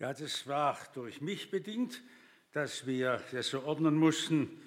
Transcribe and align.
Ja, 0.00 0.14
das 0.14 0.46
war 0.46 0.78
durch 0.94 1.20
mich 1.20 1.50
bedingt, 1.50 2.04
dass 2.52 2.86
wir 2.86 3.20
das 3.32 3.48
so 3.48 3.64
ordnen 3.64 3.96
mussten. 3.96 4.62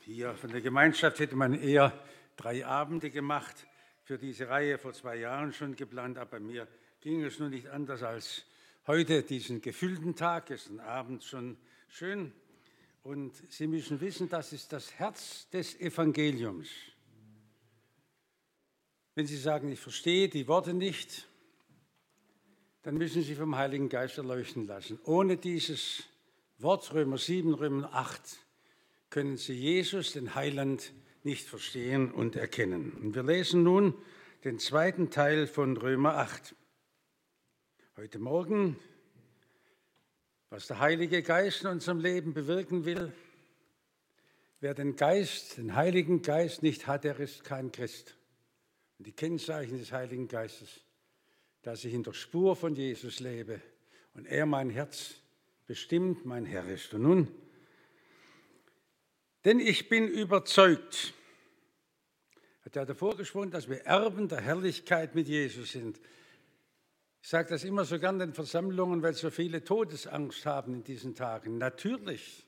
Hier 0.00 0.34
von 0.34 0.50
der 0.50 0.62
Gemeinschaft 0.62 1.18
hätte 1.18 1.36
man 1.36 1.52
eher 1.52 1.92
drei 2.34 2.64
Abende 2.64 3.10
gemacht, 3.10 3.66
für 4.04 4.16
diese 4.16 4.48
Reihe 4.48 4.78
vor 4.78 4.94
zwei 4.94 5.16
Jahren 5.16 5.52
schon 5.52 5.76
geplant, 5.76 6.16
aber 6.16 6.40
mir 6.40 6.66
ging 7.02 7.22
es 7.22 7.38
nur 7.38 7.50
nicht 7.50 7.68
anders 7.68 8.02
als 8.02 8.46
heute, 8.86 9.22
diesen 9.22 9.60
gefüllten 9.60 10.16
Tag, 10.16 10.46
gestern 10.46 10.80
Abend 10.80 11.22
schon 11.22 11.58
schön. 11.88 12.32
Und 13.02 13.36
Sie 13.52 13.66
müssen 13.66 14.00
wissen, 14.00 14.30
das 14.30 14.54
ist 14.54 14.72
das 14.72 14.94
Herz 14.94 15.50
des 15.50 15.78
Evangeliums. 15.78 16.70
Wenn 19.14 19.26
Sie 19.26 19.36
sagen, 19.36 19.70
ich 19.70 19.80
verstehe 19.80 20.30
die 20.30 20.48
Worte 20.48 20.72
nicht, 20.72 21.28
dann 22.88 22.96
müssen 22.96 23.20
Sie 23.20 23.34
vom 23.34 23.54
Heiligen 23.54 23.90
Geist 23.90 24.16
erleuchten 24.16 24.66
lassen. 24.66 24.98
Ohne 25.04 25.36
dieses 25.36 26.04
Wort 26.56 26.90
Römer 26.94 27.18
7, 27.18 27.52
Römer 27.52 27.92
8 27.92 28.38
können 29.10 29.36
Sie 29.36 29.52
Jesus, 29.52 30.14
den 30.14 30.34
Heiland, 30.34 30.94
nicht 31.22 31.46
verstehen 31.46 32.10
und 32.10 32.34
erkennen. 32.34 32.92
Und 32.92 33.14
wir 33.14 33.24
lesen 33.24 33.62
nun 33.62 33.92
den 34.42 34.58
zweiten 34.58 35.10
Teil 35.10 35.46
von 35.46 35.76
Römer 35.76 36.14
8. 36.14 36.54
Heute 37.98 38.18
Morgen, 38.18 38.78
was 40.48 40.66
der 40.66 40.78
Heilige 40.78 41.22
Geist 41.22 41.64
in 41.64 41.68
unserem 41.68 42.00
Leben 42.00 42.32
bewirken 42.32 42.86
will. 42.86 43.12
Wer 44.60 44.72
den 44.72 44.96
Geist, 44.96 45.58
den 45.58 45.74
Heiligen 45.74 46.22
Geist 46.22 46.62
nicht 46.62 46.86
hat, 46.86 47.04
der 47.04 47.20
ist 47.20 47.44
kein 47.44 47.70
Christ. 47.70 48.16
Und 48.96 49.06
die 49.06 49.12
Kennzeichen 49.12 49.76
des 49.76 49.92
Heiligen 49.92 50.26
Geistes 50.26 50.87
dass 51.68 51.84
ich 51.84 51.92
in 51.92 52.02
der 52.02 52.14
Spur 52.14 52.56
von 52.56 52.74
Jesus 52.74 53.20
lebe 53.20 53.60
und 54.14 54.24
er 54.24 54.46
mein 54.46 54.70
Herz 54.70 55.16
bestimmt, 55.66 56.24
mein 56.24 56.46
Herr 56.46 56.66
ist. 56.66 56.94
Und 56.94 57.02
nun, 57.02 57.28
denn 59.44 59.60
ich 59.60 59.90
bin 59.90 60.08
überzeugt, 60.08 61.12
hat 62.64 62.74
er 62.74 62.86
davor 62.86 63.18
gesprochen, 63.18 63.50
dass 63.50 63.68
wir 63.68 63.82
Erben 63.82 64.28
der 64.28 64.40
Herrlichkeit 64.40 65.14
mit 65.14 65.28
Jesus 65.28 65.72
sind. 65.72 66.00
Ich 67.20 67.28
sage 67.28 67.50
das 67.50 67.64
immer 67.64 67.84
so 67.84 67.98
gern 67.98 68.18
in 68.22 68.32
Versammlungen, 68.32 69.02
weil 69.02 69.12
so 69.12 69.30
viele 69.30 69.62
Todesangst 69.62 70.46
haben 70.46 70.72
in 70.72 70.84
diesen 70.84 71.14
Tagen. 71.14 71.58
Natürlich, 71.58 72.46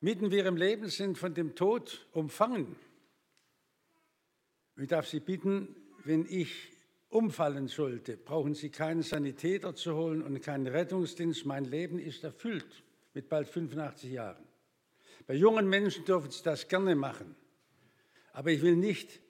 mitten 0.00 0.30
wir 0.30 0.44
im 0.44 0.58
Leben 0.58 0.90
sind 0.90 1.16
von 1.16 1.32
dem 1.32 1.54
Tod 1.54 2.06
umfangen. 2.12 2.76
Ich 4.76 4.88
darf 4.88 5.08
Sie 5.08 5.20
bitten, 5.20 5.74
wenn 6.04 6.26
ich 6.26 6.78
umfallen 7.10 7.68
sollte, 7.68 8.16
brauchen 8.16 8.54
Sie 8.54 8.70
keinen 8.70 9.02
Sanitäter 9.02 9.74
zu 9.74 9.94
holen 9.94 10.22
und 10.22 10.40
keinen 10.40 10.66
Rettungsdienst. 10.66 11.44
Mein 11.44 11.64
Leben 11.64 11.98
ist 11.98 12.24
erfüllt 12.24 12.84
mit 13.12 13.28
bald 13.28 13.48
85 13.48 14.12
Jahren. 14.12 14.44
Bei 15.26 15.34
jungen 15.34 15.68
Menschen 15.68 16.04
dürfen 16.04 16.30
Sie 16.30 16.42
das 16.42 16.68
gerne 16.68 16.94
machen. 16.94 17.36
Aber 18.32 18.50
ich 18.50 18.62
will 18.62 18.76
nicht 18.76 19.20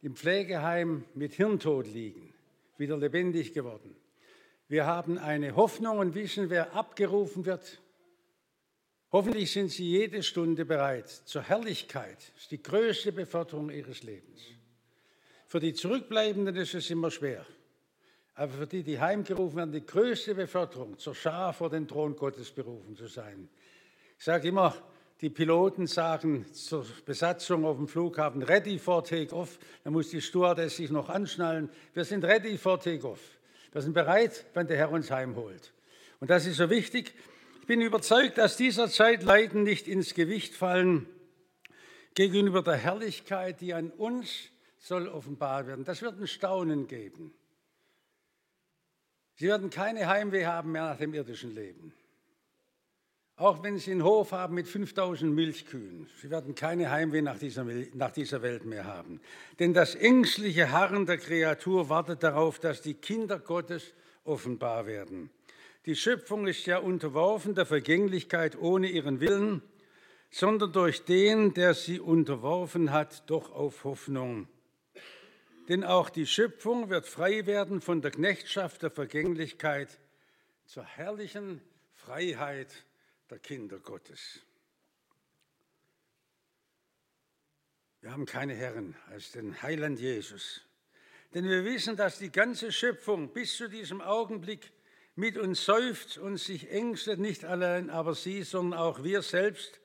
im 0.00 0.14
Pflegeheim 0.14 1.04
mit 1.14 1.34
Hirntod 1.34 1.86
liegen, 1.86 2.32
wieder 2.78 2.96
lebendig 2.96 3.52
geworden. 3.52 3.96
Wir 4.68 4.86
haben 4.86 5.18
eine 5.18 5.56
Hoffnung 5.56 5.98
und 5.98 6.14
wissen, 6.14 6.50
wer 6.50 6.74
abgerufen 6.74 7.44
wird. 7.44 7.82
Hoffentlich 9.12 9.52
sind 9.52 9.70
Sie 9.70 9.88
jede 9.88 10.22
Stunde 10.22 10.64
bereit 10.64 11.08
zur 11.08 11.42
Herrlichkeit. 11.42 12.32
Das 12.34 12.42
ist 12.42 12.50
die 12.50 12.62
größte 12.62 13.12
Beförderung 13.12 13.70
Ihres 13.70 14.02
Lebens. 14.02 14.40
Für 15.54 15.60
die 15.60 15.72
Zurückbleibenden 15.72 16.56
ist 16.56 16.74
es 16.74 16.90
immer 16.90 17.12
schwer. 17.12 17.46
Aber 18.34 18.52
für 18.52 18.66
die, 18.66 18.82
die 18.82 18.98
heimgerufen 18.98 19.56
werden, 19.56 19.70
die 19.70 19.86
größte 19.86 20.34
Beförderung, 20.34 20.98
zur 20.98 21.14
Schar 21.14 21.52
vor 21.52 21.70
den 21.70 21.86
Thron 21.86 22.16
Gottes 22.16 22.50
berufen 22.50 22.96
zu 22.96 23.06
sein. 23.06 23.48
Ich 24.18 24.24
sage 24.24 24.48
immer, 24.48 24.74
die 25.20 25.30
Piloten 25.30 25.86
sagen 25.86 26.44
zur 26.52 26.84
Besatzung 27.06 27.64
auf 27.64 27.76
dem 27.76 27.86
Flughafen, 27.86 28.42
ready 28.42 28.80
for 28.80 29.04
take-off. 29.04 29.60
Da 29.84 29.92
muss 29.92 30.10
die 30.10 30.20
Stewardess 30.20 30.74
sich 30.74 30.90
noch 30.90 31.08
anschnallen. 31.08 31.70
Wir 31.92 32.04
sind 32.04 32.24
ready 32.24 32.58
for 32.58 32.80
take-off. 32.80 33.20
Wir 33.70 33.80
sind 33.80 33.92
bereit, 33.92 34.46
wenn 34.54 34.66
der 34.66 34.76
Herr 34.76 34.90
uns 34.90 35.12
heimholt. 35.12 35.72
Und 36.18 36.30
das 36.30 36.46
ist 36.46 36.56
so 36.56 36.68
wichtig. 36.68 37.14
Ich 37.60 37.66
bin 37.68 37.80
überzeugt, 37.80 38.38
dass 38.38 38.56
dieser 38.56 38.88
Zeit 38.88 39.22
Leiden 39.22 39.62
nicht 39.62 39.86
ins 39.86 40.14
Gewicht 40.14 40.52
fallen 40.52 41.06
gegenüber 42.14 42.60
der 42.60 42.74
Herrlichkeit, 42.74 43.60
die 43.60 43.72
an 43.72 43.92
uns 43.92 44.50
soll 44.84 45.08
offenbar 45.08 45.66
werden. 45.66 45.84
Das 45.84 46.02
wird 46.02 46.20
ein 46.20 46.26
Staunen 46.26 46.86
geben. 46.86 47.32
Sie 49.36 49.48
werden 49.48 49.70
keine 49.70 50.06
Heimweh 50.06 50.44
haben 50.44 50.72
mehr 50.72 50.84
nach 50.84 50.98
dem 50.98 51.14
irdischen 51.14 51.54
Leben. 51.54 51.94
Auch 53.36 53.64
wenn 53.64 53.78
Sie 53.78 53.90
einen 53.90 54.04
Hof 54.04 54.30
haben 54.30 54.54
mit 54.54 54.68
5000 54.68 55.34
Milchkühen, 55.34 56.06
Sie 56.20 56.30
werden 56.30 56.54
keine 56.54 56.90
Heimweh 56.90 57.22
nach 57.22 57.38
dieser, 57.38 57.64
nach 57.94 58.12
dieser 58.12 58.42
Welt 58.42 58.64
mehr 58.64 58.84
haben. 58.84 59.20
Denn 59.58 59.72
das 59.72 59.96
ängstliche 59.96 60.70
Harren 60.70 61.06
der 61.06 61.18
Kreatur 61.18 61.88
wartet 61.88 62.22
darauf, 62.22 62.60
dass 62.60 62.82
die 62.82 62.94
Kinder 62.94 63.40
Gottes 63.40 63.94
offenbar 64.22 64.86
werden. 64.86 65.30
Die 65.86 65.96
Schöpfung 65.96 66.46
ist 66.46 66.64
ja 66.66 66.78
unterworfen 66.78 67.54
der 67.54 67.66
Vergänglichkeit 67.66 68.56
ohne 68.56 68.88
ihren 68.88 69.18
Willen, 69.20 69.62
sondern 70.30 70.72
durch 70.72 71.04
den, 71.04 71.54
der 71.54 71.74
sie 71.74 71.98
unterworfen 71.98 72.92
hat, 72.92 73.28
doch 73.30 73.50
auf 73.50 73.84
Hoffnung 73.84 74.46
denn 75.68 75.84
auch 75.84 76.10
die 76.10 76.26
Schöpfung 76.26 76.90
wird 76.90 77.06
frei 77.06 77.46
werden 77.46 77.80
von 77.80 78.02
der 78.02 78.10
Knechtschaft 78.10 78.82
der 78.82 78.90
Vergänglichkeit 78.90 79.98
zur 80.66 80.84
herrlichen 80.84 81.60
Freiheit 81.94 82.68
der 83.30 83.38
Kinder 83.38 83.78
Gottes. 83.78 84.40
Wir 88.00 88.12
haben 88.12 88.26
keine 88.26 88.54
Herren 88.54 88.94
als 89.08 89.32
den 89.32 89.62
Heiland 89.62 89.98
Jesus. 89.98 90.60
Denn 91.32 91.48
wir 91.48 91.64
wissen, 91.64 91.96
dass 91.96 92.18
die 92.18 92.30
ganze 92.30 92.70
Schöpfung 92.70 93.32
bis 93.32 93.56
zu 93.56 93.68
diesem 93.68 94.02
Augenblick 94.02 94.72
mit 95.16 95.38
uns 95.38 95.64
seufzt 95.64 96.18
und 96.18 96.36
sich 96.36 96.70
ängstet, 96.70 97.18
nicht 97.18 97.44
allein 97.44 97.88
aber 97.88 98.14
sie, 98.14 98.42
sondern 98.42 98.78
auch 98.78 99.02
wir 99.02 99.22
selbst, 99.22 99.80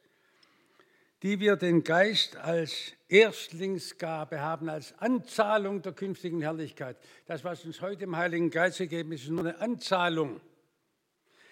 die 1.21 1.39
wir 1.39 1.55
den 1.55 1.83
Geist 1.83 2.37
als 2.37 2.93
Erstlingsgabe 3.09 4.39
haben, 4.39 4.69
als 4.69 4.97
Anzahlung 4.99 5.81
der 5.81 5.93
künftigen 5.93 6.41
Herrlichkeit. 6.41 6.97
Das, 7.25 7.43
was 7.43 7.65
uns 7.65 7.81
heute 7.81 8.05
im 8.05 8.15
Heiligen 8.15 8.49
Geist 8.49 8.77
gegeben 8.77 9.11
ist, 9.11 9.23
ist 9.23 9.29
nur 9.29 9.41
eine 9.41 9.59
Anzahlung. 9.59 10.39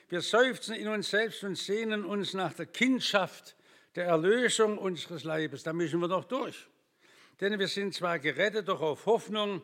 Wir 0.10 0.22
seufzen 0.22 0.76
in 0.76 0.88
uns 0.88 1.10
selbst 1.10 1.44
und 1.44 1.58
sehnen 1.58 2.06
uns 2.06 2.34
nach 2.34 2.54
der 2.54 2.68
Kindschaft 2.68 3.56
der 3.96 4.06
Erlösung 4.06 4.78
unseres 4.78 5.26
Leibes. 5.26 5.64
Da 5.64 5.74
müssen 5.74 6.00
wir 6.00 6.08
doch 6.08 6.24
durch. 6.24 6.68
Denn 7.42 7.60
wir 7.60 7.68
sind 7.68 7.94
zwar 7.94 8.20
gerettet, 8.20 8.70
doch 8.70 8.82
auf 8.82 9.06
Hoffnung. 9.06 9.62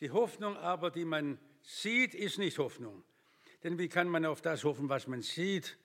Die 0.00 0.10
Hoffnung 0.10 0.56
aber, 0.58 0.90
die 0.90 1.06
man 1.06 1.38
sieht, 1.62 2.14
ist 2.14 2.38
nicht 2.38 2.58
Hoffnung. 2.58 3.02
Denn 3.64 3.78
wie 3.78 3.88
kann 3.88 4.08
man 4.08 4.26
auf 4.26 4.42
das 4.42 4.64
hoffen, 4.64 4.88
was 4.90 5.06
man 5.06 5.22
sieht? 5.22 5.78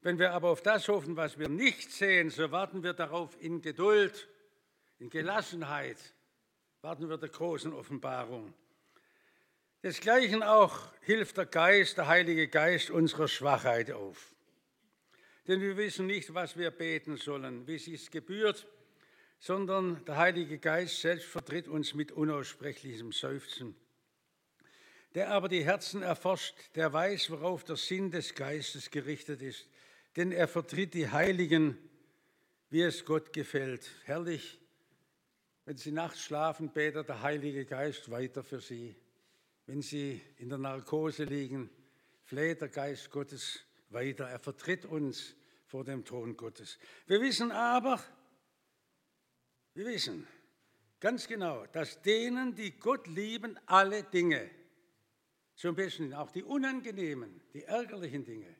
Wenn 0.00 0.18
wir 0.18 0.32
aber 0.32 0.50
auf 0.50 0.62
das 0.62 0.88
hoffen, 0.88 1.16
was 1.16 1.38
wir 1.38 1.48
nicht 1.48 1.90
sehen, 1.90 2.30
so 2.30 2.50
warten 2.52 2.82
wir 2.82 2.92
darauf 2.92 3.36
in 3.40 3.60
Geduld, 3.60 4.28
in 4.98 5.10
Gelassenheit, 5.10 5.98
warten 6.82 7.08
wir 7.08 7.18
der 7.18 7.28
großen 7.28 7.72
Offenbarung. 7.72 8.54
Desgleichen 9.82 10.42
auch 10.42 10.92
hilft 11.02 11.36
der 11.36 11.46
Geist, 11.46 11.98
der 11.98 12.06
Heilige 12.06 12.48
Geist 12.48 12.90
unserer 12.90 13.28
Schwachheit 13.28 13.90
auf. 13.90 14.34
Denn 15.48 15.60
wir 15.60 15.76
wissen 15.76 16.06
nicht, 16.06 16.32
was 16.34 16.56
wir 16.56 16.70
beten 16.70 17.16
sollen, 17.16 17.66
wie 17.66 17.76
es 17.76 17.86
sich 17.86 18.10
gebührt, 18.10 18.66
sondern 19.40 20.04
der 20.04 20.16
Heilige 20.16 20.58
Geist 20.58 21.00
selbst 21.00 21.26
vertritt 21.26 21.68
uns 21.68 21.94
mit 21.94 22.12
unaussprechlichem 22.12 23.12
Seufzen. 23.12 23.74
Der 25.14 25.30
aber 25.30 25.48
die 25.48 25.64
Herzen 25.64 26.02
erforscht, 26.02 26.54
der 26.74 26.92
weiß, 26.92 27.30
worauf 27.30 27.64
der 27.64 27.76
Sinn 27.76 28.10
des 28.10 28.34
Geistes 28.34 28.90
gerichtet 28.90 29.42
ist 29.42 29.66
denn 30.18 30.32
er 30.32 30.48
vertritt 30.48 30.94
die 30.94 31.08
Heiligen, 31.08 31.78
wie 32.70 32.82
es 32.82 33.04
Gott 33.04 33.32
gefällt. 33.32 33.88
Herrlich, 34.04 34.58
wenn 35.64 35.76
Sie 35.76 35.92
nachts 35.92 36.24
schlafen, 36.24 36.72
betet 36.72 37.08
der 37.08 37.22
Heilige 37.22 37.64
Geist 37.64 38.10
weiter 38.10 38.42
für 38.42 38.60
Sie. 38.60 38.96
Wenn 39.66 39.80
Sie 39.80 40.20
in 40.38 40.48
der 40.48 40.58
Narkose 40.58 41.22
liegen, 41.22 41.70
fleht 42.24 42.60
der 42.60 42.68
Geist 42.68 43.12
Gottes 43.12 43.60
weiter. 43.90 44.28
Er 44.28 44.40
vertritt 44.40 44.86
uns 44.86 45.36
vor 45.66 45.84
dem 45.84 46.04
Thron 46.04 46.36
Gottes. 46.36 46.80
Wir 47.06 47.20
wissen 47.20 47.52
aber, 47.52 48.02
wir 49.74 49.86
wissen 49.86 50.26
ganz 50.98 51.28
genau, 51.28 51.64
dass 51.66 52.02
denen, 52.02 52.56
die 52.56 52.72
Gott 52.72 53.06
lieben, 53.06 53.56
alle 53.66 54.02
Dinge 54.02 54.50
zum 55.54 55.76
Besten, 55.76 56.12
auch 56.12 56.32
die 56.32 56.42
unangenehmen, 56.42 57.40
die 57.54 57.62
ärgerlichen 57.62 58.24
Dinge, 58.24 58.57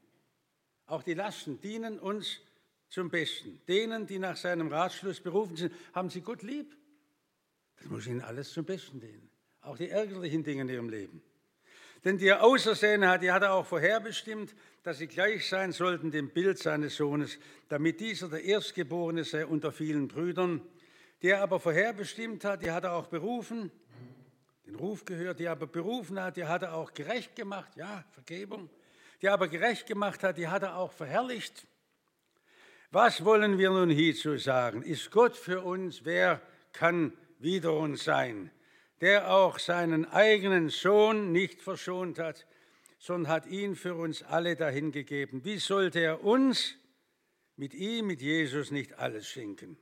auch 0.89 1.03
die 1.03 1.15
Lasten 1.15 1.61
dienen 1.61 1.99
uns 1.99 2.41
zum 2.89 3.11
Besten. 3.11 3.61
Denen, 3.69 4.07
die 4.07 4.19
nach 4.19 4.37
seinem 4.37 4.69
Ratschluss 4.69 5.21
berufen 5.21 5.57
sind, 5.57 5.73
haben 5.95 6.11
sie 6.11 6.23
Gott 6.23 6.43
lieb. 6.43 6.77
Das 7.77 7.89
muss 7.89 8.07
ihnen 8.07 8.23
alles 8.23 8.53
zum 8.53 8.65
Besten 8.65 9.01
dienen. 9.01 9.31
Auch 9.61 9.77
die 9.77 9.91
ärgerlichen 9.91 10.43
Dinge 10.43 10.63
in 10.63 10.69
ihrem 10.69 10.89
Leben. 10.89 11.23
Denn 12.05 12.17
die 12.17 12.29
er 12.29 12.43
ausersehen 12.43 13.07
hat, 13.07 13.23
die 13.23 13.31
hat 13.31 13.43
er 13.43 13.53
auch 13.53 13.67
vorherbestimmt, 13.67 14.55
dass 14.83 14.99
sie 14.99 15.09
gleich 15.09 15.49
sein 15.49 15.73
sollten 15.73 16.11
dem 16.11 16.31
Bild 16.31 16.59
seines 16.59 16.97
Sohnes, 16.97 17.39
damit 17.69 18.01
dieser 18.01 18.29
der 18.29 18.45
Erstgeborene 18.45 19.25
sei 19.25 19.45
unter 19.45 19.73
vielen 19.73 20.09
Brüdern. 20.09 20.63
Die 21.21 21.29
er 21.29 21.43
aber 21.43 21.59
vorherbestimmt 21.59 22.45
hat, 22.45 22.63
die 22.63 22.71
hat 22.71 22.85
er 22.85 22.95
auch 22.95 23.09
berufen, 23.09 23.73
den 24.65 24.77
Ruf 24.77 25.05
gehört, 25.05 25.41
die 25.41 25.45
er 25.45 25.53
aber 25.53 25.67
berufen 25.67 26.21
hat, 26.21 26.37
die 26.37 26.45
hat 26.45 26.63
er 26.63 26.75
auch 26.75 26.95
gerecht 26.95 27.35
gemacht, 27.35 27.77
ja, 27.77 28.05
Vergebung. 28.13 28.71
Die 29.21 29.27
er 29.27 29.33
aber 29.33 29.49
gerecht 29.49 29.87
gemacht 29.87 30.23
hat, 30.23 30.39
die 30.39 30.49
hat 30.49 30.63
er 30.63 30.77
auch 30.77 30.93
verherrlicht. 30.93 31.67
Was 32.91 33.25
wollen 33.25 33.59
wir 33.59 33.71
nun 33.71 33.91
hierzu 33.91 34.37
sagen? 34.39 34.83
Ist 34.83 35.11
Gott 35.11 35.37
für 35.37 35.63
uns? 35.63 36.05
Wer 36.05 36.41
kann 36.73 37.13
wider 37.39 37.75
uns 37.75 38.05
sein? 38.05 38.51
Der 39.01 39.31
auch 39.31 39.59
seinen 39.59 40.07
eigenen 40.07 40.71
Sohn 40.71 41.33
nicht 41.33 41.61
verschont 41.61 42.19
hat, 42.19 42.47
sondern 42.99 43.33
hat 43.33 43.47
ihn 43.47 43.77
für 43.77 43.95
uns 43.95 44.23
alle 44.23 44.57
dahingegeben. 44.57 45.45
Wie 45.45 45.59
sollte 45.59 46.01
er 46.01 46.25
uns 46.25 46.77
mit 47.57 47.75
ihm, 47.75 48.07
mit 48.07 48.23
Jesus 48.23 48.71
nicht 48.71 48.99
alles 48.99 49.29
schenken? 49.29 49.77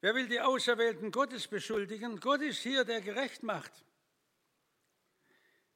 Wer 0.00 0.14
will 0.14 0.26
die 0.26 0.40
Auserwählten 0.40 1.12
Gottes 1.12 1.46
beschuldigen? 1.46 2.18
Gott 2.18 2.42
ist 2.42 2.62
hier, 2.62 2.84
der 2.84 3.00
gerecht 3.00 3.44
macht. 3.44 3.72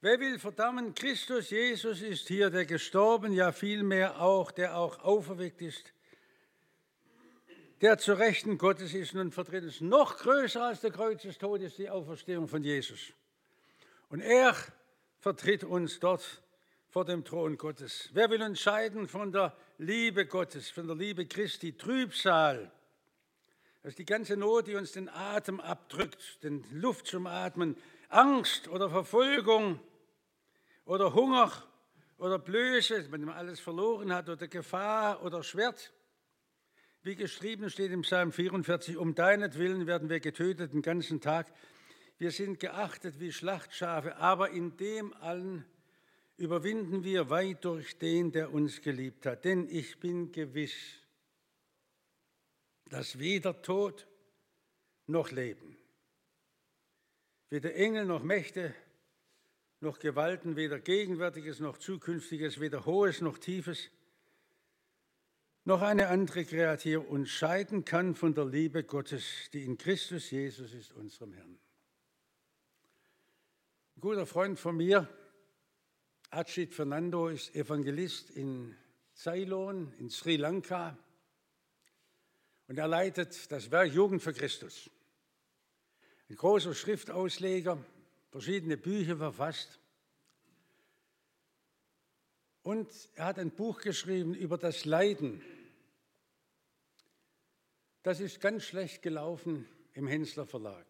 Wer 0.00 0.20
will 0.20 0.38
verdammen? 0.38 0.94
Christus 0.94 1.50
Jesus 1.50 2.02
ist 2.02 2.28
hier, 2.28 2.50
der 2.50 2.66
gestorben, 2.66 3.32
ja 3.32 3.52
vielmehr 3.52 4.20
auch, 4.20 4.50
der 4.50 4.76
auch 4.76 4.98
auferweckt 5.00 5.62
ist 5.62 5.92
der 7.80 7.98
zu 7.98 8.14
Rechten 8.14 8.58
Gottes 8.58 8.94
ist 8.94 9.14
nun 9.14 9.32
vertritt 9.32 9.64
ist. 9.64 9.80
Noch 9.80 10.18
größer 10.18 10.62
als 10.62 10.80
der 10.80 10.90
Kreuzestod 10.90 11.60
ist 11.60 11.78
die 11.78 11.90
Auferstehung 11.90 12.48
von 12.48 12.62
Jesus. 12.64 13.12
Und 14.08 14.20
er 14.20 14.54
vertritt 15.18 15.64
uns 15.64 16.00
dort 16.00 16.42
vor 16.88 17.04
dem 17.04 17.24
Thron 17.24 17.58
Gottes. 17.58 18.08
Wer 18.14 18.30
will 18.30 18.42
uns 18.42 18.60
scheiden 18.60 19.08
von 19.08 19.32
der 19.32 19.54
Liebe 19.78 20.26
Gottes, 20.26 20.70
von 20.70 20.86
der 20.86 20.96
Liebe 20.96 21.26
Christi? 21.26 21.76
Trübsal. 21.76 22.70
Das 23.82 23.90
ist 23.90 23.98
die 23.98 24.06
ganze 24.06 24.36
Not, 24.36 24.68
die 24.68 24.74
uns 24.74 24.92
den 24.92 25.08
Atem 25.08 25.60
abdrückt, 25.60 26.42
den 26.42 26.64
Luft 26.72 27.06
zum 27.06 27.26
Atmen. 27.26 27.76
Angst 28.08 28.68
oder 28.68 28.90
Verfolgung 28.90 29.80
oder 30.84 31.14
Hunger 31.14 31.50
oder 32.18 32.38
Blöße, 32.38 33.10
wenn 33.10 33.24
man 33.24 33.36
alles 33.36 33.60
verloren 33.60 34.12
hat, 34.12 34.28
oder 34.28 34.48
Gefahr 34.48 35.22
oder 35.22 35.42
Schwert. 35.42 35.92
Wie 37.02 37.16
geschrieben 37.16 37.70
steht 37.70 37.92
im 37.92 38.02
Psalm 38.02 38.32
44, 38.32 38.96
um 38.96 39.14
deinetwillen 39.14 39.86
werden 39.86 40.08
wir 40.08 40.20
getötet 40.20 40.72
den 40.72 40.82
ganzen 40.82 41.20
Tag. 41.20 41.52
Wir 42.18 42.30
sind 42.30 42.60
geachtet 42.60 43.20
wie 43.20 43.32
Schlachtschafe, 43.32 44.16
aber 44.16 44.50
in 44.50 44.76
dem 44.76 45.12
allen 45.14 45.64
überwinden 46.36 47.04
wir 47.04 47.30
weit 47.30 47.64
durch 47.64 47.98
den, 47.98 48.32
der 48.32 48.52
uns 48.52 48.82
geliebt 48.82 49.26
hat. 49.26 49.44
Denn 49.44 49.68
ich 49.68 50.00
bin 50.00 50.32
gewiss, 50.32 50.74
dass 52.88 53.18
weder 53.18 53.62
Tod 53.62 54.06
noch 55.06 55.30
Leben, 55.30 55.65
weder 57.50 57.74
Engel 57.74 58.06
noch 58.06 58.22
Mächte 58.22 58.74
noch 59.80 59.98
Gewalten, 59.98 60.56
weder 60.56 60.80
Gegenwärtiges 60.80 61.60
noch 61.60 61.78
Zukünftiges, 61.78 62.60
weder 62.60 62.86
Hohes 62.86 63.20
noch 63.20 63.38
Tiefes, 63.38 63.90
noch 65.64 65.82
eine 65.82 66.08
andere 66.08 66.44
Kreatur 66.44 67.08
uns 67.08 67.28
scheiden 67.28 67.84
kann 67.84 68.14
von 68.14 68.34
der 68.34 68.46
Liebe 68.46 68.84
Gottes, 68.84 69.50
die 69.52 69.64
in 69.64 69.76
Christus 69.76 70.30
Jesus 70.30 70.72
ist, 70.72 70.92
unserem 70.92 71.32
Herrn. 71.32 71.58
Ein 73.96 74.00
guter 74.00 74.26
Freund 74.26 74.58
von 74.58 74.76
mir, 74.76 75.08
Ajit 76.30 76.74
Fernando, 76.74 77.28
ist 77.28 77.54
Evangelist 77.54 78.30
in 78.30 78.76
Ceylon, 79.14 79.92
in 79.98 80.10
Sri 80.10 80.36
Lanka. 80.36 80.96
Und 82.68 82.78
er 82.78 82.88
leitet 82.88 83.50
das 83.50 83.70
Werk 83.70 83.92
Jugend 83.92 84.22
für 84.22 84.32
Christus. 84.32 84.90
Ein 86.28 86.36
großer 86.36 86.74
Schriftausleger, 86.74 87.78
verschiedene 88.30 88.76
Bücher 88.76 89.16
verfasst. 89.16 89.78
Und 92.62 92.88
er 93.14 93.26
hat 93.26 93.38
ein 93.38 93.50
Buch 93.50 93.80
geschrieben 93.80 94.34
über 94.34 94.58
das 94.58 94.84
Leiden 94.84 95.42
das 98.06 98.20
ist 98.20 98.40
ganz 98.40 98.62
schlecht 98.62 99.02
gelaufen 99.02 99.66
im 99.92 100.06
Hensler 100.06 100.46
Verlag. 100.46 100.86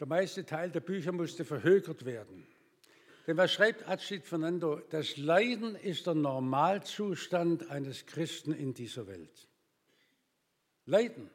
Der 0.00 0.08
meiste 0.08 0.44
Teil 0.44 0.72
der 0.72 0.80
Bücher 0.80 1.12
musste 1.12 1.44
verhökert 1.44 2.04
werden. 2.04 2.48
Denn 3.28 3.36
was 3.36 3.52
schreibt 3.52 3.88
Ajit 3.88 4.26
Fernando? 4.26 4.80
Das 4.90 5.16
Leiden 5.18 5.76
ist 5.76 6.08
der 6.08 6.16
Normalzustand 6.16 7.70
eines 7.70 8.06
Christen 8.06 8.52
in 8.52 8.74
dieser 8.74 9.06
Welt. 9.06 9.48
Leiden 10.84 11.30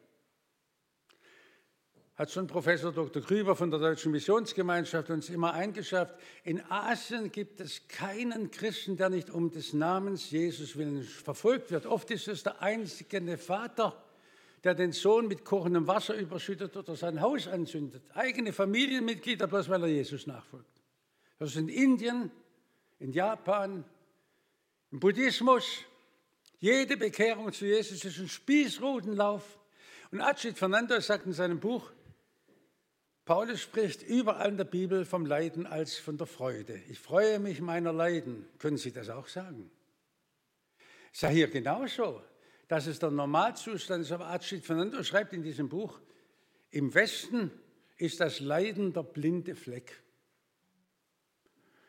hat 2.21 2.29
schon 2.29 2.45
Professor 2.45 2.91
Dr. 2.91 3.19
Grüber 3.23 3.55
von 3.55 3.71
der 3.71 3.79
Deutschen 3.79 4.11
Missionsgemeinschaft 4.11 5.09
uns 5.09 5.27
immer 5.29 5.55
eingeschafft. 5.55 6.13
In 6.43 6.61
Asien 6.69 7.31
gibt 7.31 7.59
es 7.59 7.87
keinen 7.87 8.51
Christen, 8.51 8.95
der 8.95 9.09
nicht 9.09 9.31
um 9.31 9.49
des 9.49 9.73
Namens 9.73 10.29
Jesus 10.29 10.77
willen 10.77 11.01
verfolgt 11.01 11.71
wird. 11.71 11.87
Oft 11.87 12.11
ist 12.11 12.27
es 12.27 12.43
der 12.43 12.61
einzige 12.61 13.39
Vater, 13.39 14.05
der 14.63 14.75
den 14.75 14.91
Sohn 14.91 15.27
mit 15.27 15.43
kochendem 15.43 15.87
Wasser 15.87 16.13
überschüttet 16.13 16.77
oder 16.77 16.95
sein 16.95 17.21
Haus 17.21 17.47
anzündet. 17.47 18.03
Eigene 18.13 18.53
Familienmitglieder, 18.53 19.47
bloß 19.47 19.69
weil 19.69 19.81
er 19.81 19.89
Jesus 19.89 20.27
nachfolgt. 20.27 20.83
Das 21.39 21.49
ist 21.49 21.55
in 21.55 21.69
Indien, 21.69 22.29
in 22.99 23.13
Japan, 23.13 23.83
im 24.91 24.99
Buddhismus. 24.99 25.65
Jede 26.59 26.97
Bekehrung 26.97 27.51
zu 27.51 27.65
Jesus 27.65 28.05
ist 28.05 28.19
ein 28.19 28.29
Spießrutenlauf. 28.29 29.57
Und 30.11 30.21
Ajit 30.21 30.59
Fernando 30.59 30.99
sagt 30.99 31.25
in 31.25 31.33
seinem 31.33 31.59
Buch, 31.59 31.91
Paulus 33.25 33.61
spricht 33.61 34.01
überall 34.01 34.49
in 34.49 34.57
der 34.57 34.63
Bibel 34.65 35.05
vom 35.05 35.25
Leiden 35.25 35.67
als 35.67 35.97
von 35.97 36.17
der 36.17 36.27
Freude. 36.27 36.81
Ich 36.89 36.99
freue 36.99 37.39
mich 37.39 37.61
meiner 37.61 37.93
Leiden. 37.93 38.47
Können 38.57 38.77
Sie 38.77 38.91
das 38.91 39.09
auch 39.09 39.27
sagen? 39.27 39.69
Ist 41.13 41.21
ja 41.21 41.29
hier 41.29 41.47
genauso. 41.47 42.21
Das 42.67 42.87
ist 42.87 43.01
der 43.01 43.11
Normalzustand. 43.11 44.11
Aber 44.11 44.27
Archid 44.27 44.65
Fernando 44.65 45.03
schreibt 45.03 45.33
in 45.33 45.43
diesem 45.43 45.69
Buch, 45.69 45.99
im 46.71 46.93
Westen 46.93 47.51
ist 47.97 48.19
das 48.19 48.39
Leiden 48.39 48.93
der 48.93 49.03
blinde 49.03 49.55
Fleck. 49.55 50.01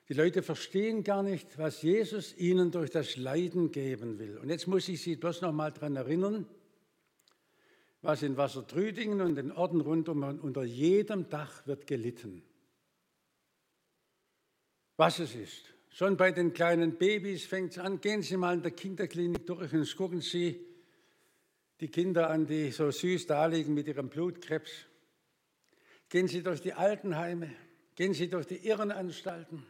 Die 0.09 0.15
Leute 0.15 0.43
verstehen 0.43 1.05
gar 1.05 1.23
nicht, 1.23 1.57
was 1.57 1.81
Jesus 1.81 2.37
ihnen 2.37 2.71
durch 2.71 2.91
das 2.91 3.17
Leiden 3.17 3.71
geben 3.71 4.19
will. 4.19 4.37
Und 4.37 4.51
jetzt 4.51 4.67
muss 4.67 4.89
ich 4.89 5.01
Sie 5.01 5.17
bloß 5.17 5.41
noch 5.41 5.53
mal 5.53 5.71
daran 5.71 5.97
erinnern, 5.97 6.47
was 8.03 8.23
in 8.23 8.37
Wassertrüdingen 8.37 9.21
und 9.21 9.37
den 9.37 9.53
Orten 9.53 9.81
rundum 9.81 10.23
unter 10.23 10.65
jedem 10.65 11.29
Dach 11.29 11.67
wird 11.67 11.87
gelitten. 11.87 12.43
Was 14.97 15.21
es 15.21 15.35
ist. 15.35 15.73
Schon 15.91 16.17
bei 16.17 16.33
den 16.33 16.53
kleinen 16.53 16.97
Babys 16.97 17.45
fängt 17.45 17.73
es 17.73 17.79
an. 17.79 18.01
Gehen 18.01 18.23
Sie 18.23 18.37
mal 18.37 18.55
in 18.55 18.63
der 18.63 18.73
Kinderklinik 18.73 19.47
durch 19.47 19.73
und 19.73 19.97
gucken 19.97 20.21
Sie 20.21 20.67
die 21.81 21.89
Kinder 21.89 22.31
an, 22.31 22.47
die 22.47 22.71
so 22.71 22.91
süß 22.91 23.27
da 23.27 23.47
liegen 23.47 23.75
mit 23.75 23.87
ihrem 23.87 24.09
Blutkrebs. 24.09 24.71
Gehen 26.09 26.29
Sie 26.29 26.43
durch 26.43 26.61
die 26.61 26.73
Altenheime. 26.73 27.55
Gehen 27.95 28.15
Sie 28.15 28.29
durch 28.29 28.47
die 28.47 28.67
Irrenanstalten. 28.67 29.65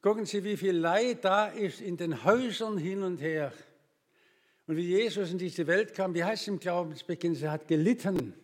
Gucken 0.00 0.26
Sie, 0.26 0.42
wie 0.42 0.56
viel 0.56 0.76
Leid 0.76 1.24
da 1.24 1.46
ist 1.46 1.80
in 1.80 1.96
den 1.96 2.24
Häusern 2.24 2.76
hin 2.76 3.02
und 3.02 3.20
her. 3.20 3.52
Und 4.66 4.76
wie 4.76 4.86
Jesus 4.86 5.30
in 5.30 5.38
diese 5.38 5.66
Welt 5.66 5.94
kam, 5.94 6.14
wie 6.14 6.24
heißt 6.24 6.42
es 6.42 6.48
im 6.48 6.60
Glaubensbeginn, 6.60 7.40
er 7.42 7.52
hat 7.52 7.68
gelitten, 7.68 8.34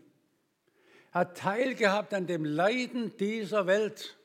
hat 1.13 1.39
teilgehabt 1.39 2.13
an 2.13 2.27
dem 2.27 2.45
Leiden 2.45 3.17
dieser 3.17 3.67
Welt. 3.67 4.17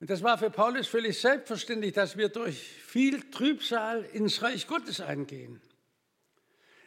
Und 0.00 0.10
das 0.10 0.22
war 0.22 0.36
für 0.36 0.50
Paulus 0.50 0.86
völlig 0.86 1.18
selbstverständlich, 1.18 1.94
dass 1.94 2.16
wir 2.16 2.28
durch 2.28 2.58
viel 2.58 3.30
Trübsal 3.30 4.04
ins 4.12 4.42
Reich 4.42 4.66
Gottes 4.66 5.00
eingehen. 5.00 5.60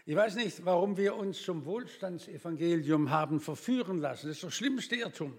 Ich 0.05 0.15
weiß 0.15 0.35
nicht, 0.35 0.63
warum 0.63 0.95
wir 0.95 1.15
uns 1.15 1.41
zum 1.41 1.65
Wohlstandsevangelium 1.65 3.09
haben 3.09 3.41
verführen 3.41 3.97
lassen. 3.97 4.27
Das 4.27 4.37
ist 4.37 4.43
das 4.43 4.53
schlimmste 4.53 4.95
Irrtum. 4.95 5.37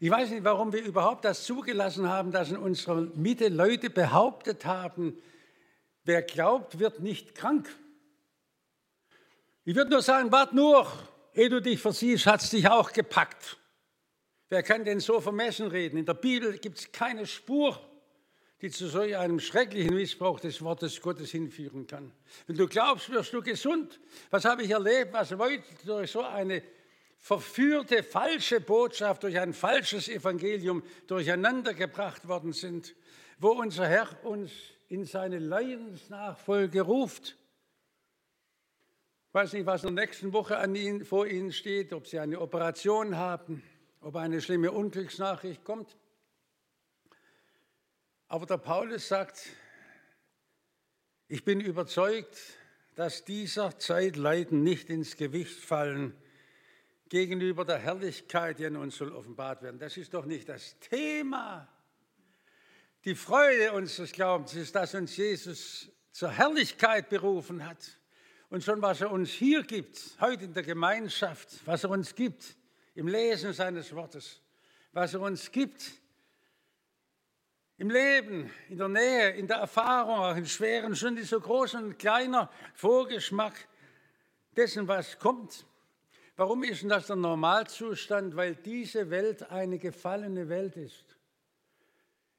Ich 0.00 0.10
weiß 0.10 0.30
nicht, 0.30 0.42
warum 0.42 0.72
wir 0.72 0.82
überhaupt 0.82 1.24
das 1.24 1.44
zugelassen 1.44 2.08
haben, 2.08 2.32
dass 2.32 2.50
in 2.50 2.56
unserer 2.56 3.02
Mitte 3.14 3.48
Leute 3.48 3.90
behauptet 3.90 4.64
haben, 4.64 5.16
Wer 6.04 6.22
glaubt, 6.22 6.78
wird 6.78 7.00
nicht 7.00 7.34
krank. 7.34 7.68
Ich 9.64 9.76
würde 9.76 9.90
nur 9.90 10.02
sagen, 10.02 10.32
wart 10.32 10.52
nur, 10.52 10.90
ehe 11.34 11.48
du 11.48 11.60
dich 11.60 11.80
versiehst, 11.80 12.26
hat 12.26 12.42
es 12.42 12.50
dich 12.50 12.68
auch 12.68 12.92
gepackt. 12.92 13.58
Wer 14.48 14.62
kann 14.62 14.84
denn 14.84 15.00
so 15.00 15.20
vermessen 15.20 15.68
reden? 15.68 15.96
In 15.96 16.04
der 16.04 16.14
Bibel 16.14 16.58
gibt 16.58 16.78
es 16.78 16.92
keine 16.92 17.26
Spur, 17.26 17.80
die 18.60 18.70
zu 18.70 18.88
solch 18.88 19.16
einem 19.16 19.40
schrecklichen 19.40 19.94
Missbrauch 19.94 20.40
des 20.40 20.60
Wortes 20.62 21.00
Gottes 21.00 21.30
hinführen 21.30 21.86
kann. 21.86 22.12
Wenn 22.46 22.56
du 22.56 22.66
glaubst, 22.66 23.10
wirst 23.10 23.32
du 23.32 23.40
gesund. 23.40 24.00
Was 24.30 24.44
habe 24.44 24.62
ich 24.62 24.70
erlebt, 24.70 25.12
was 25.12 25.30
Leute 25.30 25.62
durch 25.84 26.10
so 26.10 26.22
eine 26.22 26.62
verführte 27.18 28.02
falsche 28.02 28.60
Botschaft 28.60 29.22
durch 29.22 29.38
ein 29.38 29.54
falsches 29.54 30.08
Evangelium 30.08 30.82
durcheinandergebracht 31.06 32.26
worden 32.26 32.52
sind, 32.52 32.96
wo 33.38 33.50
unser 33.50 33.86
Herr 33.86 34.24
uns 34.24 34.50
in 34.92 35.06
seine 35.06 35.38
Leidensnachfolge 35.38 36.82
ruft. 36.82 37.38
Ich 39.28 39.34
weiß 39.34 39.54
nicht, 39.54 39.64
was 39.64 39.84
in 39.84 39.96
der 39.96 40.04
nächsten 40.04 40.34
Woche 40.34 40.58
an 40.58 40.74
Ihnen, 40.74 41.06
vor 41.06 41.26
Ihnen 41.26 41.50
steht, 41.50 41.94
ob 41.94 42.06
Sie 42.06 42.18
eine 42.18 42.38
Operation 42.38 43.16
haben, 43.16 43.62
ob 44.02 44.16
eine 44.16 44.42
schlimme 44.42 44.70
Unglücksnachricht 44.70 45.64
kommt. 45.64 45.96
Aber 48.28 48.44
der 48.44 48.58
Paulus 48.58 49.08
sagt, 49.08 49.48
ich 51.26 51.42
bin 51.42 51.60
überzeugt, 51.60 52.36
dass 52.94 53.24
dieser 53.24 53.78
Zeitleiden 53.78 54.62
nicht 54.62 54.90
ins 54.90 55.16
Gewicht 55.16 55.58
fallen 55.58 56.14
gegenüber 57.08 57.64
der 57.64 57.78
Herrlichkeit, 57.78 58.58
die 58.58 58.64
in 58.64 58.76
uns 58.76 58.98
soll 58.98 59.12
offenbart 59.12 59.62
werden. 59.62 59.80
Das 59.80 59.96
ist 59.96 60.12
doch 60.12 60.26
nicht 60.26 60.50
das 60.50 60.78
Thema. 60.80 61.71
Die 63.04 63.16
Freude 63.16 63.72
unseres 63.72 64.12
Glaubens 64.12 64.54
ist, 64.54 64.76
dass 64.76 64.94
uns 64.94 65.16
Jesus 65.16 65.88
zur 66.12 66.30
Herrlichkeit 66.30 67.08
berufen 67.08 67.66
hat. 67.66 67.98
Und 68.48 68.62
schon 68.62 68.80
was 68.80 69.00
er 69.00 69.10
uns 69.10 69.30
hier 69.30 69.64
gibt, 69.64 69.98
heute 70.20 70.44
in 70.44 70.54
der 70.54 70.62
Gemeinschaft, 70.62 71.48
was 71.64 71.82
er 71.82 71.90
uns 71.90 72.14
gibt 72.14 72.56
im 72.94 73.08
Lesen 73.08 73.52
seines 73.52 73.92
Wortes, 73.92 74.40
was 74.92 75.14
er 75.14 75.20
uns 75.20 75.50
gibt 75.50 75.82
im 77.78 77.90
Leben, 77.90 78.48
in 78.68 78.78
der 78.78 78.88
Nähe, 78.88 79.30
in 79.30 79.48
der 79.48 79.56
Erfahrung, 79.56 80.20
auch 80.20 80.36
in 80.36 80.46
schweren 80.46 80.94
Stunden, 80.94 81.24
so 81.24 81.40
groß 81.40 81.74
und 81.74 81.98
kleiner 81.98 82.48
Vorgeschmack 82.74 83.66
dessen, 84.56 84.86
was 84.86 85.18
kommt. 85.18 85.66
Warum 86.36 86.62
ist 86.62 86.82
denn 86.82 86.90
das 86.90 87.08
der 87.08 87.16
Normalzustand? 87.16 88.36
Weil 88.36 88.54
diese 88.54 89.10
Welt 89.10 89.50
eine 89.50 89.78
gefallene 89.78 90.48
Welt 90.48 90.76
ist. 90.76 91.16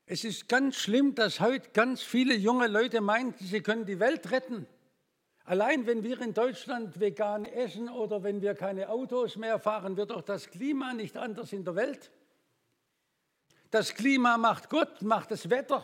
Es 0.06 0.26
ist 0.26 0.50
ganz 0.50 0.76
schlimm, 0.76 1.16
dass 1.16 1.40
heute 1.40 1.70
ganz 1.72 2.02
viele 2.02 2.36
junge 2.36 2.68
Leute 2.68 3.00
meinen, 3.00 3.34
sie 3.40 3.62
können 3.62 3.86
die 3.86 4.00
Welt 4.00 4.32
retten. 4.32 4.68
Allein 5.46 5.86
wenn 5.88 6.04
wir 6.04 6.22
in 6.22 6.34
Deutschland 6.34 7.00
vegan 7.00 7.46
essen 7.46 7.90
oder 7.90 8.24
wenn 8.24 8.42
wir 8.42 8.54
keine 8.54 8.90
Autos 8.90 9.36
mehr 9.36 9.60
fahren, 9.60 9.98
wird 9.98 10.12
auch 10.12 10.22
das 10.22 10.50
Klima 10.50 10.94
nicht 10.94 11.18
anders 11.18 11.54
in 11.54 11.64
der 11.64 11.76
Welt. 11.76 12.12
Das 13.72 13.94
Klima 13.94 14.38
macht 14.38 14.70
Gott, 14.70 15.02
macht 15.02 15.32
das 15.32 15.50
Wetter. 15.50 15.84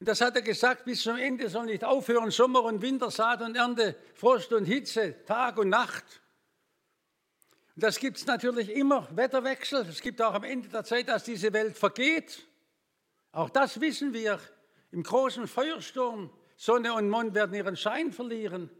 Und 0.00 0.08
das 0.08 0.20
hat 0.20 0.34
er 0.36 0.42
gesagt, 0.42 0.84
bis 0.84 1.02
zum 1.02 1.16
Ende 1.16 1.48
soll 1.48 1.66
nicht 1.66 1.84
aufhören, 1.84 2.30
Sommer 2.30 2.64
und 2.64 2.82
Winter, 2.82 3.10
Saat 3.10 3.40
und 3.40 3.56
Ernte, 3.56 3.96
Frost 4.14 4.52
und 4.52 4.64
Hitze, 4.64 5.22
Tag 5.24 5.58
und 5.58 5.68
Nacht. 5.68 6.04
Und 7.74 7.84
das 7.84 7.98
gibt 7.98 8.18
es 8.18 8.26
natürlich 8.26 8.70
immer, 8.70 9.08
Wetterwechsel. 9.16 9.86
Es 9.88 10.00
gibt 10.02 10.20
auch 10.20 10.34
am 10.34 10.44
Ende 10.44 10.68
der 10.68 10.84
Zeit, 10.84 11.08
dass 11.08 11.24
diese 11.24 11.52
Welt 11.52 11.76
vergeht. 11.76 12.46
Auch 13.34 13.50
das 13.50 13.80
wissen 13.80 14.14
wir. 14.14 14.38
Im 14.92 15.02
großen 15.02 15.48
Feuersturm, 15.48 16.30
Sonne 16.56 16.94
und 16.94 17.10
Mond 17.10 17.34
werden 17.34 17.52
ihren 17.52 17.76
Schein 17.76 18.12
verlieren. 18.12 18.70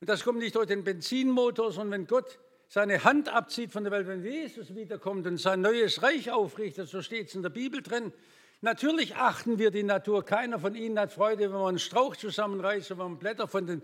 Und 0.00 0.08
das 0.08 0.24
kommt 0.24 0.40
nicht 0.40 0.56
durch 0.56 0.66
den 0.66 0.82
Benzinmotor, 0.82 1.70
sondern 1.70 2.00
wenn 2.00 2.06
Gott 2.08 2.40
seine 2.66 3.04
Hand 3.04 3.28
abzieht 3.28 3.70
von 3.70 3.84
der 3.84 3.92
Welt, 3.92 4.08
wenn 4.08 4.24
Jesus 4.24 4.74
wiederkommt 4.74 5.28
und 5.28 5.36
sein 5.36 5.60
neues 5.60 6.02
Reich 6.02 6.32
aufrichtet, 6.32 6.88
so 6.88 7.00
steht 7.00 7.28
es 7.28 7.36
in 7.36 7.42
der 7.42 7.50
Bibel 7.50 7.80
drin. 7.80 8.12
Natürlich 8.60 9.14
achten 9.14 9.56
wir 9.56 9.70
die 9.70 9.84
Natur. 9.84 10.24
Keiner 10.24 10.58
von 10.58 10.74
Ihnen 10.74 10.98
hat 10.98 11.12
Freude, 11.12 11.44
wenn 11.44 11.58
man 11.58 11.68
einen 11.68 11.78
Strauch 11.78 12.16
zusammenreißt, 12.16 12.90
wenn 12.90 12.98
man 12.98 13.18
Blätter 13.18 13.46
von 13.46 13.68
den 13.68 13.82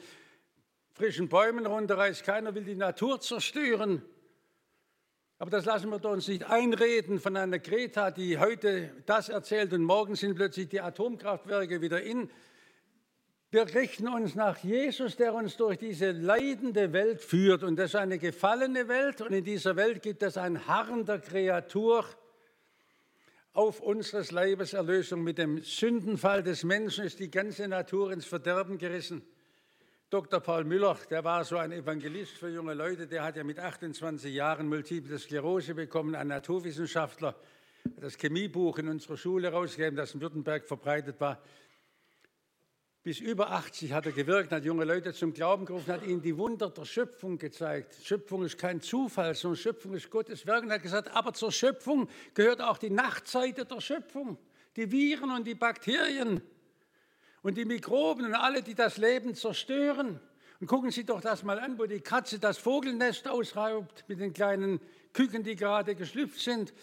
frischen 0.95 1.29
Bäumen 1.29 1.65
runterreißt. 1.65 2.25
Keiner 2.25 2.57
will 2.57 2.65
die 2.65 2.75
Natur 2.75 3.21
zerstören. 3.21 4.03
Aber 5.41 5.51
das 5.51 5.65
lassen 5.65 5.91
wir 5.91 6.05
uns 6.05 6.29
nicht 6.29 6.45
einreden 6.51 7.19
von 7.19 7.35
einer 7.35 7.59
Greta, 7.59 8.11
die 8.11 8.37
heute 8.37 8.91
das 9.07 9.31
erzählt 9.31 9.73
und 9.73 9.83
morgen 9.83 10.15
sind 10.15 10.35
plötzlich 10.35 10.69
die 10.69 10.83
Atomkraftwerke 10.83 11.81
wieder 11.81 12.03
in. 12.03 12.31
Wir 13.51 13.75
richten 13.75 14.07
uns 14.07 14.35
nach 14.35 14.59
Jesus, 14.59 15.17
der 15.17 15.33
uns 15.33 15.57
durch 15.57 15.79
diese 15.79 16.11
leidende 16.11 16.93
Welt 16.93 17.23
führt. 17.23 17.63
Und 17.63 17.77
das 17.77 17.93
ist 17.93 17.97
eine 17.97 18.19
gefallene 18.19 18.87
Welt. 18.87 19.23
Und 19.23 19.33
in 19.33 19.43
dieser 19.43 19.77
Welt 19.77 20.03
gibt 20.03 20.23
es 20.23 20.37
ein 20.37 20.67
Harren 20.67 21.07
der 21.07 21.21
Kreatur 21.21 22.05
auf 23.55 23.81
unseres 23.81 24.33
Leibes 24.33 24.75
Erlösung. 24.75 25.25
Mit 25.25 25.39
dem 25.39 25.63
Sündenfall 25.63 26.43
des 26.43 26.65
Menschen 26.65 27.07
ist 27.07 27.19
die 27.19 27.31
ganze 27.31 27.67
Natur 27.67 28.13
ins 28.13 28.27
Verderben 28.27 28.77
gerissen. 28.77 29.23
Dr. 30.11 30.41
Paul 30.41 30.65
Müller, 30.65 30.99
der 31.09 31.23
war 31.23 31.45
so 31.45 31.57
ein 31.57 31.71
Evangelist 31.71 32.33
für 32.33 32.49
junge 32.49 32.75
Leute, 32.75 33.07
der 33.07 33.23
hat 33.23 33.37
ja 33.37 33.45
mit 33.45 33.61
28 33.61 34.35
Jahren 34.35 34.67
Multiple 34.69 35.17
Sklerose 35.17 35.73
bekommen, 35.73 36.17
ein 36.17 36.27
Naturwissenschaftler, 36.27 37.37
das 38.01 38.19
Chemiebuch 38.19 38.79
in 38.79 38.89
unserer 38.89 39.17
Schule 39.17 39.53
rausgegeben, 39.53 39.95
das 39.95 40.13
in 40.13 40.21
Württemberg 40.21 40.67
verbreitet 40.67 41.21
war. 41.21 41.41
Bis 43.05 43.21
über 43.21 43.53
80 43.53 43.93
hat 43.93 44.07
er 44.07 44.11
gewirkt, 44.11 44.51
hat 44.51 44.65
junge 44.65 44.83
Leute 44.83 45.13
zum 45.13 45.33
Glauben 45.33 45.65
gerufen, 45.65 45.93
hat 45.93 46.05
ihnen 46.05 46.23
die 46.23 46.37
Wunder 46.37 46.71
der 46.71 46.87
Schöpfung 46.87 47.39
gezeigt. 47.39 47.95
Schöpfung 48.03 48.45
ist 48.45 48.59
kein 48.59 48.81
Zufall, 48.81 49.37
sondern 49.37 49.59
Schöpfung 49.59 49.95
ist 49.95 50.11
Gottes 50.11 50.45
Werk. 50.45 50.65
Und 50.65 50.73
hat 50.73 50.83
gesagt, 50.83 51.15
aber 51.15 51.35
zur 51.35 51.53
Schöpfung 51.53 52.09
gehört 52.35 52.61
auch 52.61 52.79
die 52.79 52.91
Nachtseite 52.91 53.65
der 53.65 53.81
Schöpfung, 53.81 54.39
die 54.75 54.91
Viren 54.91 55.31
und 55.31 55.47
die 55.47 55.55
Bakterien 55.55 56.43
und 57.43 57.57
die 57.57 57.65
Mikroben 57.65 58.27
und 58.27 58.35
alle, 58.35 58.63
die 58.63 58.75
das 58.75 58.97
Leben 58.97 59.35
zerstören. 59.35 60.21
Und 60.61 60.67
gucken 60.67 60.91
Sie 60.91 61.05
doch 61.05 61.21
das 61.21 61.43
mal 61.43 61.59
an, 61.59 61.79
wo 61.79 61.87
die 61.87 62.01
Katze 62.01 62.39
das 62.39 62.59
Vogelnest 62.59 63.27
ausraubt 63.29 64.05
mit 64.09 64.21
den 64.21 64.35
kleinen 64.35 64.81
Küken, 65.15 65.43
die 65.43 65.57
gerade 65.57 65.95
geschlüpft 65.95 66.41
sind. 66.41 66.75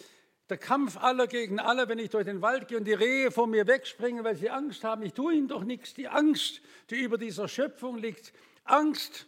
Der 0.50 0.58
Kampf 0.58 0.98
aller 0.98 1.28
gegen 1.28 1.60
alle, 1.60 1.88
wenn 1.90 2.00
ich 2.00 2.10
durch 2.10 2.26
den 2.26 2.42
Wald 2.42 2.70
gehe 2.70 2.78
und 2.78 2.86
die 2.86 2.94
Rehe 2.94 3.32
vor 3.32 3.48
mir 3.48 3.68
wegspringen, 3.68 4.24
weil 4.24 4.36
sie 4.36 4.50
Angst 4.50 4.84
haben. 4.84 5.04
Ich 5.04 5.14
tue 5.14 5.34
ihnen 5.34 5.48
doch 5.48 5.64
nichts. 5.64 5.94
Die 5.94 6.08
Angst, 6.08 6.62
die 6.90 7.02
über 7.02 7.18
dieser 7.18 7.48
Schöpfung 7.48 7.98
liegt. 7.98 8.34
Angst. 8.64 9.28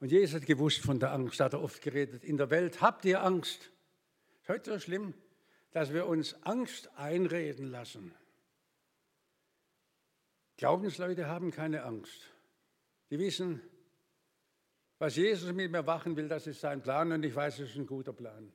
Und 0.00 0.10
Jesus 0.10 0.36
hat 0.40 0.46
gewusst 0.46 0.80
von 0.80 0.98
der 0.98 1.12
Angst, 1.12 1.38
hat 1.38 1.52
er 1.52 1.62
oft 1.62 1.82
geredet. 1.82 2.24
In 2.24 2.36
der 2.36 2.50
Welt 2.50 2.80
habt 2.80 3.04
ihr 3.04 3.22
Angst. 3.22 3.70
Ist 4.40 4.48
heute 4.48 4.72
so 4.72 4.78
schlimm, 4.78 5.14
dass 5.72 5.92
wir 5.92 6.06
uns 6.06 6.34
Angst 6.44 6.90
einreden 6.96 7.70
lassen. 7.70 8.14
Glaubensleute 10.58 11.28
haben 11.28 11.52
keine 11.52 11.84
Angst. 11.84 12.20
Die 13.10 13.18
wissen, 13.18 13.62
was 14.98 15.14
Jesus 15.14 15.52
mit 15.52 15.70
mir 15.70 15.84
machen 15.84 16.16
will, 16.16 16.28
das 16.28 16.48
ist 16.48 16.60
sein 16.60 16.82
Plan 16.82 17.12
und 17.12 17.24
ich 17.24 17.34
weiß, 17.34 17.60
es 17.60 17.70
ist 17.70 17.76
ein 17.76 17.86
guter 17.86 18.12
Plan. 18.12 18.52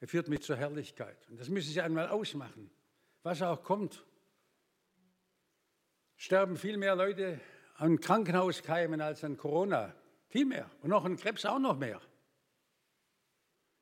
Er 0.00 0.08
führt 0.08 0.26
mich 0.28 0.42
zur 0.42 0.56
Herrlichkeit. 0.56 1.16
Und 1.30 1.38
das 1.38 1.48
müssen 1.48 1.72
Sie 1.72 1.80
einmal 1.80 2.08
ausmachen, 2.08 2.70
was 3.22 3.40
auch 3.40 3.62
kommt. 3.62 4.04
Sterben 6.16 6.56
viel 6.56 6.76
mehr 6.76 6.96
Leute 6.96 7.40
an 7.76 8.00
Krankenhauskeimen 8.00 9.00
als 9.00 9.22
an 9.22 9.36
Corona. 9.36 9.94
Viel 10.26 10.44
mehr. 10.44 10.68
Und 10.82 10.90
noch 10.90 11.04
an 11.04 11.16
Krebs 11.16 11.46
auch 11.46 11.60
noch 11.60 11.78
mehr. 11.78 12.00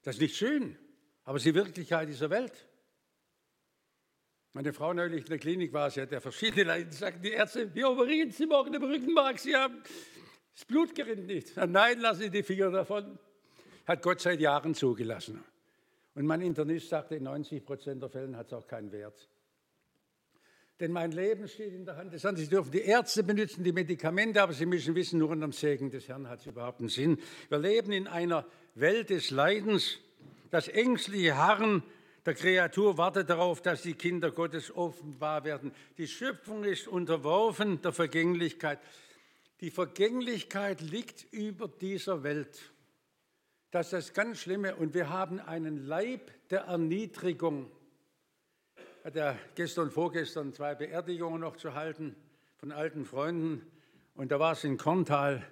Das 0.03 0.17
ist 0.17 0.21
nicht 0.21 0.37
schön, 0.37 0.79
aber 1.25 1.37
es 1.37 1.47
ist 1.47 1.51
die 1.51 1.55
Wirklichkeit 1.55 2.07
dieser 2.09 2.29
Welt. 2.29 2.69
Meine 4.57 4.73
Frau 4.73 4.95
neulich 4.95 5.25
in 5.25 5.29
der 5.29 5.37
Klinik 5.37 5.71
war, 5.75 5.91
sie 5.91 6.01
hat 6.01 6.11
ja 6.13 6.19
verschiedene 6.19 6.65
Leiden, 6.65 6.91
sagten 6.91 7.21
die 7.21 7.33
Ärzte, 7.33 7.75
wir 7.75 7.91
operieren 7.91 8.31
Sie 8.31 8.47
morgen 8.47 8.73
im 8.73 8.83
Rückenmark, 8.83 9.39
Sie 9.39 9.55
haben 9.55 9.83
das 10.55 10.65
Blut 10.65 10.95
gerinnt 10.95 11.27
nicht. 11.27 11.55
Nein, 11.59 12.01
lassen 12.01 12.23
Sie 12.23 12.31
die 12.31 12.43
Finger 12.43 12.71
davon. 12.71 13.19
Hat 13.87 14.01
Gott 14.01 14.19
seit 14.23 14.41
Jahren 14.41 14.75
zugelassen. 14.75 15.45
Und 16.15 16.25
mein 16.25 16.41
Internist 16.41 16.89
sagte, 16.89 17.17
in 17.17 17.25
90 17.25 17.67
Prozent 17.67 18.01
der 18.01 18.09
Fällen 18.09 18.35
hat 18.35 18.47
es 18.47 18.55
auch 18.55 18.67
keinen 18.67 18.91
Wert. 18.93 19.29
Denn 20.81 20.91
mein 20.91 21.13
Leben 21.13 21.49
steht 21.49 21.75
in 21.75 21.85
der 21.85 21.99
Hand 21.99 22.15
des 22.15 22.25
Herrn. 22.25 22.37
Sie 22.37 22.49
dürfen 22.49 22.71
die 22.71 22.81
Ärzte 22.81 23.25
benutzen, 23.25 23.63
die 23.63 23.73
Medikamente, 23.73 24.41
aber 24.41 24.55
Sie 24.55 24.65
müssen 24.65 24.95
wissen, 24.95 25.19
nur 25.19 25.29
unter 25.29 25.49
dem 25.49 25.53
Segen 25.53 25.91
des 25.91 26.09
Herrn 26.09 26.31
hat 26.31 26.41
es 26.41 26.47
überhaupt 26.47 26.81
einen 26.81 26.89
Sinn. 26.89 27.19
Wir 27.51 27.59
leben 27.59 27.93
in 27.93 28.07
einer 28.07 28.47
Welt 28.75 29.11
des 29.11 29.31
Leidens. 29.31 29.99
Das 30.51 30.69
ängstliche 30.69 31.37
Harren 31.37 31.83
der 32.26 32.35
Kreatur 32.35 32.99
wartet 32.99 33.30
darauf, 33.30 33.62
dass 33.62 33.83
die 33.83 33.95
Kinder 33.95 34.33
Gottes 34.33 34.75
offenbar 34.75 35.45
werden. 35.45 35.73
Die 35.97 36.09
Schöpfung 36.09 36.64
ist 36.64 36.88
unterworfen 36.88 37.80
der 37.83 37.92
Vergänglichkeit. 37.92 38.80
Die 39.61 39.71
Vergänglichkeit 39.71 40.80
liegt 40.80 41.33
über 41.33 41.68
dieser 41.68 42.25
Welt. 42.25 42.73
Das 43.71 43.87
ist 43.87 43.92
das 43.92 44.12
ganz 44.12 44.40
Schlimme. 44.40 44.75
Und 44.75 44.92
wir 44.92 45.09
haben 45.09 45.38
einen 45.38 45.87
Leib 45.87 46.33
der 46.50 46.62
Erniedrigung. 46.62 47.71
Ich 48.76 49.04
hatte 49.04 49.38
gestern 49.54 49.92
vorgestern 49.92 50.52
zwei 50.52 50.75
Beerdigungen 50.75 51.40
noch 51.40 51.56
zu 51.56 51.75
halten 51.75 52.16
von 52.56 52.73
alten 52.73 53.04
Freunden. 53.04 53.64
Und 54.16 54.33
da 54.33 54.40
war 54.40 54.52
es 54.52 54.64
in 54.64 54.78
Korntal, 54.78 55.47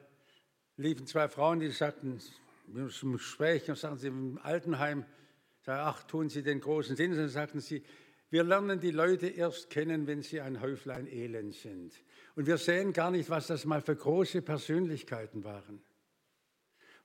liefen 0.76 1.06
zwei 1.06 1.28
Frauen, 1.28 1.60
die 1.60 1.70
sagten, 1.70 2.18
wir 2.66 2.84
müssen 2.84 3.16
sprechen, 3.20 3.76
sagen 3.76 3.96
sie 3.96 4.08
im 4.08 4.40
Altenheim, 4.42 5.04
ach, 5.66 6.02
tun 6.04 6.28
Sie 6.28 6.42
den 6.42 6.60
großen 6.60 6.96
Sinn. 6.96 7.16
Dann 7.16 7.28
sagten 7.28 7.60
sie, 7.60 7.82
wir 8.30 8.42
lernen 8.42 8.80
die 8.80 8.90
Leute 8.90 9.28
erst 9.28 9.70
kennen, 9.70 10.06
wenn 10.06 10.22
sie 10.22 10.40
ein 10.40 10.60
Häuflein 10.60 11.06
Elend 11.06 11.54
sind. 11.54 11.94
Und 12.34 12.46
wir 12.46 12.58
sehen 12.58 12.92
gar 12.92 13.10
nicht, 13.10 13.30
was 13.30 13.46
das 13.46 13.64
mal 13.64 13.80
für 13.80 13.94
große 13.94 14.42
Persönlichkeiten 14.42 15.44
waren. 15.44 15.80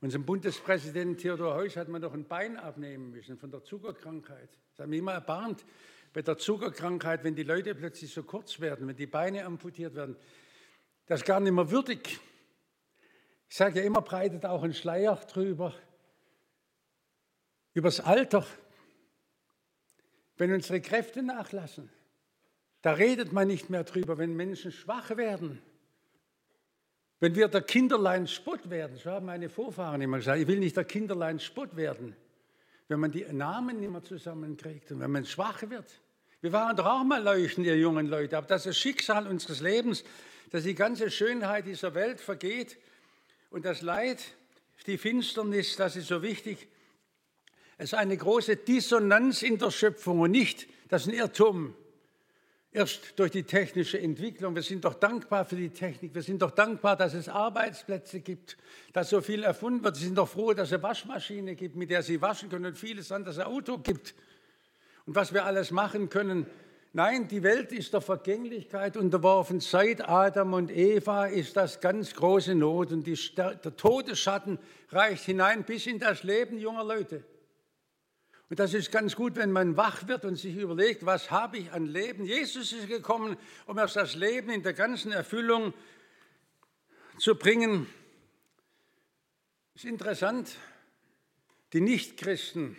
Unserem 0.01 0.25
Bundespräsidenten 0.25 1.17
Theodor 1.17 1.55
Heuss 1.55 1.75
hat 1.75 1.89
man 1.89 2.01
doch 2.01 2.13
ein 2.13 2.27
Bein 2.27 2.57
abnehmen 2.57 3.11
müssen 3.11 3.37
von 3.37 3.51
der 3.51 3.63
Zuckerkrankheit. 3.63 4.49
Das 4.71 4.79
hat 4.79 4.87
mich 4.87 4.99
immer 4.99 5.13
erbarmt 5.13 5.65
bei 6.13 6.21
der 6.21 6.37
Zuckerkrankheit, 6.37 7.23
wenn 7.23 7.35
die 7.35 7.43
Leute 7.43 7.75
plötzlich 7.75 8.11
so 8.11 8.23
kurz 8.23 8.59
werden, 8.59 8.87
wenn 8.87 8.95
die 8.95 9.05
Beine 9.05 9.45
amputiert 9.45 9.93
werden. 9.93 10.15
Das 11.05 11.19
ist 11.19 11.25
gar 11.25 11.39
nicht 11.39 11.51
mehr 11.51 11.69
würdig. 11.69 12.19
Ich 13.49 13.55
sage 13.55 13.81
ja 13.81 13.85
immer, 13.85 14.01
breitet 14.01 14.45
auch 14.45 14.63
ein 14.63 14.73
Schleier 14.73 15.15
drüber. 15.15 15.75
Übers 17.73 17.99
Alter. 17.99 18.45
Wenn 20.37 20.53
unsere 20.53 20.81
Kräfte 20.81 21.21
nachlassen, 21.21 21.89
da 22.81 22.93
redet 22.93 23.33
man 23.33 23.47
nicht 23.47 23.69
mehr 23.69 23.83
drüber, 23.83 24.17
wenn 24.17 24.35
Menschen 24.35 24.71
schwach 24.71 25.15
werden. 25.17 25.61
Wenn 27.19 27.35
wir 27.35 27.49
der 27.49 27.61
Kinderlein 27.61 28.27
Spott 28.27 28.69
werden, 28.69 28.97
so 28.97 29.11
haben 29.11 29.25
meine 29.25 29.49
Vorfahren 29.49 30.01
immer 30.01 30.17
gesagt, 30.17 30.39
ich 30.39 30.47
will 30.47 30.59
nicht 30.59 30.77
der 30.77 30.85
Kinderlein 30.85 31.39
Spott 31.39 31.75
werden, 31.75 32.15
wenn 32.87 33.01
man 33.01 33.11
die 33.11 33.25
Namen 33.25 33.81
nicht 33.81 33.91
mehr 33.91 34.03
zusammenkriegt 34.03 34.91
und 34.91 35.01
wenn 35.01 35.11
man 35.11 35.25
schwach 35.25 35.61
wird. 35.69 36.01
Wir 36.39 36.53
waren 36.53 36.77
doch 36.77 36.85
auch 36.85 37.03
mal 37.03 37.21
leuchten, 37.21 37.65
ihr 37.65 37.77
jungen 37.77 38.07
Leute, 38.07 38.37
aber 38.37 38.47
das 38.47 38.61
ist 38.61 38.67
das 38.67 38.77
Schicksal 38.77 39.27
unseres 39.27 39.59
Lebens, 39.59 40.05
dass 40.51 40.63
die 40.63 40.75
ganze 40.75 41.11
Schönheit 41.11 41.67
dieser 41.67 41.93
Welt 41.93 42.21
vergeht 42.21 42.77
und 43.49 43.65
das 43.65 43.81
Leid, 43.81 44.23
die 44.87 44.97
Finsternis, 44.97 45.75
das 45.75 45.97
ist 45.97 46.07
so 46.07 46.21
wichtig. 46.21 46.69
Es 47.79 47.93
ist 47.93 47.93
eine 47.93 48.17
große 48.17 48.57
Dissonanz 48.57 49.41
in 49.41 49.57
der 49.57 49.71
Schöpfung 49.71 50.19
und 50.19 50.31
nicht 50.31 50.67
das 50.89 51.03
ist 51.03 51.07
ein 51.07 51.13
Irrtum. 51.13 51.75
Erst 52.71 53.17
durch 53.17 53.31
die 53.31 53.43
technische 53.43 53.99
Entwicklung. 53.99 54.53
Wir 54.53 54.63
sind 54.63 54.83
doch 54.83 54.95
dankbar 54.95 55.45
für 55.45 55.55
die 55.55 55.69
Technik. 55.69 56.13
Wir 56.13 56.21
sind 56.21 56.41
doch 56.41 56.51
dankbar, 56.51 56.97
dass 56.97 57.13
es 57.13 57.29
Arbeitsplätze 57.29 58.19
gibt, 58.19 58.57
dass 58.91 59.09
so 59.09 59.21
viel 59.21 59.43
erfunden 59.43 59.83
wird. 59.83 59.95
Sie 59.95 60.05
sind 60.05 60.17
doch 60.17 60.27
froh, 60.27 60.53
dass 60.53 60.67
es 60.67 60.73
eine 60.73 60.83
Waschmaschine 60.83 61.55
gibt, 61.55 61.75
mit 61.75 61.89
der 61.89 62.03
Sie 62.03 62.21
waschen 62.21 62.49
können 62.49 62.65
und 62.65 62.77
vieles 62.77 63.11
anderes 63.11 63.39
Auto 63.39 63.77
gibt. 63.77 64.13
Und 65.05 65.15
was 65.15 65.33
wir 65.33 65.45
alles 65.45 65.71
machen 65.71 66.09
können. 66.09 66.45
Nein, 66.91 67.27
die 67.27 67.43
Welt 67.43 67.71
ist 67.71 67.93
der 67.93 68.01
Vergänglichkeit 68.01 68.97
unterworfen. 68.97 69.61
Seit 69.61 70.07
Adam 70.07 70.53
und 70.53 70.69
Eva 70.69 71.27
ist 71.27 71.55
das 71.55 71.79
ganz 71.79 72.13
große 72.13 72.55
Not. 72.55 72.91
Und 72.91 73.07
der 73.37 73.75
Todesschatten 73.77 74.59
reicht 74.89 75.23
hinein 75.23 75.63
bis 75.63 75.87
in 75.87 75.99
das 75.99 76.23
Leben 76.23 76.59
junger 76.59 76.83
Leute. 76.83 77.23
Und 78.49 78.59
das 78.59 78.73
ist 78.73 78.91
ganz 78.91 79.15
gut, 79.15 79.35
wenn 79.35 79.51
man 79.51 79.77
wach 79.77 80.07
wird 80.07 80.25
und 80.25 80.35
sich 80.35 80.55
überlegt, 80.55 81.05
was 81.05 81.29
habe 81.29 81.59
ich 81.59 81.71
an 81.71 81.85
Leben. 81.85 82.25
Jesus 82.25 82.71
ist 82.71 82.87
gekommen, 82.87 83.37
um 83.67 83.77
erst 83.77 83.95
das 83.95 84.15
Leben 84.15 84.49
in 84.49 84.63
der 84.63 84.73
ganzen 84.73 85.11
Erfüllung 85.11 85.73
zu 87.19 87.35
bringen. 87.35 87.85
Es 89.75 89.83
ist 89.83 89.89
interessant, 89.91 90.55
die 91.73 91.81
Nichtchristen, 91.81 92.75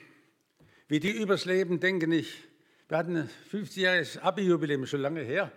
wie 0.88 0.98
die 0.98 1.12
übers 1.12 1.44
Leben 1.44 1.78
denken. 1.78 2.10
Ich, 2.10 2.48
wir 2.88 2.98
hatten 2.98 3.16
ein 3.16 3.30
50-jähriges 3.52 4.18
Abi-Jubiläum, 4.18 4.86
schon 4.86 5.00
lange 5.00 5.22
her. 5.22 5.52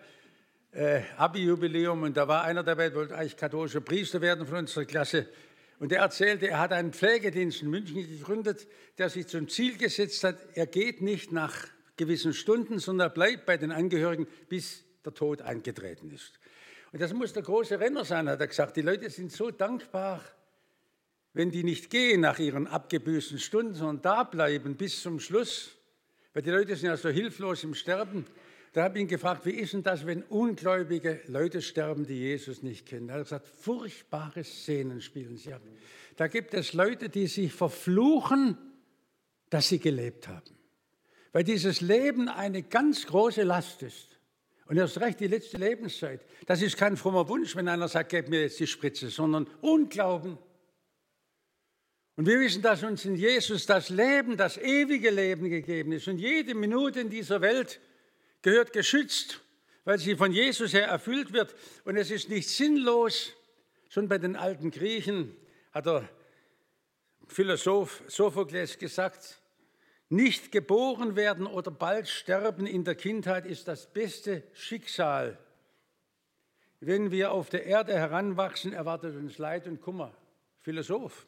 Äh, 0.72 1.02
Abi-Jubiläum 1.18 2.04
und 2.04 2.18
da 2.18 2.28
war 2.28 2.44
einer 2.44 2.64
dabei, 2.64 2.94
wollte 2.94 3.16
eigentlich 3.18 3.36
katholischer 3.36 3.82
Priester 3.82 4.22
werden 4.22 4.46
von 4.46 4.60
unserer 4.60 4.86
Klasse. 4.86 5.28
Und 5.80 5.92
er 5.92 6.02
erzählte, 6.02 6.48
er 6.48 6.60
hat 6.60 6.72
einen 6.72 6.94
Pflegedienst 6.94 7.62
in 7.62 7.70
München 7.70 8.08
gegründet, 8.08 8.68
der 8.98 9.10
sich 9.10 9.28
zum 9.28 9.50
Ziel 9.50 9.78
gesetzt 9.78 10.24
hat, 10.24 10.38
er 10.54 10.68
geht 10.68 11.02
nicht 11.02 11.32
nach 11.32 11.68
gewissen 11.98 12.34
Stunden, 12.34 12.80
sondern 12.80 13.08
er 13.10 13.14
bleibt 13.14 13.46
bei 13.46 13.58
den 13.58 13.72
Angehörigen, 13.72 14.28
bis 14.50 14.84
der 15.06 15.14
Tod 15.14 15.42
eingetreten 15.42 16.12
ist. 16.12 16.40
Und 16.92 17.02
das 17.02 17.14
muss 17.14 17.34
der 17.34 17.44
große 17.44 17.80
Renner 17.80 18.06
sein, 18.06 18.30
hat 18.30 18.40
er 18.40 18.48
gesagt. 18.48 18.78
Die 18.78 18.82
Leute 18.82 19.10
sind 19.10 19.32
so 19.32 19.52
dankbar, 19.52 20.22
wenn 21.34 21.50
die 21.50 21.64
nicht 21.64 21.90
gehen 21.90 22.22
nach 22.22 22.38
ihren 22.38 22.68
abgebüßten 22.68 23.40
Stunden, 23.40 23.74
sondern 23.74 24.02
da 24.02 24.24
bleiben 24.24 24.76
bis 24.76 25.02
zum 25.02 25.20
Schluss. 25.20 25.76
Weil 26.34 26.44
die 26.44 26.52
Leute 26.52 26.76
sind 26.76 26.90
ja 26.90 26.98
so 26.98 27.10
hilflos 27.10 27.64
im 27.64 27.74
Sterben. 27.74 28.26
Da 28.74 28.84
habe 28.84 28.98
ich 28.98 29.04
ihn 29.04 29.08
gefragt, 29.08 29.46
wie 29.46 29.52
ist 29.52 29.74
denn 29.74 29.84
das, 29.84 30.08
wenn 30.08 30.24
ungläubige 30.24 31.22
Leute 31.28 31.62
sterben, 31.62 32.08
die 32.08 32.18
Jesus 32.18 32.64
nicht 32.64 32.88
kennen? 32.88 33.08
Er 33.10 33.16
hat 33.16 33.24
gesagt, 33.26 33.48
furchtbare 33.48 34.44
Szenen 34.44 35.00
spielen 35.00 35.38
sie 35.38 35.54
ab. 35.54 35.62
Da 36.16 36.28
gibt 36.28 36.56
es 36.56 36.74
Leute, 36.74 37.08
die 37.08 37.28
sich 37.28 37.54
verfluchen, 37.54 38.58
dass 39.52 39.70
sie 39.70 39.78
gelebt 39.78 40.28
haben. 40.28 40.58
Weil 41.34 41.44
dieses 41.44 41.82
Leben 41.82 42.30
eine 42.30 42.64
ganz 42.64 43.06
große 43.06 43.44
Last 43.44 43.84
ist. 43.84 44.18
Und 44.66 44.78
erst 44.78 45.00
recht 45.00 45.20
die 45.20 45.28
letzte 45.28 45.58
Lebenszeit. 45.58 46.22
Das 46.48 46.64
ist 46.64 46.76
kein 46.76 46.98
frommer 46.98 47.30
Wunsch, 47.30 47.56
wenn 47.56 47.68
einer 47.68 47.88
sagt, 47.88 48.10
gib 48.10 48.30
mir 48.30 48.42
jetzt 48.42 48.60
die 48.60 48.66
Spritze, 48.66 49.10
sondern 49.10 49.48
Unglauben. 49.62 50.40
Und 52.16 52.26
wir 52.26 52.40
wissen, 52.40 52.64
dass 52.64 52.82
uns 52.82 53.06
in 53.06 53.16
Jesus 53.16 53.68
das 53.68 53.90
Leben, 53.90 54.36
das 54.36 54.58
ewige 54.58 55.12
Leben 55.12 55.50
gegeben 55.50 55.92
ist. 55.92 56.08
Und 56.08 56.18
jede 56.18 56.56
Minute 56.56 57.02
in 57.02 57.10
dieser 57.12 57.42
Welt 57.42 57.80
gehört 58.44 58.74
geschützt, 58.74 59.42
weil 59.86 59.98
sie 59.98 60.16
von 60.16 60.32
Jesus 60.32 60.74
her 60.74 60.88
erfüllt 60.88 61.34
wird. 61.34 61.56
Und 61.86 61.98
es 61.98 62.12
ist 62.12 62.30
nicht 62.30 62.48
sinnlos. 62.48 63.34
Schon 63.90 64.08
bei 64.08 64.20
den 64.20 64.36
alten 64.36 64.70
Griechen 64.70 65.36
hat 65.72 65.88
der 65.88 66.08
Philosoph 67.28 68.04
Sophokles 68.08 68.78
gesagt, 68.78 69.40
nicht 70.10 70.52
geboren 70.52 71.16
werden 71.16 71.48
oder 71.48 71.72
bald 71.72 72.08
sterben 72.08 72.68
in 72.68 72.84
der 72.84 72.96
Kindheit 72.96 73.48
ist 73.48 73.68
das 73.68 73.92
beste 73.92 74.44
Schicksal. 74.54 75.40
Wenn 76.80 77.12
wir 77.12 77.32
auf 77.32 77.50
der 77.50 77.66
Erde 77.66 77.94
heranwachsen, 77.94 78.74
erwartet 78.74 79.16
uns 79.16 79.38
Leid 79.38 79.66
und 79.68 79.82
Kummer. 79.82 80.14
Philosoph. 80.62 81.26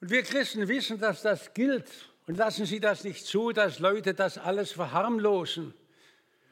Und 0.00 0.10
wir 0.10 0.22
Christen 0.22 0.68
wissen, 0.68 1.00
dass 1.00 1.22
das 1.22 1.54
gilt 1.54 2.11
und 2.26 2.36
lassen 2.36 2.66
Sie 2.66 2.80
das 2.80 3.04
nicht 3.04 3.26
zu, 3.26 3.52
dass 3.52 3.78
Leute 3.78 4.14
das 4.14 4.38
alles 4.38 4.72
verharmlosen. 4.72 5.74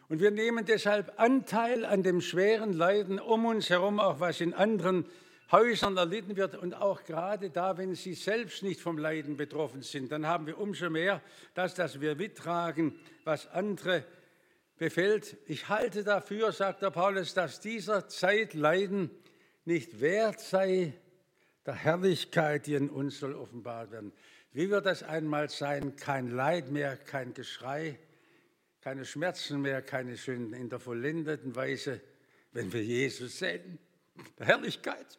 Und 0.08 0.20
wir 0.20 0.32
nehmen 0.32 0.64
deshalb 0.64 1.20
Anteil 1.20 1.84
an 1.84 2.02
dem 2.02 2.20
schweren 2.20 2.72
Leiden 2.72 3.20
um 3.20 3.46
uns 3.46 3.70
herum, 3.70 4.00
auch 4.00 4.18
was 4.18 4.40
in 4.40 4.54
anderen 4.54 5.06
Häusern 5.52 5.96
erlitten 5.96 6.36
wird. 6.36 6.56
Und 6.56 6.74
auch 6.74 7.04
gerade 7.04 7.50
da, 7.50 7.78
wenn 7.78 7.94
Sie 7.94 8.14
selbst 8.14 8.64
nicht 8.64 8.80
vom 8.80 8.98
Leiden 8.98 9.36
betroffen 9.36 9.82
sind, 9.82 10.10
dann 10.10 10.26
haben 10.26 10.46
wir 10.46 10.58
umso 10.58 10.90
mehr 10.90 11.22
das, 11.54 11.74
dass 11.74 12.00
wir 12.00 12.16
mittragen, 12.16 12.96
was 13.22 13.46
andere 13.48 14.04
befällt. 14.78 15.36
Ich 15.46 15.68
halte 15.68 16.02
dafür, 16.02 16.50
sagt 16.50 16.82
der 16.82 16.90
Paulus, 16.90 17.34
dass 17.34 17.60
dieser 17.60 18.08
Zeit 18.08 18.54
Leiden 18.54 19.10
nicht 19.64 20.00
wert 20.00 20.40
sei 20.40 20.94
der 21.66 21.74
Herrlichkeit, 21.74 22.66
die 22.66 22.74
in 22.74 22.90
uns 22.90 23.20
soll 23.20 23.34
offenbart 23.34 23.92
werden. 23.92 24.12
Wie 24.52 24.68
wird 24.68 24.86
das 24.86 25.02
einmal 25.02 25.48
sein? 25.48 25.94
Kein 25.94 26.30
Leid 26.30 26.70
mehr, 26.70 26.96
kein 26.96 27.34
Geschrei, 27.34 27.98
keine 28.80 29.04
Schmerzen 29.04 29.60
mehr, 29.60 29.80
keine 29.80 30.16
Sünden 30.16 30.54
in 30.54 30.68
der 30.68 30.80
vollendeten 30.80 31.54
Weise, 31.54 32.00
wenn 32.52 32.72
wir 32.72 32.82
Jesus 32.82 33.38
sehen. 33.38 33.78
Herrlichkeit. 34.38 35.18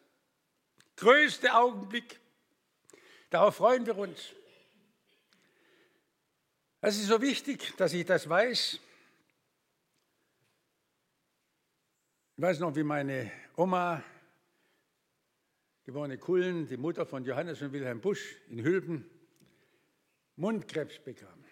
Größte 0.96 1.54
Augenblick. 1.54 2.20
Darauf 3.30 3.56
freuen 3.56 3.86
wir 3.86 3.96
uns. 3.96 4.32
Es 6.82 6.96
ist 6.96 7.06
so 7.06 7.22
wichtig, 7.22 7.74
dass 7.76 7.94
ich 7.94 8.04
das 8.04 8.28
weiß. 8.28 8.80
Ich 12.36 12.42
weiß 12.42 12.58
noch, 12.58 12.74
wie 12.76 12.82
meine 12.82 13.30
Oma, 13.56 14.02
geborene 15.84 16.18
Kullen, 16.18 16.66
die 16.66 16.76
Mutter 16.76 17.06
von 17.06 17.24
Johannes 17.24 17.62
und 17.62 17.72
Wilhelm 17.72 18.00
Busch 18.00 18.36
in 18.48 18.62
Hülben, 18.62 19.08
Mundkrebs 20.36 20.98
bekam. 20.98 21.44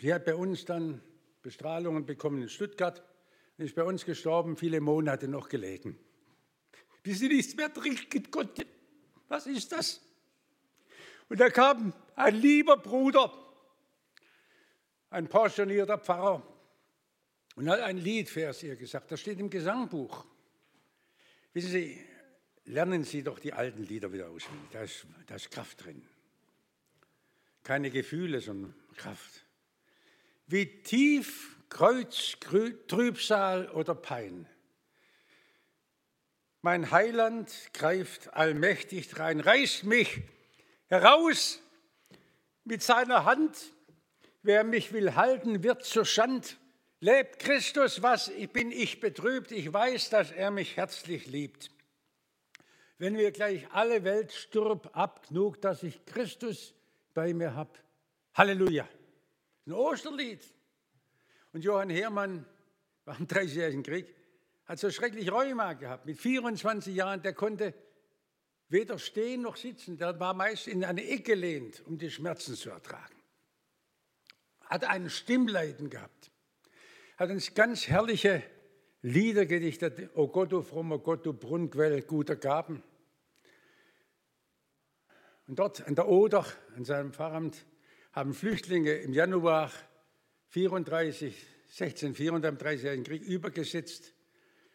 Sie 0.00 0.12
hat 0.12 0.24
bei 0.24 0.34
uns 0.34 0.64
dann 0.64 1.00
Bestrahlungen 1.42 2.04
bekommen 2.04 2.42
in 2.42 2.48
Stuttgart 2.48 3.02
und 3.56 3.64
ist 3.64 3.74
bei 3.74 3.84
uns 3.84 4.04
gestorben, 4.04 4.56
viele 4.56 4.80
Monate 4.80 5.28
noch 5.28 5.48
gelegen. 5.48 5.98
Bis 7.02 7.20
sie 7.20 7.28
nichts 7.28 7.56
mehr 7.56 7.72
trinken 7.72 8.30
konnte. 8.30 8.66
Was 9.28 9.46
ist 9.46 9.72
das? 9.72 10.00
Und 11.28 11.40
da 11.40 11.50
kam 11.50 11.92
ein 12.16 12.34
lieber 12.34 12.76
Bruder, 12.76 13.32
ein 15.10 15.28
pensionierter 15.28 15.98
Pfarrer, 15.98 16.42
und 17.56 17.68
hat 17.68 17.80
ein 17.80 17.98
Liedvers 17.98 18.62
ihr 18.62 18.76
gesagt. 18.76 19.10
Das 19.10 19.20
steht 19.20 19.40
im 19.40 19.50
Gesangbuch. 19.50 20.24
Wissen 21.52 21.70
Sie, 21.70 21.98
lernen 22.66 23.02
Sie 23.02 23.22
doch 23.22 23.38
die 23.40 23.52
alten 23.52 23.82
Lieder 23.82 24.12
wieder 24.12 24.28
auswendig. 24.28 24.68
Da 24.70 24.84
da 25.26 25.34
ist 25.34 25.50
Kraft 25.50 25.84
drin 25.84 26.06
keine 27.64 27.90
Gefühle, 27.90 28.40
sondern 28.40 28.74
Kraft. 28.96 29.44
Wie 30.46 30.82
tief 30.82 31.56
Kreuz, 31.68 32.36
Trübsal 32.40 33.68
oder 33.70 33.94
Pein. 33.94 34.46
Mein 36.62 36.90
Heiland 36.90 37.52
greift 37.72 38.34
allmächtig 38.34 39.08
drein, 39.08 39.40
reißt 39.40 39.84
mich 39.84 40.22
heraus 40.88 41.60
mit 42.64 42.82
seiner 42.82 43.24
Hand. 43.24 43.72
Wer 44.42 44.64
mich 44.64 44.92
will 44.92 45.14
halten, 45.14 45.62
wird 45.62 45.84
zur 45.84 46.04
Schand. 46.04 46.56
Lebt 47.00 47.38
Christus, 47.38 48.02
was 48.02 48.32
bin 48.52 48.72
ich 48.72 48.98
betrübt? 49.00 49.52
Ich 49.52 49.72
weiß, 49.72 50.10
dass 50.10 50.32
er 50.32 50.50
mich 50.50 50.76
herzlich 50.76 51.26
liebt. 51.26 51.70
wenn 52.98 53.14
mir 53.14 53.30
gleich 53.30 53.70
alle 53.72 54.02
Welt 54.02 54.32
stirb 54.32 54.90
ab, 54.92 55.28
genug, 55.28 55.60
dass 55.60 55.84
ich 55.84 56.04
Christus 56.04 56.74
bei 57.18 57.34
mir 57.34 57.52
habe. 57.52 57.72
Halleluja. 58.34 58.88
Ein 59.66 59.72
Osterlied. 59.72 60.40
Und 61.52 61.64
Johann 61.64 61.90
Hermann 61.90 62.46
war 63.04 63.18
im 63.18 63.26
Dreißigjährigen 63.26 63.82
Krieg, 63.82 64.14
hat 64.66 64.78
so 64.78 64.88
schrecklich 64.88 65.32
Rheuma 65.32 65.72
gehabt. 65.72 66.06
Mit 66.06 66.16
24 66.16 66.94
Jahren, 66.94 67.20
der 67.20 67.32
konnte 67.32 67.74
weder 68.68 69.00
stehen 69.00 69.42
noch 69.42 69.56
sitzen. 69.56 69.98
Der 69.98 70.20
war 70.20 70.32
meist 70.32 70.68
in 70.68 70.84
eine 70.84 71.04
Ecke 71.08 71.32
gelehnt, 71.32 71.82
um 71.86 71.98
die 71.98 72.08
Schmerzen 72.08 72.54
zu 72.54 72.70
ertragen. 72.70 73.16
Hat 74.60 74.84
ein 74.84 75.10
Stimmleiden 75.10 75.90
gehabt. 75.90 76.30
Hat 77.16 77.30
uns 77.30 77.52
ganz 77.52 77.88
herrliche 77.88 78.44
Lieder 79.02 79.44
gedichtet. 79.44 80.10
O 80.14 80.28
Gott, 80.28 80.52
o 80.52 80.62
frommer 80.62 81.00
Gott, 81.00 81.26
o 81.26 81.32
Brunnenquell 81.32 82.02
guter 82.02 82.36
Gaben. 82.36 82.84
Und 85.48 85.58
dort 85.58 85.86
an 85.86 85.94
der 85.94 86.08
Oder, 86.08 86.44
an 86.76 86.84
seinem 86.84 87.12
Pfarramt, 87.12 87.64
haben 88.12 88.34
Flüchtlinge 88.34 88.92
im 88.92 89.14
Januar 89.14 89.72
34, 90.48 91.34
1634 91.68 92.48
am 92.48 92.58
Dreißigjährigen 92.58 93.04
Krieg 93.04 93.22
übergesetzt 93.22 94.12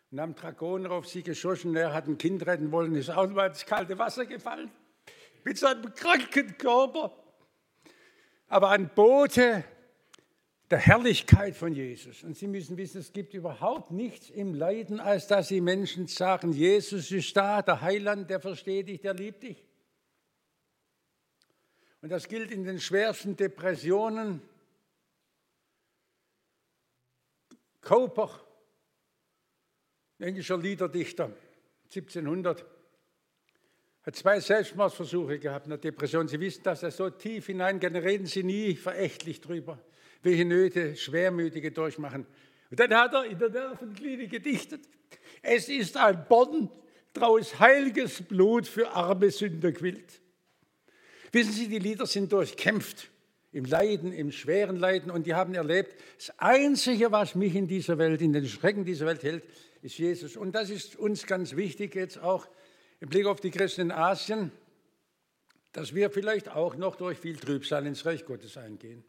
und 0.09 0.19
haben 0.19 0.33
Dragoner 0.33 0.89
auf 0.91 1.07
sie 1.07 1.21
geschossen. 1.21 1.75
Er 1.75 1.93
hat 1.93 2.07
ein 2.07 2.17
Kind 2.17 2.45
retten 2.47 2.71
wollen, 2.71 2.95
ist 2.95 3.11
auch 3.11 3.29
mal 3.29 3.47
ins 3.47 3.67
kalte 3.67 3.99
Wasser 3.99 4.25
gefallen 4.25 4.71
mit 5.43 5.59
seinem 5.59 5.93
kranken 5.93 6.57
Körper. 6.57 7.15
Aber 8.47 8.69
ein 8.69 8.89
Bote 8.95 9.63
der 10.71 10.79
Herrlichkeit 10.79 11.55
von 11.55 11.73
Jesus. 11.73 12.23
Und 12.23 12.35
Sie 12.35 12.47
müssen 12.47 12.77
wissen, 12.77 12.99
es 12.99 13.13
gibt 13.13 13.35
überhaupt 13.35 13.91
nichts 13.91 14.31
im 14.31 14.55
Leiden, 14.55 14.99
als 14.99 15.27
dass 15.27 15.49
Sie 15.49 15.61
Menschen 15.61 16.07
sagen, 16.07 16.51
Jesus 16.51 17.11
ist 17.11 17.37
da, 17.37 17.61
der 17.61 17.81
Heiland, 17.81 18.31
der 18.31 18.39
versteht 18.39 18.87
dich, 18.87 19.01
der 19.01 19.13
liebt 19.13 19.43
dich. 19.43 19.67
Und 22.03 22.09
das 22.09 22.27
gilt 22.27 22.51
in 22.51 22.65
den 22.65 22.81
schwersten 22.81 23.37
Depressionen. 23.37 24.41
Cowper, 27.79 28.45
englischer 30.19 30.57
Liederdichter, 30.57 31.31
1700, 31.85 32.65
hat 34.01 34.15
zwei 34.17 34.41
Selbstmordversuche 34.41 35.39
gehabt 35.39 35.65
in 35.65 35.69
der 35.69 35.77
Depression. 35.77 36.27
Sie 36.27 36.41
wissen, 36.41 36.61
dass 36.63 36.83
er 36.83 36.91
so 36.91 37.09
tief 37.09 37.45
hineingeht, 37.45 37.93
reden 37.93 38.25
Sie 38.25 38.43
nie 38.43 38.75
verächtlich 38.75 39.39
drüber, 39.39 39.79
welche 40.23 40.43
Nöte 40.43 40.97
Schwermütige 40.97 41.71
durchmachen. 41.71 42.27
Und 42.69 42.79
dann 42.81 42.93
hat 42.93 43.13
er 43.13 43.23
in 43.27 43.39
der 43.39 43.49
Nervenklinik 43.49 44.29
gedichtet, 44.29 44.89
es 45.41 45.69
ist 45.69 45.95
ein 45.95 46.25
Bodden, 46.27 46.69
draus 47.13 47.59
heiliges 47.59 48.21
Blut 48.23 48.67
für 48.67 48.91
arme 48.91 49.31
Sünder 49.31 49.71
quillt. 49.71 50.19
Wissen 51.33 51.51
Sie, 51.51 51.67
die 51.67 51.79
Lieder 51.79 52.05
sind 52.05 52.31
durchkämpft 52.31 53.09
im 53.51 53.65
Leiden, 53.65 54.13
im 54.13 54.31
schweren 54.31 54.77
Leiden 54.77 55.11
und 55.11 55.25
die 55.25 55.33
haben 55.33 55.55
erlebt, 55.55 55.95
das 56.15 56.31
Einzige, 56.37 57.11
was 57.11 57.33
mich 57.33 57.55
in 57.55 57.67
dieser 57.67 57.97
Welt, 57.97 58.21
in 58.21 58.33
den 58.33 58.47
Schrecken 58.47 58.85
dieser 58.85 59.07
Welt 59.07 59.23
hält, 59.23 59.43
ist 59.81 59.97
Jesus. 59.97 60.37
Und 60.37 60.53
das 60.53 60.69
ist 60.69 60.95
uns 60.95 61.25
ganz 61.25 61.55
wichtig 61.55 61.95
jetzt 61.95 62.19
auch 62.19 62.47
im 62.99 63.09
Blick 63.09 63.25
auf 63.25 63.41
die 63.41 63.49
Christen 63.49 63.81
in 63.81 63.91
Asien, 63.91 64.51
dass 65.71 65.95
wir 65.95 66.11
vielleicht 66.11 66.49
auch 66.49 66.75
noch 66.75 66.95
durch 66.95 67.17
viel 67.17 67.35
Trübsal 67.35 67.87
ins 67.87 68.05
Reich 68.05 68.25
Gottes 68.25 68.55
eingehen. 68.55 69.03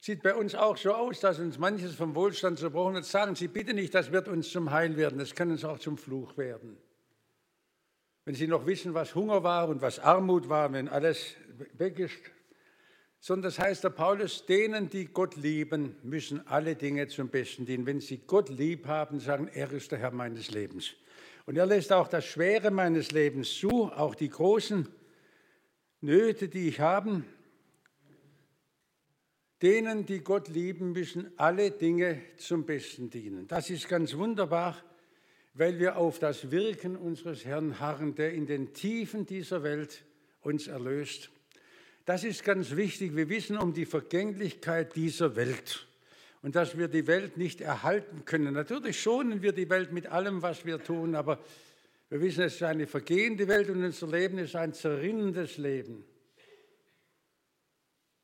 Sieht 0.00 0.22
bei 0.22 0.34
uns 0.34 0.56
auch 0.56 0.76
so 0.76 0.92
aus, 0.92 1.20
dass 1.20 1.38
uns 1.38 1.58
manches 1.58 1.94
vom 1.94 2.16
Wohlstand 2.16 2.58
zerbrochen 2.58 2.96
hat. 2.96 3.04
Sagen 3.04 3.36
Sie 3.36 3.48
bitte 3.48 3.72
nicht, 3.72 3.94
das 3.94 4.10
wird 4.10 4.26
uns 4.26 4.50
zum 4.50 4.72
Heil 4.72 4.96
werden, 4.96 5.18
das 5.18 5.34
kann 5.34 5.50
uns 5.50 5.64
auch 5.64 5.78
zum 5.78 5.96
Fluch 5.96 6.36
werden. 6.36 6.76
Wenn 8.24 8.34
Sie 8.34 8.46
noch 8.46 8.64
wissen, 8.66 8.94
was 8.94 9.14
Hunger 9.14 9.42
war 9.42 9.68
und 9.68 9.82
was 9.82 9.98
Armut 9.98 10.48
war, 10.48 10.72
wenn 10.72 10.88
alles 10.88 11.34
weg 11.74 11.98
ist. 11.98 12.16
Sondern 13.20 13.44
das 13.44 13.58
heißt 13.58 13.84
der 13.84 13.90
Paulus, 13.90 14.46
denen, 14.46 14.90
die 14.90 15.06
Gott 15.06 15.36
lieben, 15.36 15.96
müssen 16.02 16.46
alle 16.46 16.74
Dinge 16.74 17.08
zum 17.08 17.28
Besten 17.28 17.64
dienen. 17.64 17.86
Wenn 17.86 18.00
sie 18.00 18.18
Gott 18.18 18.48
lieb 18.48 18.86
haben, 18.86 19.20
sagen, 19.20 19.48
er 19.48 19.72
ist 19.72 19.92
der 19.92 19.98
Herr 19.98 20.10
meines 20.10 20.50
Lebens. 20.50 20.92
Und 21.46 21.56
er 21.56 21.66
lässt 21.66 21.92
auch 21.92 22.08
das 22.08 22.24
Schwere 22.24 22.70
meines 22.70 23.12
Lebens 23.12 23.54
zu, 23.54 23.92
auch 23.92 24.14
die 24.14 24.28
großen 24.28 24.88
Nöte, 26.00 26.48
die 26.48 26.68
ich 26.68 26.80
habe. 26.80 27.24
Denen, 29.60 30.04
die 30.04 30.20
Gott 30.20 30.48
lieben, 30.48 30.92
müssen 30.92 31.32
alle 31.38 31.70
Dinge 31.70 32.20
zum 32.36 32.64
Besten 32.64 33.08
dienen. 33.08 33.46
Das 33.48 33.70
ist 33.70 33.88
ganz 33.88 34.14
wunderbar 34.14 34.76
weil 35.54 35.78
wir 35.78 35.96
auf 35.96 36.18
das 36.18 36.50
Wirken 36.50 36.96
unseres 36.96 37.44
Herrn 37.44 37.78
harren, 37.78 38.14
der 38.16 38.34
in 38.34 38.46
den 38.46 38.74
Tiefen 38.74 39.24
dieser 39.24 39.62
Welt 39.62 40.04
uns 40.40 40.66
erlöst. 40.66 41.30
Das 42.04 42.24
ist 42.24 42.44
ganz 42.44 42.76
wichtig. 42.76 43.16
Wir 43.16 43.28
wissen 43.28 43.56
um 43.56 43.72
die 43.72 43.86
Vergänglichkeit 43.86 44.94
dieser 44.96 45.36
Welt 45.36 45.86
und 46.42 46.56
dass 46.56 46.76
wir 46.76 46.88
die 46.88 47.06
Welt 47.06 47.38
nicht 47.38 47.60
erhalten 47.60 48.24
können. 48.24 48.52
Natürlich 48.52 49.00
schonen 49.00 49.40
wir 49.40 49.52
die 49.52 49.70
Welt 49.70 49.92
mit 49.92 50.08
allem, 50.08 50.42
was 50.42 50.66
wir 50.66 50.82
tun, 50.82 51.14
aber 51.14 51.38
wir 52.10 52.20
wissen, 52.20 52.42
es 52.42 52.56
ist 52.56 52.62
eine 52.62 52.86
vergehende 52.86 53.48
Welt 53.48 53.70
und 53.70 53.82
unser 53.82 54.08
Leben 54.08 54.38
ist 54.38 54.56
ein 54.56 54.74
zerrinnendes 54.74 55.56
Leben. 55.56 56.04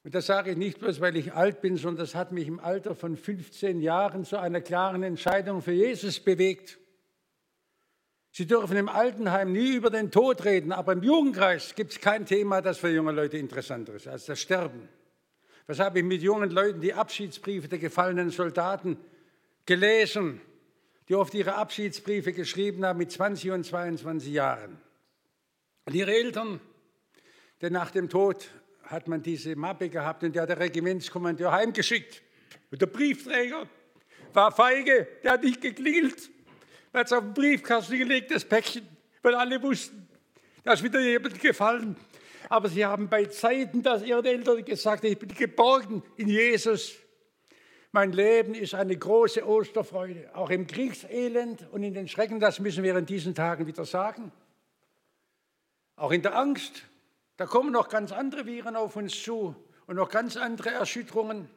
Und 0.03 0.15
das 0.15 0.27
sage 0.27 0.51
ich 0.51 0.57
nicht 0.57 0.81
bloß, 0.81 1.01
weil 1.01 1.17
ich 1.17 1.33
alt 1.33 1.61
bin, 1.61 1.77
sondern 1.77 2.05
das 2.05 2.15
hat 2.15 2.33
mich 2.33 2.49
im 2.49 2.59
Alter 2.59 2.95
von 2.95 3.17
15 3.17 3.81
Jahren 3.81 4.25
zu 4.25 4.39
einer 4.39 4.61
klaren 4.61 5.03
Entscheidung 5.03 5.63
für 5.63 5.73
Jesus 5.73 6.21
bewegt. 6.21 6.80
Sie 8.33 8.47
dürfen 8.47 8.77
im 8.77 8.89
Altenheim 8.89 9.53
nie 9.53 9.75
über 9.75 9.91
den 9.91 10.11
Tod 10.11 10.45
reden, 10.45 10.73
aber 10.73 10.93
im 10.93 11.03
Jugendkreis 11.03 11.75
gibt 11.75 11.93
es 11.93 12.01
kein 12.01 12.27
Thema, 12.27 12.63
das 12.63 12.79
für 12.79 12.89
junge 12.89 13.13
Leute 13.13 13.39
interessanter 13.39 13.95
ist 13.95 14.07
als 14.07 14.27
das 14.27 14.41
Sterben. 14.41 14.89
Was 15.67 15.81
habe 15.81 15.99
ich 15.99 16.05
mit 16.05 16.23
jungen 16.23 16.51
Leuten 16.51 16.81
die 16.81 16.95
Abschiedsbriefe 16.95 17.69
der 17.69 17.79
gefallenen 17.79 18.31
Soldaten 18.31 18.97
gelesen, 19.67 20.41
die 21.09 21.17
oft 21.17 21.35
ihre 21.35 21.55
Abschiedsbriefe 21.55 22.33
geschrieben 22.33 22.85
haben 22.85 22.99
mit 22.99 23.11
20 23.11 23.51
und 23.51 23.65
22 23.65 24.33
Jahren. 24.33 24.81
Und 25.87 25.95
ihre 25.95 26.13
Eltern, 26.15 26.61
denn 27.61 27.73
nach 27.73 27.91
dem 27.91 28.09
Tod 28.09 28.49
hat 28.85 29.09
man 29.09 29.23
diese 29.23 29.57
Mappe 29.57 29.89
gehabt 29.89 30.23
und 30.23 30.35
der 30.35 30.43
hat 30.43 30.51
der 30.51 30.61
Regimentskommandeur 30.61 31.53
heimgeschickt. 31.53 32.23
Und 32.71 32.81
der 32.81 32.87
Briefträger 32.87 33.69
war 34.33 34.53
feige, 34.53 35.09
der 35.23 35.33
hat 35.33 35.43
nicht 35.43 35.61
geklingelt. 35.61 36.31
Er 36.93 37.01
hat 37.01 37.07
es 37.07 37.13
auf 37.13 37.23
den 37.23 37.35
Briefkasten 37.35 37.99
gelegt, 37.99 38.31
das 38.31 38.45
Päckchen, 38.45 38.87
weil 39.23 39.35
alle 39.35 39.63
wussten, 39.63 40.09
da 40.65 40.73
ist 40.73 40.83
wieder 40.83 41.01
jemand 41.01 41.39
gefallen. 41.39 41.97
Aber 42.49 42.69
sie 42.69 42.85
haben 42.85 43.09
bei 43.09 43.27
Zeiten, 43.27 43.83
dass 43.83 44.03
ihren 44.03 44.25
Eltern 44.25 44.65
gesagt 44.65 45.05
ich 45.05 45.19
bin 45.19 45.29
geborgen 45.29 46.03
in 46.17 46.29
Jesus. 46.29 46.97
Mein 47.93 48.13
Leben 48.13 48.55
ist 48.55 48.75
eine 48.75 48.97
große 48.97 49.47
Osterfreude, 49.47 50.31
auch 50.35 50.51
im 50.51 50.67
Kriegselend 50.67 51.69
und 51.71 51.83
in 51.83 51.95
den 51.95 52.09
Schrecken, 52.09 52.41
das 52.41 52.59
müssen 52.59 52.83
wir 52.83 52.97
in 52.97 53.07
diesen 53.07 53.35
Tagen 53.35 53.67
wieder 53.67 53.85
sagen. 53.85 54.33
Auch 55.97 56.13
in 56.13 56.23
der 56.23 56.37
Angst, 56.37 56.85
da 57.37 57.47
kommen 57.47 57.73
noch 57.73 57.89
ganz 57.89 58.11
andere 58.11 58.47
Viren 58.47 58.75
auf 58.75 58.97
uns 58.97 59.23
zu 59.23 59.55
und 59.87 59.97
noch 59.97 60.09
ganz 60.09 60.37
andere 60.37 60.71
Erschütterungen. 60.71 61.49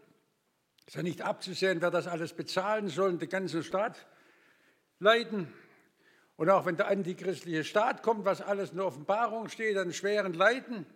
Es 0.81 0.89
ist 0.89 0.95
ja 0.95 1.03
nicht 1.03 1.21
abzusehen, 1.21 1.81
wer 1.81 1.91
das 1.91 2.07
alles 2.07 2.33
bezahlen 2.33 2.87
soll, 2.87 3.17
den 3.17 3.29
ganzen 3.29 3.63
Staat 3.63 4.05
leiden. 5.03 5.53
Und 6.35 6.49
auch 6.49 6.65
wenn 6.65 6.77
der 6.77 6.87
antichristliche 6.87 7.63
Staat 7.63 8.01
kommt, 8.01 8.25
was 8.25 8.41
alles 8.41 8.71
in 8.71 8.77
der 8.77 8.87
Offenbarung 8.87 9.49
steht, 9.49 9.77
an 9.77 9.93
schweren 9.93 10.33
Leiden, 10.33 10.87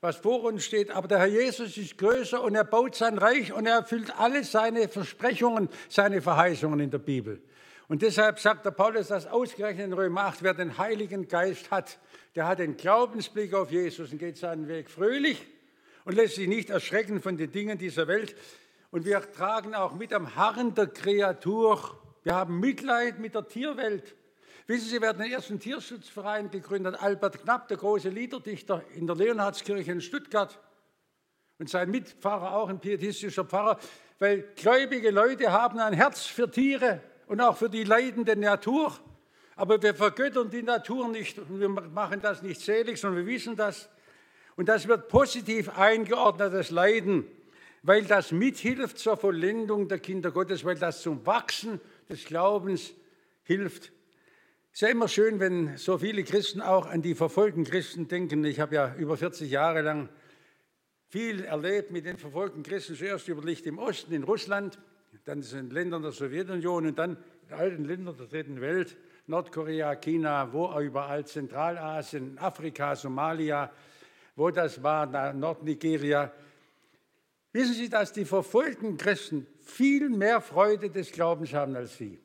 was 0.00 0.16
vor 0.16 0.44
uns 0.44 0.64
steht. 0.64 0.90
Aber 0.90 1.08
der 1.08 1.18
Herr 1.18 1.26
Jesus 1.26 1.78
ist 1.78 1.96
größer 1.96 2.42
und 2.42 2.54
er 2.54 2.64
baut 2.64 2.94
sein 2.94 3.16
Reich 3.16 3.52
und 3.52 3.66
er 3.66 3.76
erfüllt 3.76 4.12
alle 4.18 4.44
seine 4.44 4.88
Versprechungen, 4.88 5.70
seine 5.88 6.20
Verheißungen 6.20 6.80
in 6.80 6.90
der 6.90 6.98
Bibel. 6.98 7.40
Und 7.88 8.02
deshalb 8.02 8.40
sagt 8.40 8.66
der 8.66 8.72
Paulus 8.72 9.08
das 9.08 9.26
ausgerechnet 9.26 9.86
in 9.86 9.92
Römer 9.92 10.22
8, 10.22 10.42
wer 10.42 10.54
den 10.54 10.76
Heiligen 10.76 11.28
Geist 11.28 11.70
hat, 11.70 11.98
der 12.34 12.46
hat 12.46 12.58
den 12.58 12.76
Glaubensblick 12.76 13.54
auf 13.54 13.70
Jesus 13.70 14.12
und 14.12 14.18
geht 14.18 14.36
seinen 14.36 14.68
Weg 14.68 14.90
fröhlich 14.90 15.46
und 16.04 16.14
lässt 16.14 16.34
sich 16.34 16.48
nicht 16.48 16.68
erschrecken 16.68 17.22
von 17.22 17.36
den 17.36 17.50
Dingen 17.50 17.78
dieser 17.78 18.08
Welt. 18.08 18.36
Und 18.90 19.04
wir 19.04 19.20
tragen 19.32 19.74
auch 19.74 19.94
mit 19.94 20.12
am 20.12 20.36
Harren 20.36 20.74
der 20.74 20.88
Kreatur 20.88 21.98
wir 22.26 22.34
haben 22.34 22.58
Mitleid 22.58 23.20
mit 23.20 23.36
der 23.36 23.46
Tierwelt. 23.46 24.16
Wissen 24.66 24.88
Sie, 24.88 25.00
wer 25.00 25.12
den 25.12 25.30
ersten 25.30 25.60
Tierschutzverein 25.60 26.50
gegründet? 26.50 27.00
Albert 27.00 27.40
Knapp, 27.42 27.68
der 27.68 27.76
große 27.76 28.08
Liederdichter 28.08 28.82
in 28.96 29.06
der 29.06 29.14
Leonhardskirche 29.14 29.92
in 29.92 30.00
Stuttgart. 30.00 30.58
Und 31.60 31.70
sein 31.70 31.88
Mitpfarrer, 31.88 32.56
auch 32.56 32.68
ein 32.68 32.80
pietistischer 32.80 33.44
Pfarrer, 33.44 33.78
weil 34.18 34.42
gläubige 34.56 35.12
Leute 35.12 35.52
haben 35.52 35.78
ein 35.78 35.92
Herz 35.92 36.26
für 36.26 36.50
Tiere 36.50 37.00
und 37.28 37.40
auch 37.40 37.56
für 37.56 37.70
die 37.70 37.84
leidende 37.84 38.34
Natur. 38.34 38.92
Aber 39.54 39.80
wir 39.80 39.94
vergöttern 39.94 40.50
die 40.50 40.64
Natur 40.64 41.06
nicht 41.06 41.38
und 41.38 41.60
wir 41.60 41.68
machen 41.68 42.20
das 42.20 42.42
nicht 42.42 42.60
selig, 42.60 42.98
sondern 42.98 43.24
wir 43.24 43.32
wissen 43.32 43.54
das. 43.54 43.88
Und 44.56 44.68
das 44.68 44.88
wird 44.88 45.06
positiv 45.06 45.78
eingeordnet, 45.78 46.52
das 46.52 46.70
Leiden, 46.70 47.24
weil 47.84 48.04
das 48.04 48.32
mithilft 48.32 48.98
zur 48.98 49.16
Vollendung 49.16 49.86
der 49.86 50.00
Kinder 50.00 50.32
Gottes, 50.32 50.64
weil 50.64 50.76
das 50.76 51.02
zum 51.02 51.24
Wachsen 51.24 51.80
des 52.08 52.24
Glaubens 52.24 52.94
hilft. 53.42 53.92
Es 54.72 54.82
ist 54.82 54.82
ja 54.82 54.88
immer 54.88 55.08
schön, 55.08 55.40
wenn 55.40 55.76
so 55.76 55.98
viele 55.98 56.22
Christen 56.22 56.60
auch 56.60 56.86
an 56.86 57.02
die 57.02 57.14
verfolgten 57.14 57.64
Christen 57.64 58.08
denken. 58.08 58.44
Ich 58.44 58.60
habe 58.60 58.74
ja 58.74 58.94
über 58.96 59.16
40 59.16 59.50
Jahre 59.50 59.82
lang 59.82 60.08
viel 61.08 61.44
erlebt 61.44 61.90
mit 61.90 62.04
den 62.04 62.18
verfolgten 62.18 62.62
Christen, 62.62 62.94
zuerst 62.94 63.28
über 63.28 63.42
Licht 63.42 63.66
im 63.66 63.78
Osten 63.78 64.12
in 64.12 64.22
Russland, 64.22 64.78
dann 65.24 65.40
in 65.40 65.48
den 65.48 65.70
Ländern 65.70 66.02
der 66.02 66.12
Sowjetunion 66.12 66.86
und 66.86 66.98
dann 66.98 67.16
in 67.48 67.54
allen 67.54 67.84
Ländern 67.84 68.16
der 68.16 68.26
dritten 68.26 68.60
Welt, 68.60 68.96
Nordkorea, 69.26 69.96
China, 69.96 70.52
wo 70.52 70.78
überall, 70.78 71.24
Zentralasien, 71.24 72.38
Afrika, 72.38 72.94
Somalia, 72.94 73.72
wo 74.36 74.50
das 74.50 74.82
war, 74.82 75.32
Nordnigeria. 75.32 76.32
Wissen 77.52 77.74
Sie, 77.74 77.88
dass 77.88 78.12
die 78.12 78.26
verfolgten 78.26 78.98
Christen 78.98 79.46
viel 79.66 80.08
mehr 80.08 80.40
Freude 80.40 80.90
des 80.90 81.12
Glaubens 81.12 81.52
haben 81.52 81.76
als 81.76 81.98
Sie? 81.98 82.18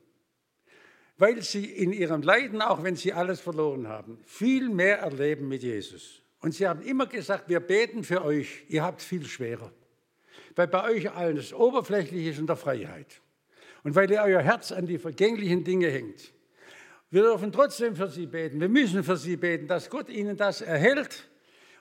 Weil 1.17 1.41
sie 1.43 1.65
in 1.65 1.93
ihrem 1.93 2.23
Leiden, 2.23 2.61
auch 2.61 2.83
wenn 2.83 2.95
sie 2.95 3.13
alles 3.13 3.39
verloren 3.39 3.87
haben, 3.87 4.17
viel 4.25 4.69
mehr 4.69 4.99
erleben 4.99 5.47
mit 5.47 5.61
Jesus. 5.61 6.21
Und 6.39 6.55
sie 6.55 6.67
haben 6.67 6.81
immer 6.81 7.05
gesagt, 7.05 7.47
wir 7.47 7.59
beten 7.59 8.03
für 8.03 8.25
euch, 8.25 8.63
ihr 8.69 8.81
habt 8.81 9.03
viel 9.03 9.25
schwerer. 9.25 9.71
Weil 10.55 10.67
bei 10.67 10.83
euch 10.89 11.11
alles 11.11 11.53
oberflächlich 11.53 12.25
ist 12.25 12.39
und 12.39 12.47
der 12.47 12.55
Freiheit. 12.55 13.21
Und 13.83 13.93
weil 13.93 14.09
ihr 14.09 14.21
euer 14.23 14.41
Herz 14.41 14.71
an 14.71 14.87
die 14.87 14.97
vergänglichen 14.97 15.63
Dinge 15.63 15.89
hängt. 15.89 16.33
Wir 17.11 17.21
dürfen 17.21 17.51
trotzdem 17.51 17.95
für 17.95 18.07
sie 18.07 18.25
beten. 18.25 18.59
Wir 18.59 18.69
müssen 18.69 19.03
für 19.03 19.17
sie 19.17 19.37
beten, 19.37 19.67
dass 19.67 19.89
Gott 19.89 20.09
ihnen 20.09 20.37
das 20.37 20.61
erhält 20.61 21.29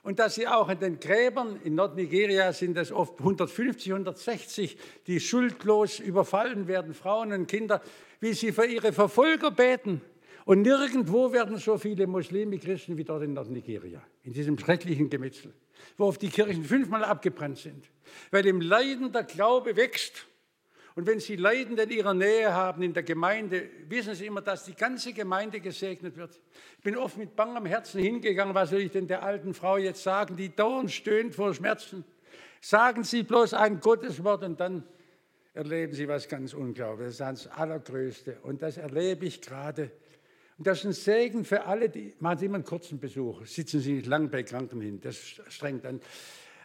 und 0.03 0.19
dass 0.19 0.35
sie 0.35 0.47
auch 0.47 0.69
in 0.69 0.79
den 0.79 0.99
Gräbern 0.99 1.59
in 1.63 1.75
Nordnigeria 1.75 2.53
sind 2.53 2.77
es 2.77 2.91
oft 2.91 3.19
150, 3.19 3.91
160, 3.91 4.77
die 5.07 5.19
schuldlos 5.19 5.99
überfallen 5.99 6.67
werden, 6.67 6.93
Frauen 6.93 7.31
und 7.33 7.47
Kinder, 7.47 7.81
wie 8.19 8.33
sie 8.33 8.51
für 8.51 8.65
ihre 8.65 8.93
Verfolger 8.93 9.51
beten. 9.51 10.01
Und 10.45 10.63
nirgendwo 10.63 11.31
werden 11.31 11.57
so 11.57 11.77
viele 11.77 12.07
Muslime 12.07 12.57
Christen 12.57 12.97
wie 12.97 13.03
dort 13.03 13.23
in 13.23 13.33
Nordnigeria, 13.33 14.01
in 14.23 14.33
diesem 14.33 14.57
schrecklichen 14.57 15.09
Gemetzel, 15.09 15.53
wo 15.97 16.05
oft 16.05 16.21
die 16.21 16.29
Kirchen 16.29 16.63
fünfmal 16.63 17.03
abgebrannt 17.03 17.59
sind, 17.59 17.91
weil 18.31 18.47
im 18.47 18.59
Leiden 18.59 19.11
der 19.11 19.23
Glaube 19.23 19.75
wächst 19.75 20.25
und 20.95 21.07
wenn 21.07 21.19
Sie 21.19 21.37
Leidende 21.37 21.83
in 21.83 21.91
Ihrer 21.91 22.13
Nähe 22.13 22.53
haben 22.53 22.83
in 22.83 22.93
der 22.93 23.03
Gemeinde, 23.03 23.69
wissen 23.87 24.13
Sie 24.13 24.25
immer, 24.25 24.41
dass 24.41 24.65
die 24.65 24.75
ganze 24.75 25.13
Gemeinde 25.13 25.61
gesegnet 25.61 26.17
wird. 26.17 26.39
Ich 26.77 26.83
bin 26.83 26.97
oft 26.97 27.17
mit 27.17 27.35
bangem 27.35 27.65
Herzen 27.65 28.01
hingegangen, 28.01 28.53
was 28.53 28.71
soll 28.71 28.81
ich 28.81 28.91
denn 28.91 29.07
der 29.07 29.23
alten 29.23 29.53
Frau 29.53 29.77
jetzt 29.77 30.03
sagen, 30.03 30.35
die 30.35 30.53
dauernd 30.53 30.91
stöhnt 30.91 31.33
vor 31.33 31.53
Schmerzen. 31.53 32.03
Sagen 32.59 33.03
Sie 33.03 33.23
bloß 33.23 33.53
ein 33.53 33.79
Gotteswort 33.79 34.43
und 34.43 34.59
dann 34.59 34.83
erleben 35.53 35.93
Sie 35.93 36.07
was 36.07 36.27
ganz 36.27 36.53
Unglaubliches. 36.53 37.17
Das 37.17 37.43
das 37.43 37.53
Allergrößte. 37.57 38.39
Und 38.43 38.61
das 38.61 38.77
erlebe 38.77 39.25
ich 39.25 39.41
gerade. 39.41 39.91
Und 40.57 40.67
das 40.67 40.79
ist 40.79 40.85
ein 40.85 40.93
Segen 40.93 41.45
für 41.45 41.65
alle, 41.65 41.89
die 41.89 42.13
machen 42.19 42.37
Sie 42.37 42.45
immer 42.45 42.55
einen 42.55 42.65
kurzen 42.65 42.99
Besuch. 42.99 43.45
Sitzen 43.45 43.79
Sie 43.79 43.93
nicht 43.93 44.07
lang 44.07 44.29
bei 44.29 44.43
Kranken 44.43 44.81
hin, 44.81 44.99
das 45.01 45.17
strengt 45.17 45.85
an. 45.85 46.01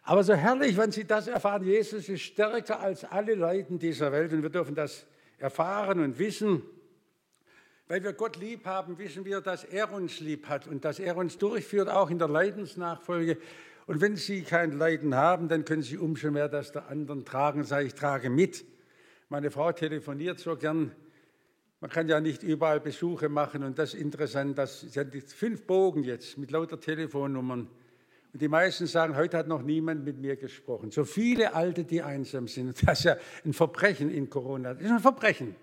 Aber 0.08 0.22
so 0.22 0.34
herrlich, 0.34 0.76
wenn 0.76 0.92
Sie 0.92 1.04
das 1.04 1.26
erfahren, 1.26 1.64
Jesus 1.64 2.08
ist 2.08 2.22
stärker 2.22 2.78
als 2.78 3.02
alle 3.04 3.34
Leiden 3.34 3.80
dieser 3.80 4.12
Welt 4.12 4.32
und 4.32 4.40
wir 4.40 4.50
dürfen 4.50 4.76
das 4.76 5.04
erfahren 5.36 5.98
und 5.98 6.16
wissen. 6.20 6.62
Weil 7.88 8.04
wir 8.04 8.12
Gott 8.12 8.36
lieb 8.36 8.66
haben, 8.66 8.98
wissen 8.98 9.24
wir, 9.24 9.40
dass 9.40 9.64
er 9.64 9.92
uns 9.92 10.20
lieb 10.20 10.48
hat 10.48 10.68
und 10.68 10.84
dass 10.84 11.00
er 11.00 11.16
uns 11.16 11.38
durchführt, 11.38 11.88
auch 11.88 12.08
in 12.08 12.20
der 12.20 12.28
Leidensnachfolge. 12.28 13.36
Und 13.86 14.00
wenn 14.00 14.14
Sie 14.14 14.42
kein 14.42 14.78
Leiden 14.78 15.16
haben, 15.16 15.48
dann 15.48 15.64
können 15.64 15.82
Sie 15.82 15.98
umso 15.98 16.30
mehr 16.30 16.48
das 16.48 16.70
der 16.70 16.88
anderen 16.88 17.24
tragen. 17.24 17.64
Sage 17.64 17.86
ich, 17.86 17.94
trage 17.94 18.30
mit. 18.30 18.64
Meine 19.28 19.50
Frau 19.50 19.72
telefoniert 19.72 20.38
so 20.38 20.56
gern. 20.56 20.92
Man 21.80 21.90
kann 21.90 22.08
ja 22.08 22.20
nicht 22.20 22.44
überall 22.44 22.78
Besuche 22.78 23.28
machen 23.28 23.64
und 23.64 23.76
das 23.76 23.92
ist 23.92 24.00
interessant, 24.00 24.56
dass 24.56 24.82
sie 24.82 25.00
hat 25.00 25.12
fünf 25.12 25.66
Bogen 25.66 26.04
jetzt 26.04 26.38
mit 26.38 26.52
lauter 26.52 26.78
Telefonnummern. 26.78 27.68
Und 28.36 28.42
die 28.42 28.48
meisten 28.48 28.86
sagen, 28.86 29.16
heute 29.16 29.38
hat 29.38 29.48
noch 29.48 29.62
niemand 29.62 30.04
mit 30.04 30.18
mir 30.18 30.36
gesprochen. 30.36 30.90
So 30.90 31.06
viele 31.06 31.54
Alte, 31.54 31.84
die 31.84 32.02
einsam 32.02 32.48
sind. 32.48 32.76
Das 32.86 32.98
ist 32.98 33.04
ja 33.06 33.16
ein 33.46 33.54
Verbrechen 33.54 34.10
in 34.10 34.28
Corona. 34.28 34.74
Das 34.74 34.82
ist 34.82 34.90
ein 34.90 35.00
Verbrechen. 35.00 35.56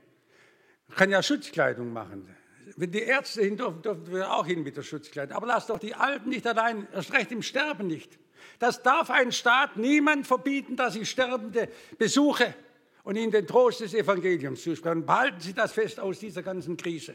Man 0.88 0.98
kann 0.98 1.12
ja 1.12 1.22
Schutzkleidung 1.22 1.94
machen. 1.94 2.28
Wenn 2.76 2.90
die 2.90 3.04
Ärzte 3.04 3.44
hin 3.44 3.58
dürfen, 3.58 3.84
dürfen 3.84 4.12
wir 4.12 4.34
auch 4.34 4.48
hin 4.48 4.64
mit 4.64 4.76
der 4.76 4.82
Schutzkleidung. 4.82 5.38
Aber 5.38 5.46
lass 5.46 5.68
doch 5.68 5.78
die 5.78 5.94
Alten 5.94 6.30
nicht 6.30 6.48
allein, 6.48 6.88
erst 6.92 7.14
recht 7.14 7.32
im 7.32 7.44
Sterben 7.44 7.86
nicht. 7.86 8.18
Das 8.58 8.82
darf 8.82 9.12
ein 9.12 9.32
Staat 9.32 9.78
niemand 9.78 10.26
verbieten, 10.26 10.76
dass 10.76 10.96
ich 10.96 11.08
Sterbende 11.08 11.70
besuche 12.00 12.56
und 13.04 13.18
ihnen 13.18 13.32
den 13.32 13.46
Trost 13.46 13.82
des 13.82 13.94
Evangeliums 13.94 14.64
zusprechen. 14.64 15.06
Behalten 15.06 15.42
Sie 15.42 15.54
das 15.54 15.74
fest 15.74 16.00
aus 16.00 16.18
dieser 16.18 16.42
ganzen 16.42 16.76
Krise. 16.76 17.14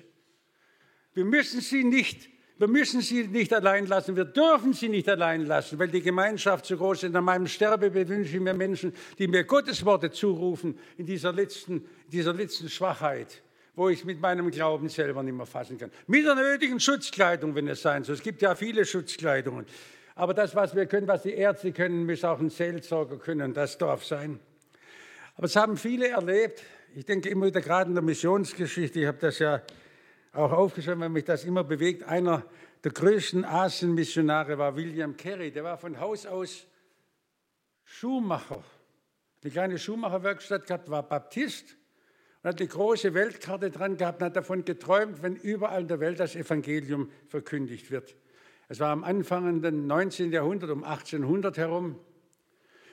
Wir 1.15 1.25
müssen 1.25 1.61
sie 1.61 1.83
nicht 1.83 2.31
wir 2.59 2.67
müssen 2.67 3.01
sie 3.01 3.29
nicht 3.29 3.53
allein 3.53 3.87
lassen, 3.87 4.17
wir 4.17 4.25
dürfen 4.25 4.73
sie 4.73 4.89
nicht 4.89 5.09
allein 5.09 5.47
lassen, 5.47 5.79
weil 5.79 5.89
die 5.89 6.03
Gemeinschaft 6.03 6.67
so 6.67 6.77
groß 6.77 7.05
ist. 7.05 7.15
An 7.15 7.25
meinem 7.25 7.47
Sterbe 7.47 7.95
wünsche 7.95 8.37
ich 8.37 8.41
mir 8.41 8.55
Menschen, 8.55 8.93
die 9.19 9.29
mir 9.29 9.45
Gottes 9.45 9.85
Worte 9.85 10.11
zurufen 10.11 10.79
in 10.97 11.07
dieser 11.07 11.33
letzten, 11.33 11.89
dieser 12.09 12.35
letzten 12.35 12.69
Schwachheit, 12.69 13.43
wo 13.77 13.89
ich 13.89 14.05
mit 14.05 14.21
meinem 14.21 14.51
Glauben 14.51 14.89
selber 14.89 15.23
nicht 15.23 15.37
mehr 15.37 15.47
fassen 15.47 15.79
kann. 15.79 15.93
Mit 16.09 16.27
der 16.27 16.35
nötigen 16.35 16.81
Schutzkleidung, 16.81 17.55
wenn 17.55 17.69
es 17.69 17.81
sein 17.81 18.03
soll. 18.03 18.17
Es 18.17 18.23
gibt 18.23 18.43
ja 18.43 18.57
viele 18.57 18.85
Schutzkleidungen. 18.85 19.65
Aber 20.17 20.35
das, 20.35 20.57
was 20.57 20.75
wir 20.75 20.87
können, 20.87 21.07
was 21.07 21.23
die 21.23 21.35
Ärzte 21.35 21.71
können, 21.71 22.07
muss 22.07 22.25
auch 22.25 22.41
ein 22.41 22.51
Seelsorger 22.51 23.19
können. 23.19 23.55
Das 23.55 23.79
darf 23.79 24.05
sein. 24.05 24.41
Aber 25.37 25.47
es 25.47 25.55
haben 25.55 25.77
viele 25.77 26.09
erlebt. 26.09 26.65
Ich 26.97 27.05
denke 27.05 27.29
immer 27.29 27.47
wieder 27.47 27.61
gerade 27.61 27.89
in 27.89 27.95
der 27.95 28.03
Missionsgeschichte, 28.03 28.99
ich 28.99 29.07
habe 29.07 29.19
das 29.21 29.39
ja 29.39 29.63
auch 30.33 30.53
aufgeschrieben, 30.53 31.01
weil 31.01 31.09
mich 31.09 31.25
das 31.25 31.45
immer 31.45 31.65
bewegt. 31.65 32.05
Einer 32.05 32.45
der 32.85 32.93
größten 32.93 33.45
Asienmissionare 33.45 34.59
war 34.59 34.77
William 34.77 35.17
Carey. 35.17 35.51
Der 35.51 35.65
war 35.65 35.79
von 35.79 35.99
Haus 36.01 36.27
aus 36.27 36.67
Schuhmacher. 37.85 38.63
Eine 39.43 39.53
kleine 39.53 39.79
Schuhmacherwerkstatt 39.79 40.67
gehabt, 40.67 40.91
war 40.91 41.03
Baptist 41.03 41.77
und 42.43 42.49
hat 42.49 42.61
die 42.61 42.69
große 42.69 43.15
Weltkarte 43.15 43.71
dran 43.71 43.97
gehabt 43.97 44.21
und 44.21 44.27
hat 44.27 44.37
davon 44.37 44.65
geträumt, 44.65 45.23
wenn 45.23 45.37
überall 45.37 45.83
in 45.83 45.89
der 45.89 46.01
Welt 46.01 46.21
das 46.21 46.37
Evangelium 46.37 47.11
verkündigt 47.29 47.91
wird. 47.91 48.17
Es 48.69 48.81
war 48.81 48.91
am 48.91 49.05
Anfang 49.05 49.63
des 49.63 49.73
19. 49.73 50.31
Jahrhundert, 50.31 50.71
um 50.71 50.85
1800 50.85 51.57
herum. 51.57 51.99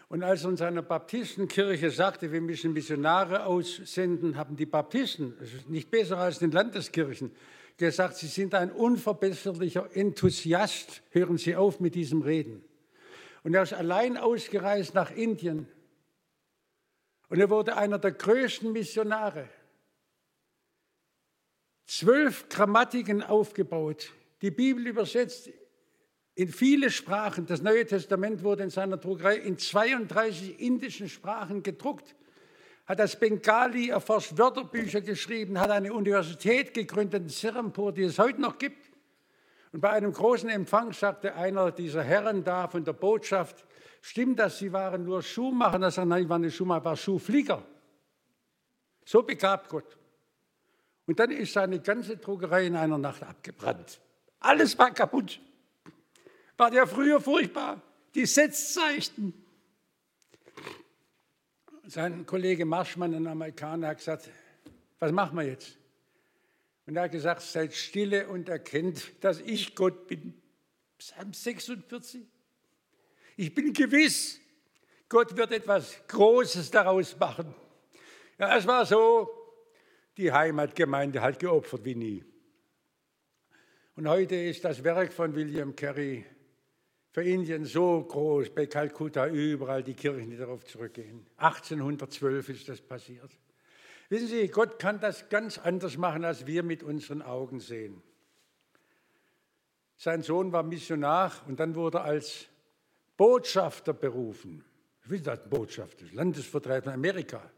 Und 0.07 0.23
als 0.23 0.43
er 0.43 0.51
in 0.51 0.57
seiner 0.57 0.83
Baptistenkirche 0.83 1.89
sagte, 1.89 2.31
wir 2.31 2.41
müssen 2.41 2.73
Missionare 2.73 3.45
aussenden, 3.45 4.37
haben 4.37 4.55
die 4.55 4.67
Baptisten, 4.67 5.35
das 5.39 5.53
ist 5.53 5.69
nicht 5.69 5.89
besser 5.89 6.17
als 6.17 6.39
den 6.39 6.51
Landeskirchen, 6.51 7.31
gesagt, 7.77 8.15
sie 8.15 8.27
sind 8.27 8.53
ein 8.53 8.71
unverbesserlicher 8.71 9.95
Enthusiast, 9.95 11.01
hören 11.09 11.37
Sie 11.37 11.55
auf 11.55 11.79
mit 11.79 11.95
diesem 11.95 12.21
Reden. 12.21 12.63
Und 13.43 13.53
er 13.53 13.63
ist 13.63 13.73
allein 13.73 14.17
ausgereist 14.17 14.93
nach 14.93 15.11
Indien. 15.11 15.67
Und 17.29 17.39
er 17.39 17.49
wurde 17.49 17.75
einer 17.75 17.99
der 17.99 18.11
größten 18.11 18.71
Missionare. 18.71 19.49
Zwölf 21.85 22.49
Grammatiken 22.49 23.21
aufgebaut, 23.21 24.13
die 24.41 24.51
Bibel 24.51 24.87
übersetzt 24.87 25.49
in 26.35 26.49
viele 26.49 26.91
Sprachen. 26.91 27.45
Das 27.45 27.61
Neue 27.61 27.85
Testament 27.85 28.43
wurde 28.43 28.63
in 28.63 28.69
seiner 28.69 28.97
Druckerei 28.97 29.37
in 29.37 29.57
32 29.57 30.59
indischen 30.59 31.09
Sprachen 31.09 31.63
gedruckt. 31.63 32.15
Hat 32.85 32.99
das 32.99 33.17
Bengali 33.17 33.89
erforscht, 33.89 34.37
Wörterbücher 34.37 35.01
geschrieben, 35.01 35.59
hat 35.59 35.71
eine 35.71 35.91
Universität 35.91 36.73
gegründet 36.73 37.23
in 37.23 37.29
Serampur, 37.29 37.93
die 37.93 38.03
es 38.03 38.19
heute 38.19 38.39
noch 38.39 38.59
gibt. 38.59 38.91
Und 39.71 39.81
bei 39.81 39.89
einem 39.89 40.13
großen 40.13 40.49
Empfang 40.49 40.93
sagte 40.93 41.35
einer 41.35 41.71
dieser 41.71 42.03
Herren 42.03 42.43
da 42.43 42.67
von 42.67 42.83
der 42.83 42.93
Botschaft, 42.93 43.65
stimmt 44.01 44.39
das, 44.39 44.59
Sie 44.59 44.71
waren 44.71 45.03
nur 45.03 45.23
Schuhmacher? 45.23 45.81
Er 45.81 45.91
sagte, 45.91 46.09
nein, 46.09 46.23
ich 46.23 46.29
war 46.29 46.37
nicht 46.37 46.55
Schuhmacher, 46.55 46.79
ich 46.79 46.85
war 46.85 46.95
Schuhflieger. 46.95 47.63
So 49.03 49.23
begabt 49.23 49.69
Gott. 49.69 49.97
Und 51.07 51.19
dann 51.19 51.31
ist 51.31 51.53
seine 51.53 51.79
ganze 51.79 52.17
Druckerei 52.17 52.67
in 52.67 52.75
einer 52.75 52.97
Nacht 52.97 53.23
abgebrannt. 53.23 53.99
Alles 54.39 54.77
war 54.77 54.91
kaputt 54.91 55.39
war 56.57 56.71
der 56.71 56.87
früher 56.87 57.19
furchtbar. 57.19 57.81
Die 58.13 58.25
Setzzeichen. 58.25 59.33
Sein 61.87 62.25
Kollege 62.25 62.65
Marschmann, 62.65 63.13
ein 63.13 63.27
Amerikaner, 63.27 63.89
hat 63.89 63.97
gesagt, 63.97 64.29
was 64.99 65.11
machen 65.11 65.37
wir 65.37 65.45
jetzt? 65.45 65.77
Und 66.87 66.95
er 66.95 67.03
hat 67.03 67.11
gesagt, 67.11 67.41
seid 67.41 67.73
stille 67.73 68.27
und 68.27 68.49
erkennt, 68.49 69.23
dass 69.23 69.39
ich 69.39 69.75
Gott 69.75 70.07
bin. 70.07 70.33
Psalm 70.97 71.33
46. 71.33 72.25
Ich 73.37 73.53
bin 73.53 73.73
gewiss, 73.73 74.39
Gott 75.09 75.35
wird 75.35 75.51
etwas 75.51 76.01
Großes 76.07 76.71
daraus 76.71 77.17
machen. 77.19 77.53
Ja, 78.39 78.57
es 78.57 78.65
war 78.65 78.85
so, 78.85 79.29
die 80.17 80.31
Heimatgemeinde 80.31 81.21
hat 81.21 81.39
geopfert 81.39 81.83
wie 81.83 81.95
nie. 81.95 82.23
Und 83.95 84.07
heute 84.07 84.35
ist 84.35 84.63
das 84.63 84.83
Werk 84.83 85.13
von 85.13 85.35
William 85.35 85.75
Carey 85.75 86.25
für 87.15 87.23
Indien 87.23 87.63
so 87.63 88.03
groß, 88.03 88.49
bei 88.49 88.65
Kalkutta 88.65 89.27
überall 89.27 89.81
die 89.81 89.93
Kirchen, 89.93 90.31
die 90.31 90.35
darauf 90.35 90.65
zurückgehen. 90.65 91.25
1812 91.37 92.49
ist 92.49 92.67
das 92.67 92.81
passiert. 92.81 93.31
Wissen 94.09 94.27
Sie, 94.27 94.49
Gott 94.49 94.79
kann 94.79 94.99
das 94.99 95.29
ganz 95.29 95.57
anders 95.57 95.95
machen, 95.95 96.25
als 96.25 96.45
wir 96.45 96.61
mit 96.61 96.83
unseren 96.83 97.21
Augen 97.21 97.61
sehen. 97.61 98.03
Sein 99.95 100.23
Sohn 100.23 100.51
war 100.51 100.63
Missionar 100.63 101.31
und 101.47 101.61
dann 101.61 101.75
wurde 101.75 101.99
er 101.99 102.03
als 102.03 102.47
Botschafter 103.15 103.93
berufen. 103.93 104.65
Wie 105.05 105.15
ist 105.15 105.25
das 105.25 105.49
Botschafter? 105.49 106.03
Landesvertreter 106.11 106.87
in 106.87 106.95
Amerika. 106.95 107.49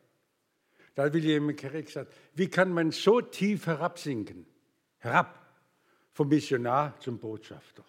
Da 0.93 1.05
hat 1.05 1.13
William 1.13 1.55
Carey 1.55 1.81
gesagt, 1.81 2.13
wie 2.35 2.47
kann 2.47 2.71
man 2.71 2.91
so 2.91 3.21
tief 3.21 3.65
herabsinken? 3.65 4.45
Herab 4.99 5.51
vom 6.13 6.27
Missionar 6.27 6.99
zum 6.99 7.17
Botschafter. 7.17 7.83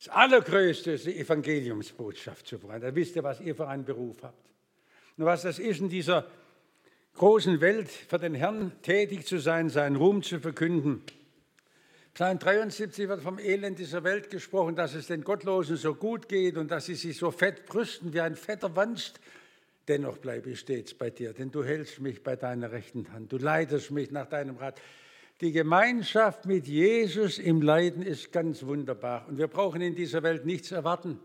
Das 0.00 0.08
Allergrößte 0.08 0.92
ist 0.92 1.04
die 1.04 1.18
Evangeliumsbotschaft 1.18 2.46
zu 2.46 2.58
verbreiten. 2.58 2.88
Da 2.88 2.94
wisst 2.94 3.16
ihr, 3.16 3.22
was 3.22 3.38
ihr 3.42 3.54
für 3.54 3.68
einen 3.68 3.84
Beruf 3.84 4.22
habt. 4.22 4.50
Und 5.18 5.26
was 5.26 5.42
das 5.42 5.58
ist, 5.58 5.80
in 5.80 5.90
dieser 5.90 6.26
großen 7.16 7.60
Welt 7.60 7.90
für 7.90 8.18
den 8.18 8.34
Herrn 8.34 8.72
tätig 8.80 9.26
zu 9.26 9.36
sein, 9.38 9.68
seinen 9.68 9.96
Ruhm 9.96 10.22
zu 10.22 10.40
verkünden. 10.40 11.02
Psalm 12.14 12.38
73 12.38 13.08
wird 13.08 13.20
vom 13.20 13.38
Elend 13.38 13.78
dieser 13.78 14.02
Welt 14.02 14.30
gesprochen, 14.30 14.74
dass 14.74 14.94
es 14.94 15.08
den 15.08 15.22
Gottlosen 15.22 15.76
so 15.76 15.94
gut 15.94 16.30
geht 16.30 16.56
und 16.56 16.70
dass 16.70 16.86
sie 16.86 16.94
sich 16.94 17.18
so 17.18 17.30
fett 17.30 17.66
brüsten 17.66 18.14
wie 18.14 18.22
ein 18.22 18.36
fetter 18.36 18.74
Wanst. 18.76 19.20
Dennoch 19.86 20.16
bleibe 20.16 20.48
ich 20.48 20.60
stets 20.60 20.94
bei 20.94 21.10
dir, 21.10 21.34
denn 21.34 21.50
du 21.50 21.62
hältst 21.62 22.00
mich 22.00 22.22
bei 22.22 22.36
deiner 22.36 22.72
rechten 22.72 23.12
Hand. 23.12 23.32
Du 23.32 23.36
leitest 23.36 23.90
mich 23.90 24.10
nach 24.10 24.26
deinem 24.26 24.56
Rat. 24.56 24.80
Die 25.40 25.52
Gemeinschaft 25.52 26.44
mit 26.44 26.66
Jesus 26.66 27.38
im 27.38 27.62
Leiden 27.62 28.02
ist 28.02 28.30
ganz 28.30 28.62
wunderbar. 28.66 29.26
Und 29.26 29.38
wir 29.38 29.46
brauchen 29.46 29.80
in 29.80 29.94
dieser 29.94 30.22
Welt 30.22 30.44
nichts 30.44 30.70
erwarten. 30.70 31.18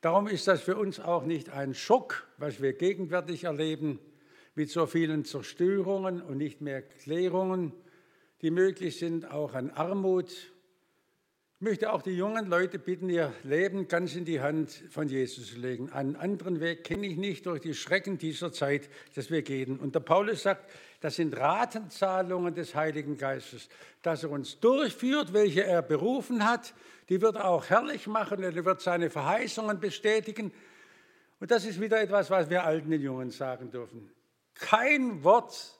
Darum 0.00 0.26
ist 0.26 0.48
das 0.48 0.62
für 0.62 0.78
uns 0.78 0.98
auch 1.00 1.26
nicht 1.26 1.50
ein 1.50 1.74
Schock, 1.74 2.26
was 2.38 2.62
wir 2.62 2.72
gegenwärtig 2.72 3.44
erleben, 3.44 3.98
mit 4.54 4.70
so 4.70 4.86
vielen 4.86 5.26
Zerstörungen 5.26 6.22
und 6.22 6.38
nicht 6.38 6.62
mehr 6.62 6.80
Klärungen, 6.80 7.74
die 8.40 8.50
möglich 8.50 8.98
sind, 8.98 9.30
auch 9.30 9.52
an 9.52 9.68
Armut. 9.68 10.30
Ich 11.60 11.60
möchte 11.60 11.92
auch 11.92 12.00
die 12.00 12.12
jungen 12.12 12.46
Leute 12.46 12.78
bitten, 12.78 13.10
ihr 13.10 13.34
Leben 13.42 13.86
ganz 13.86 14.16
in 14.16 14.24
die 14.24 14.40
Hand 14.40 14.82
von 14.88 15.08
Jesus 15.08 15.52
zu 15.52 15.58
legen. 15.58 15.90
Einen 15.90 16.16
anderen 16.16 16.60
Weg 16.60 16.84
kenne 16.84 17.06
ich 17.06 17.18
nicht 17.18 17.44
durch 17.44 17.60
die 17.60 17.74
Schrecken 17.74 18.16
dieser 18.16 18.50
Zeit, 18.50 18.88
dass 19.14 19.30
wir 19.30 19.42
gehen. 19.42 19.78
Und 19.78 19.94
der 19.94 20.00
Paulus 20.00 20.44
sagt, 20.44 20.70
das 21.00 21.16
sind 21.16 21.36
Ratenzahlungen 21.36 22.54
des 22.54 22.74
Heiligen 22.74 23.16
Geistes, 23.16 23.68
dass 24.02 24.24
er 24.24 24.30
uns 24.30 24.58
durchführt, 24.58 25.32
welche 25.32 25.64
er 25.64 25.82
berufen 25.82 26.44
hat. 26.44 26.74
Die 27.08 27.20
wird 27.20 27.36
er 27.36 27.46
auch 27.46 27.66
herrlich 27.70 28.06
machen, 28.06 28.42
er 28.42 28.64
wird 28.64 28.80
seine 28.80 29.08
Verheißungen 29.08 29.78
bestätigen. 29.78 30.52
Und 31.40 31.50
das 31.50 31.64
ist 31.64 31.80
wieder 31.80 32.00
etwas, 32.00 32.30
was 32.30 32.50
wir 32.50 32.64
alten 32.64 32.92
und 32.92 33.00
Jungen 33.00 33.30
sagen 33.30 33.70
dürfen. 33.70 34.10
Kein 34.54 35.22
Wort 35.22 35.78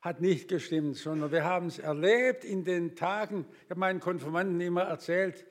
hat 0.00 0.20
nicht 0.20 0.48
gestimmt, 0.48 0.96
sondern 0.96 1.30
wir 1.30 1.44
haben 1.44 1.66
es 1.66 1.78
erlebt 1.78 2.44
in 2.44 2.64
den 2.64 2.96
Tagen. 2.96 3.46
Ich 3.64 3.70
habe 3.70 3.80
meinen 3.80 4.00
Konfirmanden 4.00 4.60
immer 4.60 4.82
erzählt, 4.82 5.44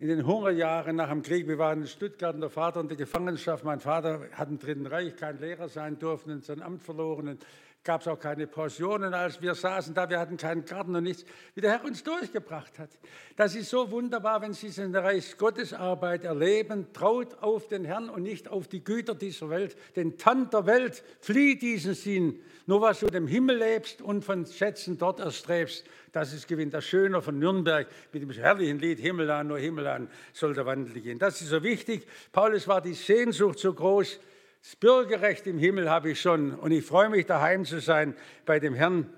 in 0.00 0.06
den 0.06 0.26
Hungerjahren 0.26 0.94
nach 0.94 1.08
dem 1.08 1.22
Krieg, 1.22 1.48
wir 1.48 1.58
waren 1.58 1.80
in 1.80 1.86
Stuttgart 1.88 2.32
und 2.34 2.40
der 2.40 2.50
Vater 2.50 2.80
in 2.80 2.86
der 2.86 2.96
Gefangenschaft. 2.96 3.64
Mein 3.64 3.80
Vater 3.80 4.28
hat 4.32 4.48
im 4.48 4.58
Dritten 4.58 4.86
Reich 4.86 5.16
kein 5.16 5.40
Lehrer 5.40 5.68
sein 5.68 5.98
dürfen 5.98 6.32
und 6.32 6.44
sein 6.44 6.62
Amt 6.62 6.84
verloren. 6.84 7.26
Und 7.26 7.44
gab 7.88 8.02
es 8.02 8.06
auch 8.06 8.20
keine 8.20 8.46
Pensionen, 8.46 9.14
als 9.14 9.40
wir 9.40 9.54
saßen 9.54 9.94
da, 9.94 10.10
wir 10.10 10.20
hatten 10.20 10.36
keinen 10.36 10.66
Garten 10.66 10.94
und 10.94 11.04
nichts, 11.04 11.24
wie 11.54 11.62
der 11.62 11.70
Herr 11.70 11.84
uns 11.86 12.02
durchgebracht 12.02 12.78
hat. 12.78 12.90
Das 13.34 13.54
ist 13.54 13.70
so 13.70 13.90
wunderbar, 13.90 14.42
wenn 14.42 14.52
Sie 14.52 14.66
es 14.66 14.76
in 14.76 14.92
der 14.92 15.04
Reichsgottesarbeit 15.04 16.24
erleben. 16.24 16.92
Traut 16.92 17.42
auf 17.42 17.66
den 17.68 17.86
Herrn 17.86 18.10
und 18.10 18.24
nicht 18.24 18.46
auf 18.46 18.68
die 18.68 18.84
Güter 18.84 19.14
dieser 19.14 19.48
Welt. 19.48 19.74
Den 19.96 20.18
Tand 20.18 20.52
der 20.52 20.66
Welt, 20.66 21.02
flieh 21.20 21.56
diesen 21.56 21.94
Sinn. 21.94 22.42
Nur 22.66 22.82
was 22.82 23.00
du 23.00 23.06
dem 23.06 23.26
Himmel 23.26 23.56
lebst 23.56 24.02
und 24.02 24.22
von 24.22 24.44
Schätzen 24.44 24.98
dort 24.98 25.20
erstrebst, 25.20 25.86
das 26.12 26.34
ist 26.34 26.46
Gewinn. 26.46 26.68
Das 26.68 26.84
Schöne 26.84 27.22
von 27.22 27.38
Nürnberg 27.38 27.88
mit 28.12 28.20
dem 28.20 28.30
herrlichen 28.30 28.80
Lied 28.80 28.98
Himmel 28.98 29.30
an, 29.30 29.46
nur 29.46 29.58
Himmel 29.58 29.86
an 29.86 30.10
soll 30.34 30.52
der 30.52 30.66
Wandel 30.66 31.00
gehen. 31.00 31.18
Das 31.18 31.40
ist 31.40 31.48
so 31.48 31.62
wichtig. 31.62 32.06
Paulus 32.32 32.68
war 32.68 32.82
die 32.82 32.92
Sehnsucht 32.92 33.58
so 33.58 33.72
groß. 33.72 34.20
Das 34.62 34.76
Bürgerrecht 34.76 35.46
im 35.46 35.58
Himmel 35.58 35.88
habe 35.88 36.10
ich 36.10 36.20
schon 36.20 36.54
und 36.54 36.72
ich 36.72 36.84
freue 36.84 37.08
mich 37.08 37.26
daheim 37.26 37.64
zu 37.64 37.80
sein 37.80 38.14
bei 38.44 38.58
dem 38.58 38.74
Herrn. 38.74 39.12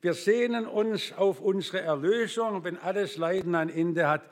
Wir 0.00 0.14
sehnen 0.14 0.66
uns 0.66 1.12
auf 1.12 1.40
unsere 1.40 1.80
Erlösung, 1.80 2.62
wenn 2.64 2.78
alles 2.78 3.16
Leiden 3.16 3.54
ein 3.54 3.70
Ende 3.70 4.08
hat. 4.08 4.22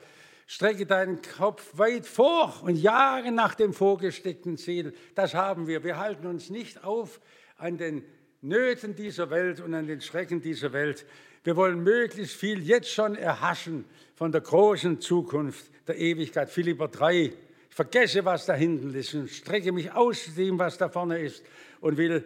Strecke 0.45 0.85
deinen 0.85 1.21
Kopf 1.21 1.77
weit 1.77 2.05
vor 2.05 2.61
und 2.63 2.75
jahre 2.75 3.31
nach 3.31 3.55
dem 3.55 3.73
vorgesteckten 3.73 4.57
Ziel. 4.57 4.93
Das 5.15 5.33
haben 5.33 5.67
wir. 5.67 5.83
Wir 5.83 5.97
halten 5.97 6.27
uns 6.27 6.49
nicht 6.49 6.83
auf 6.83 7.19
an 7.57 7.77
den 7.77 8.03
Nöten 8.41 8.95
dieser 8.95 9.29
Welt 9.29 9.61
und 9.61 9.73
an 9.73 9.87
den 9.87 10.01
Schrecken 10.01 10.41
dieser 10.41 10.73
Welt. 10.73 11.05
Wir 11.43 11.55
wollen 11.55 11.83
möglichst 11.83 12.35
viel 12.35 12.61
jetzt 12.61 12.89
schon 12.89 13.15
erhaschen 13.15 13.85
von 14.15 14.31
der 14.31 14.41
großen 14.41 15.01
Zukunft 15.01 15.71
der 15.87 15.97
Ewigkeit. 15.97 16.49
Philipper 16.49 16.87
3. 16.87 17.33
Ich 17.73 17.75
vergesse, 17.75 18.23
was 18.23 18.45
da 18.45 18.53
hinten 18.53 18.93
ist 18.93 19.15
und 19.15 19.31
strecke 19.31 19.71
mich 19.71 19.91
aus 19.91 20.35
dem, 20.35 20.59
was 20.59 20.77
da 20.77 20.89
vorne 20.89 21.17
ist 21.17 21.43
und 21.81 21.97
will 21.97 22.23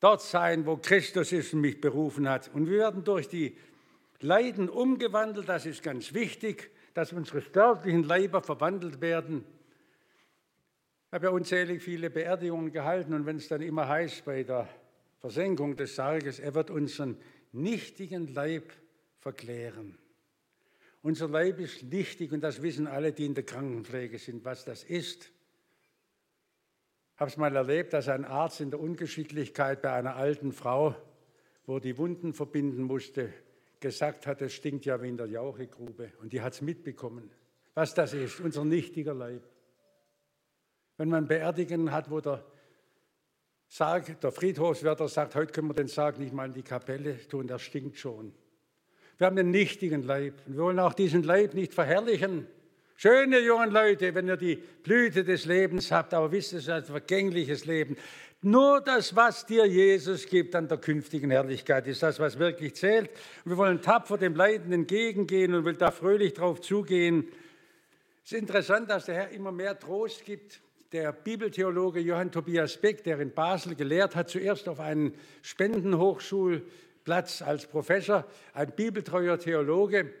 dort 0.00 0.20
sein, 0.20 0.66
wo 0.66 0.76
Christus 0.76 1.32
ist 1.32 1.54
und 1.54 1.62
mich 1.62 1.80
berufen 1.80 2.28
hat. 2.28 2.50
Und 2.52 2.68
wir 2.68 2.76
werden 2.76 3.04
durch 3.04 3.26
die 3.26 3.56
Leiden 4.20 4.68
umgewandelt. 4.68 5.48
Das 5.48 5.64
ist 5.64 5.82
ganz 5.82 6.12
wichtig, 6.12 6.72
dass 6.92 7.14
unsere 7.14 7.40
sterblichen 7.40 8.02
Leiber 8.02 8.42
verwandelt 8.42 9.00
werden. 9.00 9.46
Ich 11.06 11.12
habe 11.14 11.24
ja 11.24 11.32
unzählig 11.32 11.82
viele 11.82 12.10
Beerdigungen 12.10 12.70
gehalten 12.70 13.14
und 13.14 13.24
wenn 13.24 13.36
es 13.36 13.48
dann 13.48 13.62
immer 13.62 13.88
heißt 13.88 14.26
bei 14.26 14.42
der 14.42 14.68
Versenkung 15.20 15.74
des 15.74 15.94
Sarges, 15.94 16.38
er 16.38 16.54
wird 16.54 16.70
unseren 16.70 17.16
nichtigen 17.52 18.26
Leib 18.34 18.74
verklären. 19.20 19.96
Unser 21.04 21.28
Leib 21.28 21.60
ist 21.60 21.82
nichtig 21.82 22.32
und 22.32 22.40
das 22.40 22.62
wissen 22.62 22.86
alle, 22.86 23.12
die 23.12 23.26
in 23.26 23.34
der 23.34 23.44
Krankenpflege 23.44 24.18
sind, 24.18 24.42
was 24.46 24.64
das 24.64 24.82
ist. 24.82 25.24
Ich 25.24 27.20
habe 27.20 27.30
es 27.30 27.36
mal 27.36 27.54
erlebt, 27.54 27.92
dass 27.92 28.08
ein 28.08 28.24
Arzt 28.24 28.62
in 28.62 28.70
der 28.70 28.80
Ungeschicklichkeit 28.80 29.82
bei 29.82 29.92
einer 29.92 30.16
alten 30.16 30.50
Frau, 30.50 30.96
wo 31.66 31.78
die 31.78 31.98
Wunden 31.98 32.32
verbinden 32.32 32.84
musste, 32.84 33.34
gesagt 33.80 34.26
hat, 34.26 34.40
es 34.40 34.54
stinkt 34.54 34.86
ja 34.86 35.02
wie 35.02 35.10
in 35.10 35.18
der 35.18 35.26
Jauchegrube. 35.26 36.10
Und 36.22 36.32
die 36.32 36.40
hat 36.40 36.54
es 36.54 36.62
mitbekommen, 36.62 37.30
was 37.74 37.92
das 37.92 38.14
ist, 38.14 38.40
unser 38.40 38.64
nichtiger 38.64 39.12
Leib. 39.12 39.46
Wenn 40.96 41.10
man 41.10 41.28
Beerdigen 41.28 41.92
hat, 41.92 42.10
wo 42.10 42.20
der 42.20 42.42
Sarg, 43.68 44.22
der 44.22 44.32
Friedhofswärter 44.32 45.08
sagt, 45.08 45.34
heute 45.34 45.52
können 45.52 45.68
wir 45.68 45.74
den 45.74 45.88
Sarg 45.88 46.18
nicht 46.18 46.32
mal 46.32 46.46
in 46.46 46.54
die 46.54 46.62
Kapelle 46.62 47.18
tun, 47.28 47.46
der 47.46 47.58
stinkt 47.58 47.98
schon. 47.98 48.32
Wir 49.16 49.28
haben 49.28 49.36
den 49.36 49.50
nichtigen 49.50 50.02
Leib 50.02 50.34
und 50.46 50.56
wir 50.56 50.64
wollen 50.64 50.78
auch 50.80 50.94
diesen 50.94 51.22
Leib 51.22 51.54
nicht 51.54 51.72
verherrlichen. 51.72 52.48
Schöne 52.96 53.38
jungen 53.40 53.70
Leute, 53.70 54.14
wenn 54.14 54.26
ihr 54.26 54.36
die 54.36 54.56
Blüte 54.56 55.24
des 55.24 55.44
Lebens 55.44 55.92
habt, 55.92 56.14
aber 56.14 56.32
wisst, 56.32 56.52
es 56.52 56.64
ist 56.64 56.70
ein 56.70 56.84
vergängliches 56.84 57.64
Leben. 57.64 57.96
Nur 58.42 58.80
das, 58.80 59.14
was 59.14 59.46
dir 59.46 59.66
Jesus 59.66 60.26
gibt 60.26 60.54
an 60.54 60.68
der 60.68 60.78
künftigen 60.78 61.30
Herrlichkeit, 61.30 61.86
ist 61.86 62.02
das, 62.02 62.18
was 62.18 62.38
wirklich 62.38 62.74
zählt. 62.74 63.08
Und 63.44 63.52
wir 63.52 63.56
wollen 63.56 63.80
tapfer 63.80 64.18
dem 64.18 64.34
Leiden 64.34 64.72
entgegengehen 64.72 65.54
und 65.54 65.64
will 65.64 65.76
da 65.76 65.90
fröhlich 65.90 66.34
drauf 66.34 66.60
zugehen. 66.60 67.28
Es 68.24 68.32
ist 68.32 68.38
interessant, 68.38 68.90
dass 68.90 69.06
der 69.06 69.14
Herr 69.14 69.28
immer 69.30 69.52
mehr 69.52 69.78
Trost 69.78 70.24
gibt 70.24 70.60
der 70.94 71.12
Bibeltheologe 71.12 71.98
Johann 71.98 72.30
Tobias 72.30 72.76
Beck, 72.76 73.02
der 73.02 73.18
in 73.18 73.32
Basel 73.32 73.74
gelehrt 73.74 74.14
hat, 74.14 74.30
zuerst 74.30 74.68
auf 74.68 74.78
einen 74.78 75.12
Spendenhochschulplatz 77.04 77.42
als 77.42 77.66
Professor, 77.66 78.24
ein 78.54 78.72
bibeltreuer 78.74 79.38
Theologe, 79.38 80.12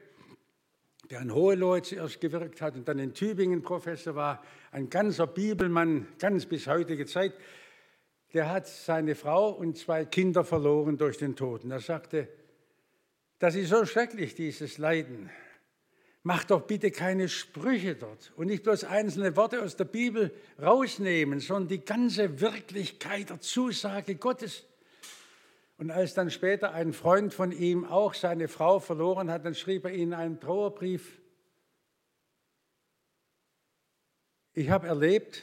der 1.10 1.20
an 1.20 1.32
Hohelohe 1.32 1.82
zuerst 1.82 2.20
gewirkt 2.20 2.60
hat 2.60 2.76
und 2.76 2.86
dann 2.86 2.98
in 2.98 3.14
Tübingen 3.14 3.62
Professor 3.62 4.14
war, 4.14 4.42
ein 4.70 4.90
ganzer 4.90 5.26
Bibelmann, 5.26 6.06
ganz 6.18 6.46
bis 6.46 6.66
heutige 6.66 7.06
Zeit, 7.06 7.32
der 8.34 8.50
hat 8.50 8.66
seine 8.66 9.14
Frau 9.14 9.50
und 9.50 9.78
zwei 9.78 10.04
Kinder 10.04 10.44
verloren 10.44 10.98
durch 10.98 11.18
den 11.18 11.36
Tod. 11.36 11.64
Und 11.64 11.70
er 11.70 11.80
sagte, 11.80 12.28
das 13.38 13.54
ist 13.54 13.70
so 13.70 13.84
schrecklich, 13.86 14.34
dieses 14.34 14.78
Leiden. 14.78 15.30
Mach 16.22 16.44
doch 16.44 16.62
bitte 16.62 16.90
keine 16.90 17.28
Sprüche 17.28 17.94
dort 17.94 18.32
und 18.36 18.46
nicht 18.46 18.62
bloß 18.62 18.84
einzelne 18.84 19.36
Worte 19.36 19.62
aus 19.62 19.76
der 19.76 19.84
Bibel 19.84 20.34
rausnehmen, 20.60 21.40
sondern 21.40 21.68
die 21.68 21.84
ganze 21.84 22.40
Wirklichkeit 22.40 23.30
der 23.30 23.40
Zusage 23.40 24.16
Gottes. 24.16 24.64
Und 25.76 25.90
als 25.90 26.14
dann 26.14 26.30
später 26.30 26.72
ein 26.72 26.92
Freund 26.92 27.34
von 27.34 27.50
ihm 27.50 27.84
auch 27.84 28.14
seine 28.14 28.48
Frau 28.48 28.78
verloren 28.78 29.30
hat, 29.30 29.44
dann 29.44 29.54
schrieb 29.54 29.84
er 29.84 29.92
ihnen 29.92 30.12
einen 30.12 30.40
Trauerbrief. 30.40 31.20
Ich 34.52 34.70
habe 34.70 34.86
erlebt 34.86 35.42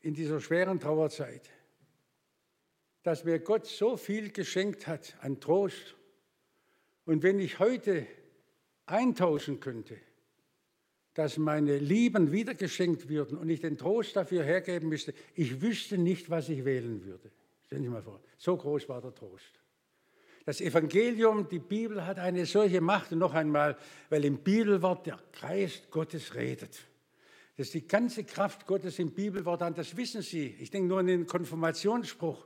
in 0.00 0.14
dieser 0.14 0.40
schweren 0.40 0.80
Trauerzeit, 0.80 1.50
dass 3.02 3.24
mir 3.24 3.38
Gott 3.38 3.66
so 3.66 3.98
viel 3.98 4.30
geschenkt 4.30 4.86
hat 4.86 5.16
an 5.20 5.40
Trost. 5.40 5.94
Und 7.04 7.22
wenn 7.22 7.38
ich 7.38 7.58
heute 7.58 8.06
eintauschen 8.86 9.60
könnte, 9.60 9.98
dass 11.12 11.36
meine 11.36 11.76
Lieben 11.76 12.32
wiedergeschenkt 12.32 13.10
würden 13.10 13.36
und 13.36 13.50
ich 13.50 13.60
den 13.60 13.76
Trost 13.76 14.16
dafür 14.16 14.42
hergeben 14.42 14.88
müsste, 14.88 15.12
ich 15.34 15.60
wüsste 15.60 15.98
nicht, 15.98 16.30
was 16.30 16.48
ich 16.48 16.64
wählen 16.64 17.04
würde. 17.04 17.30
Stellen 17.70 17.84
Sie 17.84 17.88
mal 17.88 18.02
vor, 18.02 18.18
so 18.36 18.56
groß 18.56 18.88
war 18.88 19.00
der 19.00 19.14
Trost. 19.14 19.60
Das 20.44 20.60
Evangelium, 20.60 21.48
die 21.48 21.60
Bibel 21.60 22.04
hat 22.04 22.18
eine 22.18 22.44
solche 22.44 22.80
Macht. 22.80 23.12
Und 23.12 23.20
noch 23.20 23.32
einmal, 23.32 23.76
weil 24.08 24.24
im 24.24 24.38
Bibelwort 24.38 25.06
der 25.06 25.20
Geist 25.40 25.88
Gottes 25.88 26.34
redet. 26.34 26.80
Das 27.56 27.68
ist 27.68 27.74
die 27.74 27.86
ganze 27.86 28.24
Kraft 28.24 28.66
Gottes 28.66 28.98
im 28.98 29.12
Bibelwort 29.12 29.62
an, 29.62 29.72
das 29.72 29.96
wissen 29.96 30.20
Sie. 30.20 30.56
Ich 30.58 30.72
denke 30.72 30.88
nur 30.88 30.98
an 30.98 31.06
den 31.06 31.28
Konfirmationsspruch, 31.28 32.44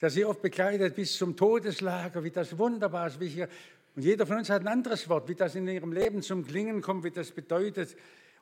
dass 0.00 0.12
Sie 0.12 0.26
oft 0.26 0.42
begleitet 0.42 0.94
bis 0.94 1.16
zum 1.16 1.34
Todeslager, 1.34 2.22
wie 2.22 2.30
das 2.30 2.58
wunderbar 2.58 3.06
ist. 3.06 3.18
Und 3.18 4.02
jeder 4.02 4.26
von 4.26 4.36
uns 4.36 4.50
hat 4.50 4.60
ein 4.60 4.68
anderes 4.68 5.08
Wort, 5.08 5.30
wie 5.30 5.34
das 5.34 5.54
in 5.54 5.66
Ihrem 5.66 5.92
Leben 5.92 6.20
zum 6.20 6.46
Klingen 6.46 6.82
kommt, 6.82 7.04
wie 7.04 7.10
das 7.10 7.30
bedeutet. 7.30 7.96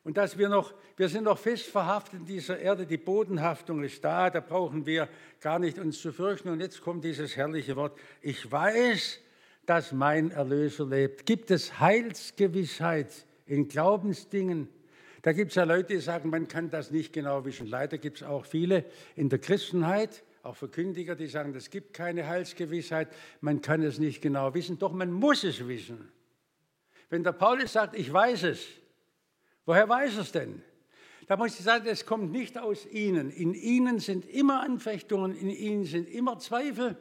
Und 0.05 0.17
dass 0.17 0.37
wir 0.37 0.49
noch, 0.49 0.71
wir 0.97 1.09
sind 1.09 1.23
noch 1.23 1.39
fest 1.39 1.65
verhaftet 1.65 2.19
in 2.19 2.25
dieser 2.27 2.59
Erde, 2.59 2.85
die 2.85 2.95
Bodenhaftung 2.95 3.83
ist 3.83 4.05
da, 4.05 4.29
da 4.29 4.39
brauchen 4.39 4.85
wir 4.85 5.09
gar 5.41 5.57
nicht 5.57 5.79
uns 5.79 5.99
zu 5.99 6.13
fürchten. 6.13 6.49
Und 6.49 6.59
jetzt 6.59 6.81
kommt 6.81 7.03
dieses 7.03 7.35
herrliche 7.35 7.75
Wort, 7.75 7.97
ich 8.21 8.49
weiß, 8.49 9.19
dass 9.65 9.91
mein 9.93 10.29
Erlöser 10.29 10.85
lebt. 10.85 11.25
Gibt 11.25 11.49
es 11.49 11.79
Heilsgewissheit 11.79 13.25
in 13.47 13.67
Glaubensdingen? 13.67 14.69
Da 15.23 15.33
gibt 15.33 15.49
es 15.49 15.55
ja 15.55 15.63
Leute, 15.63 15.95
die 15.95 15.99
sagen, 15.99 16.29
man 16.29 16.47
kann 16.47 16.69
das 16.69 16.91
nicht 16.91 17.11
genau 17.11 17.43
wissen. 17.43 17.65
Leider 17.65 17.97
gibt 17.97 18.17
es 18.17 18.23
auch 18.23 18.45
viele 18.45 18.85
in 19.15 19.29
der 19.29 19.39
Christenheit, 19.39 20.23
auch 20.43 20.55
Verkündiger, 20.55 21.15
die 21.15 21.25
sagen, 21.25 21.55
es 21.55 21.71
gibt 21.71 21.93
keine 21.93 22.27
Heilsgewissheit, 22.27 23.07
man 23.41 23.59
kann 23.59 23.81
es 23.81 23.97
nicht 23.97 24.21
genau 24.21 24.53
wissen. 24.53 24.77
Doch 24.77 24.91
man 24.91 25.11
muss 25.11 25.43
es 25.43 25.67
wissen. 25.67 26.11
Wenn 27.09 27.23
der 27.23 27.31
Paulus 27.31 27.73
sagt, 27.73 27.95
ich 27.95 28.13
weiß 28.13 28.43
es, 28.43 28.67
woher 29.65 29.87
weiß 29.87 30.17
es 30.17 30.31
denn? 30.31 30.61
Da 31.27 31.37
muss 31.37 31.57
ich 31.57 31.65
sagen, 31.65 31.87
es 31.87 32.05
kommt 32.05 32.31
nicht 32.31 32.57
aus 32.57 32.85
ihnen. 32.85 33.31
In 33.31 33.53
ihnen 33.53 33.99
sind 33.99 34.25
immer 34.25 34.61
Anfechtungen, 34.61 35.35
in 35.35 35.49
ihnen 35.49 35.85
sind 35.85 36.07
immer 36.07 36.37
Zweifel. 36.39 36.97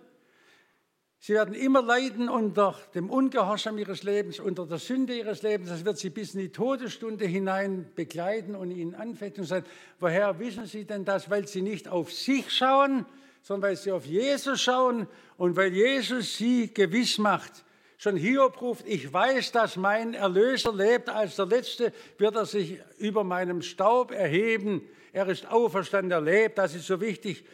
Sie 1.19 1.33
werden 1.33 1.55
immer 1.55 1.81
leiden 1.81 2.29
unter 2.29 2.79
dem 2.95 3.09
Ungehorsam 3.09 3.79
ihres 3.79 4.03
Lebens, 4.03 4.41
unter 4.41 4.67
der 4.67 4.77
Sünde 4.77 5.17
ihres 5.17 5.43
Lebens. 5.43 5.71
Das 5.71 5.85
wird 5.85 5.99
sie 5.99 6.11
bis 6.11 6.35
in 6.35 6.41
die 6.41 6.53
Todesstunde 6.53 7.25
hinein 7.25 7.91
begleiten 7.95 8.55
und 8.55 8.71
ihnen 8.71 8.95
Anfechtung 8.95 9.45
sein. 9.45 9.65
Woher 10.01 10.39
wissen 10.39 10.67
sie 10.67 10.85
denn 10.85 11.07
das? 11.07 11.31
Weil 11.31 11.49
sie 11.49 11.63
nicht 11.63 11.89
auf 11.89 12.13
sich 12.13 12.51
schauen, 12.51 13.07
sondern 13.41 13.71
weil 13.71 13.77
sie 13.77 13.93
auf 13.93 14.05
Jesus 14.05 14.61
schauen 14.61 15.07
und 15.39 15.57
weil 15.57 15.73
Jesus 15.73 16.37
sie 16.37 16.73
gewiss 16.73 17.17
macht. 17.17 17.64
Schon 18.05 18.17
Hiob 18.17 18.61
ruft, 18.61 18.87
ich 18.87 19.11
weiß, 19.11 19.53
dass 19.53 19.77
mein 19.77 20.13
Erlöser 20.13 20.75
lebt. 20.75 21.09
Als 21.09 21.37
der 21.37 21.47
Letzte 21.47 21.91
wird 22.19 22.37
er 22.37 22.45
sich 22.45 22.79
über 22.99 23.25
meinem 23.25 23.63
Staub 23.63 24.11
erheben. 24.11 24.83
Er 25.15 25.27
ist 25.27 25.51
auferstanden, 25.51 26.11
er 26.11 26.21
lebt. 26.21 26.59
Das 26.59 26.75
ist 26.75 26.87
so 26.87 27.01
wichtig. 27.01 27.47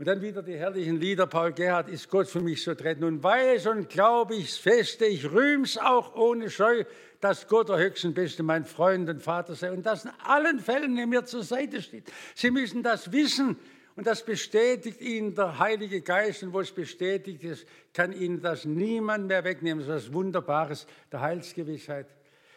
Und 0.00 0.08
dann 0.08 0.20
wieder 0.22 0.42
die 0.42 0.56
herrlichen 0.56 0.98
Lieder, 0.98 1.28
Paul 1.28 1.52
Gerhard, 1.52 1.88
ist 1.88 2.10
Gott 2.10 2.26
für 2.26 2.40
mich 2.40 2.64
so 2.64 2.74
treten. 2.74 3.04
Und 3.04 3.22
weiß 3.22 3.68
und 3.68 3.88
glaube 3.88 4.34
ich's 4.34 4.56
feste, 4.56 5.04
ich 5.04 5.30
rühm's 5.30 5.78
auch 5.78 6.16
ohne 6.16 6.50
Scheu, 6.50 6.82
dass 7.20 7.46
Gott 7.46 7.68
der 7.68 7.78
höchsten 7.78 8.12
Beste 8.12 8.42
mein 8.42 8.64
Freund 8.64 9.08
und 9.08 9.22
Vater 9.22 9.54
sei 9.54 9.70
und 9.70 9.86
das 9.86 10.04
in 10.04 10.10
allen 10.24 10.58
Fällen 10.58 10.98
in 10.98 11.08
mir 11.10 11.26
zur 11.26 11.44
Seite 11.44 11.80
steht. 11.80 12.10
Sie 12.34 12.50
müssen 12.50 12.82
das 12.82 13.12
wissen 13.12 13.56
und 13.96 14.06
das 14.06 14.24
bestätigt 14.24 15.00
Ihnen 15.00 15.34
der 15.34 15.58
Heilige 15.58 16.02
Geist 16.02 16.42
und 16.42 16.52
wo 16.52 16.60
es 16.60 16.70
bestätigt 16.70 17.42
ist, 17.42 17.66
kann 17.92 18.12
Ihnen 18.12 18.40
das 18.40 18.64
niemand 18.64 19.26
mehr 19.26 19.42
wegnehmen. 19.42 19.84
Das 19.84 20.02
ist 20.02 20.08
was 20.08 20.14
Wunderbares 20.14 20.86
der 21.10 21.20
Heilsgewissheit. 21.22 22.06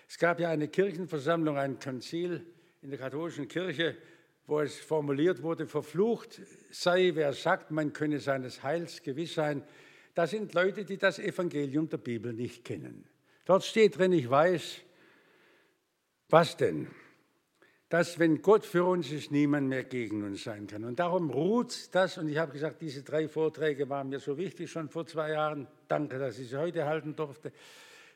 Es 0.07 0.17
gab 0.17 0.39
ja 0.39 0.49
eine 0.49 0.67
Kirchenversammlung, 0.67 1.57
ein 1.57 1.79
Konzil 1.79 2.45
in 2.81 2.89
der 2.89 2.99
katholischen 2.99 3.47
Kirche 3.47 3.95
wo 4.49 4.59
es 4.61 4.79
formuliert 4.79 5.43
wurde, 5.43 5.67
verflucht 5.67 6.41
sei, 6.71 7.11
wer 7.13 7.33
sagt, 7.33 7.71
man 7.71 7.93
könne 7.93 8.19
seines 8.19 8.63
Heils 8.63 9.01
gewiss 9.03 9.35
sein. 9.35 9.63
Das 10.15 10.31
sind 10.31 10.53
Leute, 10.53 10.85
die 10.85 10.97
das 10.97 11.19
Evangelium 11.19 11.87
der 11.87 11.97
Bibel 11.97 12.33
nicht 12.33 12.65
kennen. 12.65 13.05
Dort 13.45 13.63
steht 13.63 13.97
drin, 13.97 14.11
ich 14.11 14.29
weiß, 14.29 14.81
was 16.29 16.57
denn? 16.57 16.87
Dass, 17.89 18.19
wenn 18.19 18.41
Gott 18.41 18.65
für 18.65 18.85
uns 18.85 19.11
ist, 19.11 19.31
niemand 19.31 19.67
mehr 19.67 19.83
gegen 19.83 20.23
uns 20.23 20.43
sein 20.43 20.67
kann. 20.67 20.83
Und 20.83 20.99
darum 20.99 21.31
ruht 21.31 21.89
das, 21.93 22.17
und 22.19 22.29
ich 22.29 22.37
habe 22.37 22.51
gesagt, 22.51 22.81
diese 22.81 23.01
drei 23.01 23.27
Vorträge 23.27 23.89
waren 23.89 24.09
mir 24.09 24.19
so 24.19 24.37
wichtig 24.37 24.69
schon 24.69 24.89
vor 24.89 25.07
zwei 25.07 25.31
Jahren. 25.31 25.67
Danke, 25.87 26.19
dass 26.19 26.37
ich 26.37 26.49
sie 26.49 26.57
heute 26.57 26.85
halten 26.85 27.15
durfte 27.15 27.51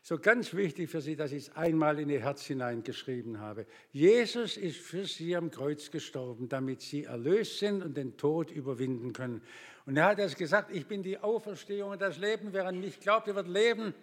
so 0.06 0.20
ganz 0.20 0.54
wichtig 0.54 0.90
für 0.90 1.00
Sie, 1.00 1.16
dass 1.16 1.32
ich 1.32 1.48
es 1.48 1.56
einmal 1.56 1.98
in 1.98 2.10
Ihr 2.10 2.20
Herz 2.20 2.44
hineingeschrieben 2.44 3.40
habe. 3.40 3.66
Jesus 3.94 4.58
ist 4.58 4.78
für 4.78 5.06
Sie 5.06 5.34
am 5.34 5.50
Kreuz 5.50 5.92
gestorben, 5.92 6.50
damit 6.50 6.82
Sie 6.82 7.06
erlöst 7.06 7.60
sind 7.60 7.82
und 7.82 7.96
den 7.96 8.18
Tod 8.18 8.52
überwinden 8.52 9.14
können. 9.14 9.42
Und 9.86 9.96
er 9.96 10.06
hat 10.08 10.20
es 10.20 10.36
gesagt, 10.36 10.76
ich 10.76 10.88
bin 10.88 11.04
die 11.04 11.20
Auferstehung 11.20 11.92
und 11.92 12.02
das 12.02 12.18
Leben. 12.18 12.50
Wer 12.52 12.68
an 12.68 12.82
mich 12.82 13.00
glaubt, 13.00 13.28
der 13.28 13.36
wird 13.36 13.48
leben. 13.48 13.94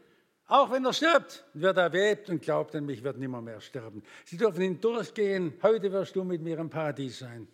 Auch 0.50 0.72
wenn 0.72 0.84
er 0.84 0.92
stirbt, 0.92 1.44
wird 1.54 1.76
er 1.76 1.90
lebt 1.90 2.28
und 2.28 2.42
glaubt 2.42 2.74
an 2.74 2.84
mich, 2.84 3.04
wird 3.04 3.18
nimmer 3.18 3.40
mehr 3.40 3.60
sterben. 3.60 4.02
Sie 4.24 4.36
dürfen 4.36 4.62
ihn 4.62 4.80
durchgehen. 4.80 5.54
Heute 5.62 5.92
wirst 5.92 6.16
du 6.16 6.24
mit 6.24 6.42
mir 6.42 6.58
im 6.58 6.68
Paradies 6.68 7.20
sein. 7.20 7.46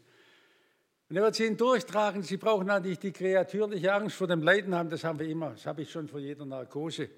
Und 1.11 1.17
er 1.17 1.23
wird 1.25 1.35
sie 1.35 1.45
ihn 1.45 1.59
durchtragen. 1.59 2.23
Sie 2.23 2.39
brauchen 2.39 2.71
auch 2.71 2.81
nicht 2.81 3.03
die 3.03 3.13
kreatürliche 3.13 3.93
Angst 3.93 4.17
vor 4.17 4.27
dem 4.27 4.43
Leiden 4.43 4.75
haben. 4.75 4.89
Das 4.89 5.05
haben 5.05 5.19
wir 5.19 5.29
immer. 5.29 5.51
Das 5.51 5.67
habe 5.67 5.83
ich 5.83 5.91
schon 5.91 6.09
vor 6.09 6.21
jeder 6.21 6.47
Narkose. 6.47 7.11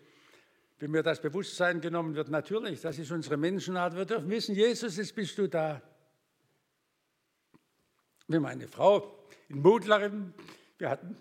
Wenn 0.81 0.91
mir 0.91 1.05
das 1.05 1.23
Bewusstsein 1.23 1.81
genommen 1.81 2.17
wird, 2.17 2.29
natürlich, 2.29 2.81
das 2.81 2.99
ist 2.99 3.13
unsere 3.13 3.37
Menschenart. 3.37 3.95
Wir 3.95 4.05
dürfen 4.05 4.29
wissen, 4.31 4.57
Jesus, 4.57 4.97
jetzt 4.97 5.15
bist 5.15 5.39
du 5.39 5.49
da. 5.49 5.81
Wie 8.27 8.41
meine 8.41 8.67
Frau 8.67 9.27
in 9.49 9.63
Mutlerin, 9.63 10.35
wir 10.77 10.91
hatten 10.91 11.17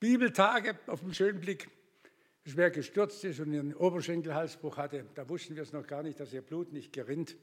Bibeltage 0.00 0.78
auf 0.86 1.00
dem 1.00 1.12
schönen 1.12 1.40
Blick, 1.40 1.68
schwer 2.44 2.70
gestürzt 2.70 3.24
ist 3.24 3.40
und 3.40 3.52
ihren 3.52 3.74
Oberschenkelhalsbruch 3.74 4.76
hatte. 4.76 5.06
Da 5.14 5.28
wussten 5.28 5.54
wir 5.54 5.62
es 5.62 5.72
noch 5.72 5.86
gar 5.86 6.02
nicht, 6.02 6.18
dass 6.18 6.32
ihr 6.32 6.42
Blut 6.42 6.72
nicht 6.72 6.92
gerinnt. 6.92 7.36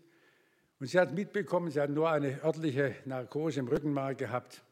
Und 0.79 0.87
sie 0.87 0.99
hat 0.99 1.13
mitbekommen, 1.13 1.71
sie 1.71 1.81
hat 1.81 1.89
nur 1.89 2.09
eine 2.09 2.43
örtliche 2.43 2.95
Narkose 3.05 3.59
im 3.59 3.67
Rückenmark 3.67 4.17
gehabt. 4.17 4.63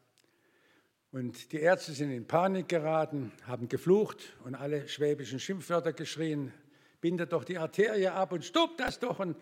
Und 1.10 1.52
die 1.52 1.60
Ärzte 1.60 1.92
sind 1.92 2.10
in 2.10 2.26
Panik 2.26 2.68
geraten, 2.68 3.32
haben 3.44 3.68
geflucht 3.68 4.36
und 4.44 4.54
alle 4.54 4.88
schwäbischen 4.88 5.40
Schimpfwörter 5.40 5.92
geschrien 5.94 6.52
bindet 7.00 7.32
doch 7.32 7.44
die 7.44 7.58
Arterie 7.58 8.08
ab 8.08 8.32
und 8.32 8.44
stoppt 8.44 8.80
das 8.80 8.98
doch. 8.98 9.18
Und 9.18 9.36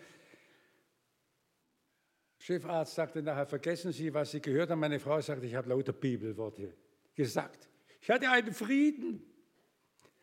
Chefarzt 2.37 2.95
sagte 2.95 3.21
nachher, 3.21 3.45
vergessen 3.45 3.91
Sie, 3.91 4.13
was 4.13 4.31
Sie 4.31 4.41
gehört 4.41 4.69
haben. 4.69 4.79
Meine 4.79 4.99
Frau 4.99 5.19
sagte, 5.19 5.45
ich 5.45 5.55
habe 5.55 5.69
lauter 5.69 5.91
Bibelworte 5.91 6.73
gesagt. 7.15 7.67
Ich 7.99 8.09
hatte 8.09 8.29
einen 8.29 8.53
Frieden. 8.53 9.26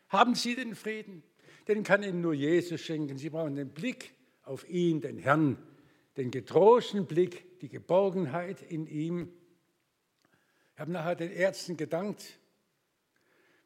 Haben 0.09 0.35
Sie 0.35 0.55
den 0.55 0.75
Frieden? 0.75 1.23
Den 1.67 1.83
kann 1.83 2.03
Ihnen 2.03 2.21
nur 2.21 2.33
Jesus 2.33 2.81
schenken. 2.81 3.17
Sie 3.17 3.29
brauchen 3.29 3.55
den 3.55 3.69
Blick 3.69 4.13
auf 4.43 4.67
ihn, 4.69 5.01
den 5.01 5.17
Herrn, 5.17 5.57
den 6.17 6.31
getrosten 6.31 7.05
Blick, 7.05 7.59
die 7.59 7.69
Geborgenheit 7.69 8.61
in 8.61 8.85
ihm. 8.85 9.33
Ich 10.73 10.79
habe 10.79 10.91
nachher 10.91 11.15
den 11.15 11.31
Ärzten 11.31 11.77
gedankt. 11.77 12.39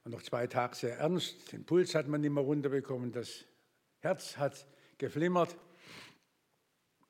War 0.04 0.12
noch 0.12 0.22
zwei 0.22 0.48
Tage 0.48 0.76
sehr 0.76 0.98
ernst. 0.98 1.52
Den 1.52 1.66
Puls 1.66 1.94
hat 1.96 2.08
man 2.08 2.22
nicht 2.22 2.32
mehr 2.32 2.44
runterbekommen. 2.44 3.12
Das 3.12 3.46
Herz 4.00 4.38
hat 4.38 4.66
geflimmert. 4.98 5.58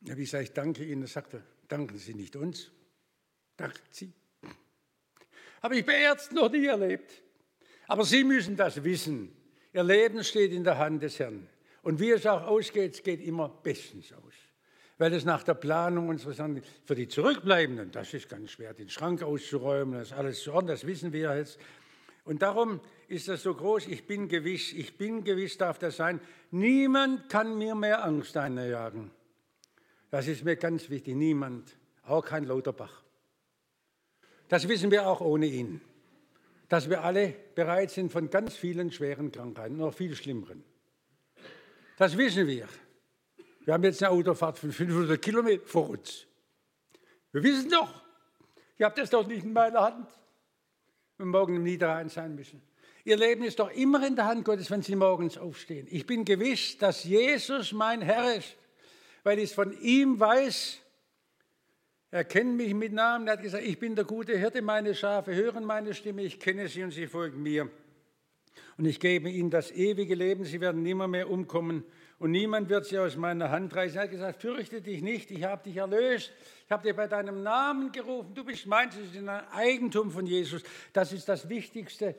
Ja, 0.01 0.17
wie 0.17 0.25
sage 0.25 0.45
ich, 0.45 0.53
danke 0.53 0.86
Ihnen, 0.86 1.05
sagt 1.07 1.34
er, 1.34 1.43
danken 1.67 1.97
Sie 1.97 2.13
nicht 2.13 2.36
uns, 2.36 2.71
danken 3.57 3.82
Sie. 3.91 4.13
Habe 5.61 5.77
ich 5.77 5.86
bei 5.86 5.99
Ärzten 5.99 6.36
noch 6.36 6.49
nie 6.49 6.65
erlebt. 6.65 7.21
Aber 7.90 8.06
Sie 8.06 8.24
müssen 8.24 8.56
das 8.56 8.84
wissen. 8.84 9.36
Ihr 9.74 9.84
Leben 9.84 10.24
steht 10.24 10.54
in 10.54 10.64
der 10.64 10.78
Hand 10.78 11.02
des 11.02 11.18
Herrn. 11.18 11.50
Und 11.82 12.00
wie 12.00 12.12
es 12.12 12.28
auch 12.28 12.44
ausgeht, 12.44 12.94
es 12.94 13.04
geht 13.04 13.20
immer 13.20 13.50
bestens 13.50 14.14
aus. 14.14 14.34
Weil 15.00 15.12
es 15.14 15.26
nach 15.26 15.42
der 15.42 15.56
Planung 15.56 16.08
unseres 16.08 16.38
Herrn, 16.38 16.62
für 16.86 16.94
die 16.94 17.08
Zurückbleibenden, 17.08 17.90
das 17.90 18.14
ist 18.14 18.30
ganz 18.30 18.52
schwer, 18.52 18.76
den 18.76 18.90
Schrank 18.90 19.24
auszuräumen, 19.24 19.98
das 19.98 20.12
alles 20.12 20.44
zu 20.44 20.54
ordnen, 20.54 20.68
das 20.68 20.86
wissen 20.86 21.12
wir 21.14 21.36
jetzt. 21.36 21.58
Und 22.26 22.44
darum 22.44 22.80
ist 23.08 23.28
das 23.28 23.42
so 23.42 23.56
groß, 23.56 23.88
ich 23.88 24.06
bin 24.06 24.28
gewiss, 24.28 24.72
ich 24.74 24.96
bin 24.96 25.24
gewiss 25.24 25.58
darf 25.58 25.80
das 25.80 25.98
sein, 25.98 26.22
niemand 26.52 27.28
kann 27.28 27.58
mir 27.58 27.74
mehr 27.74 28.04
Angst 28.04 28.38
einjagen. 28.38 29.10
Das 30.12 30.28
ist 30.28 30.44
mir 30.44 30.58
ganz 30.58 30.92
wichtig, 30.92 31.16
niemand, 31.16 31.76
auch 32.04 32.24
kein 32.24 32.44
Lauterbach. 32.44 33.02
Das 34.48 34.68
wissen 34.68 34.92
wir 34.92 35.08
auch 35.08 35.22
ohne 35.22 35.48
ihn, 35.48 35.82
dass 36.70 36.89
wir 36.89 37.03
alle 37.03 37.36
bereit 37.55 37.91
sind 37.91 38.11
von 38.11 38.30
ganz 38.30 38.55
vielen 38.55 38.91
schweren 38.91 39.32
Krankheiten, 39.32 39.78
noch 39.78 39.93
viel 39.93 40.15
schlimmeren. 40.15 40.63
Das 41.97 42.15
wissen 42.15 42.47
wir. 42.47 42.67
Wir 43.65 43.74
haben 43.74 43.84
jetzt 43.84 44.01
eine 44.01 44.11
Autofahrt 44.11 44.57
von 44.57 44.72
500 44.72 45.22
Kilometern 45.22 45.67
vor 45.67 45.89
uns. 45.89 46.26
Wir 47.32 47.43
wissen 47.43 47.70
doch, 47.70 48.03
ihr 48.78 48.86
habt 48.86 48.97
das 48.97 49.09
doch 49.09 49.28
nicht 49.28 49.43
in 49.43 49.53
meiner 49.53 49.82
Hand 49.82 50.07
und 51.17 51.28
morgen 51.28 51.57
im 51.57 51.63
Niederrhein 51.63 52.09
sein 52.09 52.36
müssen. 52.36 52.61
Ihr 53.03 53.17
Leben 53.17 53.43
ist 53.43 53.59
doch 53.59 53.72
immer 53.72 54.05
in 54.05 54.15
der 54.15 54.26
Hand 54.26 54.45
Gottes, 54.45 54.70
wenn 54.70 54.82
Sie 54.82 54.95
morgens 54.95 55.38
aufstehen. 55.38 55.88
Ich 55.89 56.05
bin 56.05 56.26
gewiss, 56.26 56.78
dass 56.78 57.03
Jesus 57.03 57.72
mein 57.72 58.01
Herr 58.01 58.36
ist, 58.36 58.55
weil 59.24 59.39
ich 59.39 59.45
es 59.45 59.53
von 59.53 59.76
ihm 59.82 60.20
weiß. 60.20 60.80
Er 62.12 62.24
kennt 62.24 62.57
mich 62.57 62.74
mit 62.74 62.91
Namen. 62.91 63.28
Er 63.28 63.34
hat 63.34 63.41
gesagt, 63.41 63.64
ich 63.64 63.78
bin 63.78 63.95
der 63.95 64.05
gute 64.05 64.38
Hirte, 64.38 64.62
meine 64.62 64.95
Schafe 64.95 65.36
hören 65.36 65.64
meine 65.64 65.93
Stimme, 65.93 66.24
ich 66.24 66.39
kenne 66.39 66.68
sie 66.68 66.84
und 66.84 66.91
sie 66.91 67.07
folgen 67.07 67.43
mir. 67.43 67.70
Und 68.78 68.86
ich 68.86 68.99
gebe 68.99 69.30
ihnen 69.30 69.49
das 69.49 69.72
ewige 69.72 70.16
Leben, 70.16 70.45
sie 70.45 70.60
werden 70.60 70.82
nimmer 70.82 71.07
mehr 71.07 71.30
umkommen 71.30 71.84
und 72.18 72.32
niemand 72.32 72.70
wird 72.70 72.86
sie 72.86 72.97
aus 72.97 73.16
meiner 73.16 73.51
Hand 73.51 73.76
reißen. 73.76 73.97
Er 73.97 74.03
hat 74.03 74.12
gesagt, 74.12 74.41
fürchte 74.41 74.82
dich 74.82 75.01
nicht, 75.01 75.30
ich 75.32 75.43
habe 75.43 75.64
dich 75.64 75.78
erlöst, 75.78 76.32
ich 76.66 76.72
habe 76.72 76.88
dir 76.88 76.95
bei 76.95 77.07
deinem 77.07 77.43
Namen 77.43 77.91
gerufen, 77.91 78.34
du 78.34 78.43
bist 78.43 78.66
mein, 78.66 78.89
das 78.89 78.97
ist 78.97 79.16
ein 79.16 79.30
Eigentum 79.30 80.10
von 80.12 80.26
Jesus, 80.26 80.64
das 80.93 81.14
ist 81.14 81.30
das 81.30 81.47
Wichtigste. 81.47 82.16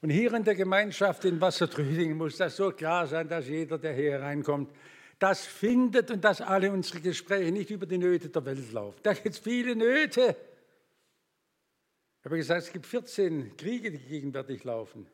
Und 0.00 0.10
hier 0.10 0.32
in 0.34 0.44
der 0.44 0.54
Gemeinschaft 0.54 1.24
in 1.24 1.40
Wassertrüdingen 1.40 2.16
muss 2.16 2.36
das 2.36 2.56
so 2.56 2.70
klar 2.70 3.06
sein, 3.06 3.26
dass 3.26 3.48
jeder, 3.48 3.78
der 3.78 3.94
hier 3.94 4.20
reinkommt, 4.20 4.70
das 5.18 5.44
findet 5.44 6.10
und 6.10 6.24
dass 6.24 6.40
alle 6.40 6.70
unsere 6.70 7.00
Gespräche 7.00 7.52
nicht 7.52 7.70
über 7.70 7.86
die 7.86 7.98
Nöte 7.98 8.28
der 8.28 8.44
Welt 8.44 8.72
laufen. 8.72 8.98
Da 9.02 9.12
gibt 9.12 9.34
es 9.34 9.38
viele 9.38 9.76
Nöte. 9.76 10.36
Ich 12.20 12.24
habe 12.24 12.36
gesagt, 12.36 12.62
es 12.62 12.72
gibt 12.72 12.86
14 12.86 13.56
Kriege, 13.56 13.90
die 13.90 13.98
gegenwärtig 13.98 14.64
laufen. 14.64 15.06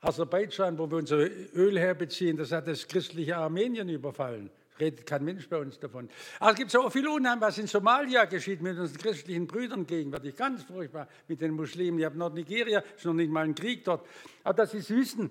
Aserbaidschan, 0.00 0.78
wo 0.78 0.90
wir 0.90 0.98
unser 0.98 1.18
Öl 1.18 1.78
herbeziehen, 1.78 2.36
das 2.36 2.52
hat 2.52 2.66
das 2.66 2.86
christliche 2.86 3.36
Armenien 3.36 3.88
überfallen. 3.88 4.50
Redet 4.78 5.04
kein 5.04 5.24
Mensch 5.24 5.46
bei 5.48 5.58
uns 5.58 5.78
davon. 5.78 6.08
Aber 6.38 6.52
es 6.52 6.56
gibt 6.56 6.70
so 6.70 6.88
viel 6.88 7.06
Unheim, 7.06 7.40
was 7.40 7.58
in 7.58 7.66
Somalia 7.66 8.24
geschieht 8.24 8.62
mit 8.62 8.78
unseren 8.78 8.98
christlichen 8.98 9.46
Brüdern 9.46 9.86
gegenwärtig. 9.86 10.36
Ganz 10.36 10.62
furchtbar 10.64 11.06
mit 11.28 11.42
den 11.42 11.52
Muslimen. 11.52 11.98
Ich 11.98 12.06
habe 12.06 12.16
Nordnigeria, 12.16 12.82
ist 12.96 13.04
noch 13.04 13.12
nicht 13.12 13.30
mal 13.30 13.44
ein 13.44 13.54
Krieg 13.54 13.84
dort. 13.84 14.06
Aber 14.42 14.66
Sie 14.66 14.78
es 14.78 14.88
wissen, 14.88 15.30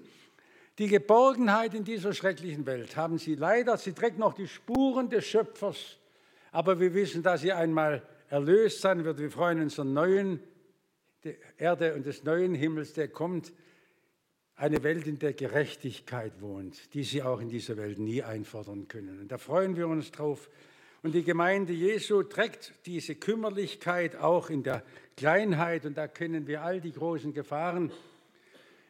die 0.80 0.88
Geborgenheit 0.88 1.74
in 1.74 1.84
dieser 1.84 2.14
schrecklichen 2.14 2.66
Welt 2.66 2.96
haben 2.96 3.18
Sie 3.18 3.36
leider, 3.36 3.78
sie 3.78 3.92
trägt 3.92 4.18
noch 4.18 4.34
die 4.34 4.48
Spuren 4.48 5.10
des 5.10 5.26
Schöpfers. 5.26 5.98
Aber 6.52 6.80
wir 6.80 6.94
wissen, 6.94 7.22
dass 7.22 7.42
sie 7.42 7.52
einmal 7.52 8.02
erlöst 8.30 8.82
sein 8.82 9.04
wird. 9.04 9.20
Wir 9.20 9.30
freuen 9.30 9.62
uns 9.62 9.80
an 9.80 9.94
neuen 9.94 10.40
Erde 11.58 11.94
und 11.94 12.06
des 12.06 12.24
neuen 12.24 12.56
Himmels, 12.56 12.94
der 12.94 13.10
kommt 13.10 13.54
eine 14.56 14.84
Welt, 14.84 15.06
in 15.06 15.20
der 15.20 15.34
Gerechtigkeit 15.34 16.42
wohnt, 16.42 16.94
die 16.94 17.04
sie 17.04 17.24
auch 17.24 17.40
in 17.40 17.50
dieser 17.50 17.78
Welt 17.78 18.00
nie 18.00 18.24
einfordern 18.24 18.88
können. 18.88 19.20
Und 19.20 19.32
da 19.32 19.38
freuen 19.38 19.76
wir 19.76 19.88
uns 19.88 20.12
drauf. 20.12 20.50
Und 21.02 21.14
die 21.14 21.24
Gemeinde 21.24 21.72
Jesu 21.72 22.24
trägt 22.24 22.74
diese 22.86 23.16
Kümmerlichkeit 23.16 24.18
auch 24.18 24.50
in 24.50 24.64
der 24.64 24.84
Kleinheit 25.16 25.86
und 25.86 25.98
da 25.98 26.08
kennen 26.08 26.48
wir 26.48 26.62
all 26.64 26.82
die 26.82 26.92
großen 26.92 27.34
Gefahren. 27.34 27.92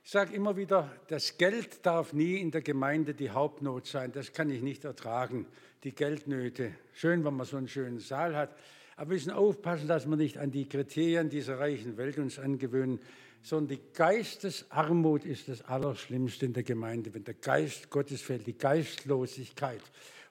Ich 0.03 0.11
sage 0.11 0.33
immer 0.33 0.57
wieder, 0.57 0.91
das 1.07 1.37
Geld 1.37 1.85
darf 1.85 2.13
nie 2.13 2.37
in 2.37 2.51
der 2.51 2.61
Gemeinde 2.61 3.13
die 3.13 3.29
Hauptnot 3.29 3.85
sein. 3.85 4.11
Das 4.11 4.33
kann 4.33 4.49
ich 4.49 4.61
nicht 4.61 4.83
ertragen, 4.85 5.45
die 5.83 5.93
Geldnöte. 5.93 6.71
Schön, 6.93 7.23
wenn 7.23 7.35
man 7.35 7.45
so 7.45 7.57
einen 7.57 7.67
schönen 7.67 7.99
Saal 7.99 8.35
hat. 8.35 8.55
Aber 8.95 9.11
wir 9.11 9.15
müssen 9.15 9.31
aufpassen, 9.31 9.87
dass 9.87 10.07
wir 10.07 10.15
nicht 10.15 10.37
an 10.37 10.51
die 10.51 10.67
Kriterien 10.67 11.29
dieser 11.29 11.59
reichen 11.59 11.97
Welt 11.97 12.17
uns 12.17 12.39
angewöhnen 12.39 12.99
sondern 13.41 13.77
die 13.77 13.93
Geistesarmut 13.93 15.25
ist 15.25 15.47
das 15.47 15.61
Allerschlimmste 15.63 16.45
in 16.45 16.53
der 16.53 16.63
Gemeinde, 16.63 17.13
wenn 17.13 17.23
der 17.23 17.35
Geist 17.35 17.89
Gottes 17.89 18.21
fehlt, 18.21 18.47
die 18.47 18.57
Geistlosigkeit. 18.57 19.81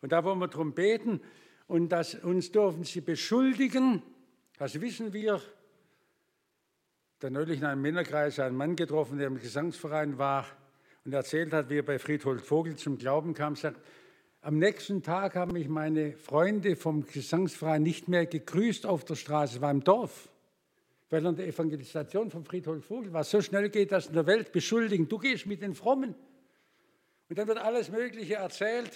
Und 0.02 0.12
da 0.12 0.24
wollen 0.24 0.38
wir 0.38 0.48
darum 0.48 0.72
beten 0.72 1.20
und 1.66 1.90
das, 1.90 2.14
uns 2.14 2.52
dürfen 2.52 2.84
sie 2.84 3.00
beschuldigen. 3.00 4.02
Das 4.58 4.80
wissen 4.80 5.12
wir. 5.12 5.40
Da 7.18 7.30
neulich 7.30 7.58
in 7.58 7.64
einem 7.64 7.82
Männerkreis 7.82 8.38
einen 8.38 8.56
Mann 8.56 8.76
getroffen, 8.76 9.18
der 9.18 9.26
im 9.26 9.40
Gesangsverein 9.40 10.18
war 10.18 10.46
und 11.04 11.12
erzählt 11.12 11.52
hat, 11.52 11.68
wie 11.68 11.78
er 11.78 11.82
bei 11.82 11.98
Friedhold 11.98 12.40
Vogel 12.40 12.76
zum 12.76 12.98
Glauben 12.98 13.34
kam, 13.34 13.56
sagt, 13.56 13.80
am 14.40 14.58
nächsten 14.58 15.02
Tag 15.02 15.34
haben 15.34 15.52
mich 15.52 15.68
meine 15.68 16.12
Freunde 16.16 16.76
vom 16.76 17.04
Gesangsverein 17.04 17.82
nicht 17.82 18.08
mehr 18.08 18.26
gegrüßt 18.26 18.86
auf 18.86 19.04
der 19.04 19.16
Straße, 19.16 19.60
war 19.60 19.70
im 19.70 19.82
Dorf 19.82 20.28
weil 21.10 21.26
an 21.26 21.36
der 21.36 21.46
Evangelisation 21.46 22.30
von 22.30 22.44
Friedhof 22.44 22.84
Vogel 22.84 23.12
was 23.12 23.30
so 23.30 23.40
schnell 23.40 23.70
geht, 23.70 23.92
dass 23.92 24.06
in 24.06 24.14
der 24.14 24.26
Welt 24.26 24.52
beschuldigen, 24.52 25.08
du 25.08 25.18
gehst 25.18 25.46
mit 25.46 25.62
den 25.62 25.74
Frommen. 25.74 26.14
Und 27.28 27.38
dann 27.38 27.48
wird 27.48 27.58
alles 27.58 27.90
Mögliche 27.90 28.36
erzählt. 28.36 28.90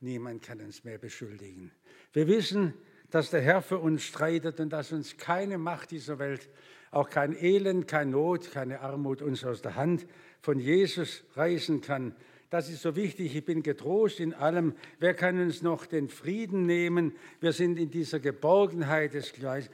Niemand 0.00 0.42
kann 0.42 0.60
uns 0.60 0.84
mehr 0.84 0.98
beschuldigen. 0.98 1.72
Wir 2.12 2.26
wissen, 2.26 2.74
dass 3.10 3.30
der 3.30 3.40
Herr 3.40 3.62
für 3.62 3.78
uns 3.78 4.02
streitet 4.02 4.60
und 4.60 4.70
dass 4.70 4.92
uns 4.92 5.16
keine 5.16 5.58
Macht 5.58 5.90
dieser 5.90 6.18
Welt, 6.18 6.48
auch 6.90 7.10
kein 7.10 7.36
Elend, 7.36 7.88
keine 7.88 8.12
Not, 8.12 8.50
keine 8.52 8.80
Armut 8.80 9.22
uns 9.22 9.44
aus 9.44 9.62
der 9.62 9.74
Hand 9.74 10.06
von 10.40 10.58
Jesus 10.58 11.24
reißen 11.34 11.80
kann. 11.80 12.14
Das 12.50 12.70
ist 12.70 12.82
so 12.82 12.94
wichtig. 12.94 13.34
Ich 13.34 13.44
bin 13.44 13.62
getrost 13.62 14.20
in 14.20 14.32
allem. 14.32 14.74
Wer 14.98 15.14
kann 15.14 15.40
uns 15.40 15.62
noch 15.62 15.86
den 15.86 16.08
Frieden 16.08 16.64
nehmen? 16.64 17.16
Wir 17.40 17.52
sind 17.52 17.78
in 17.78 17.90
dieser 17.90 18.20
Geborgenheit 18.20 19.14
des 19.14 19.32
Gleichen. 19.32 19.70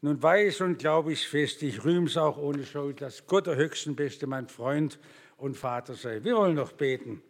Nun 0.00 0.22
weiß 0.22 0.62
und 0.62 0.78
glaube 0.78 1.12
ich 1.12 1.28
fest, 1.28 1.62
ich 1.62 1.84
rühm's 1.84 2.16
auch 2.16 2.36
ohne 2.36 2.64
Schuld, 2.64 3.00
dass 3.00 3.26
Gott 3.26 3.46
der 3.46 3.56
höchsten 3.56 3.94
Beste 3.94 4.26
mein 4.26 4.48
Freund 4.48 4.98
und 5.36 5.56
Vater 5.56 5.94
sei. 5.94 6.22
Wir 6.24 6.36
wollen 6.36 6.56
noch 6.56 6.72
beten. 6.72 7.22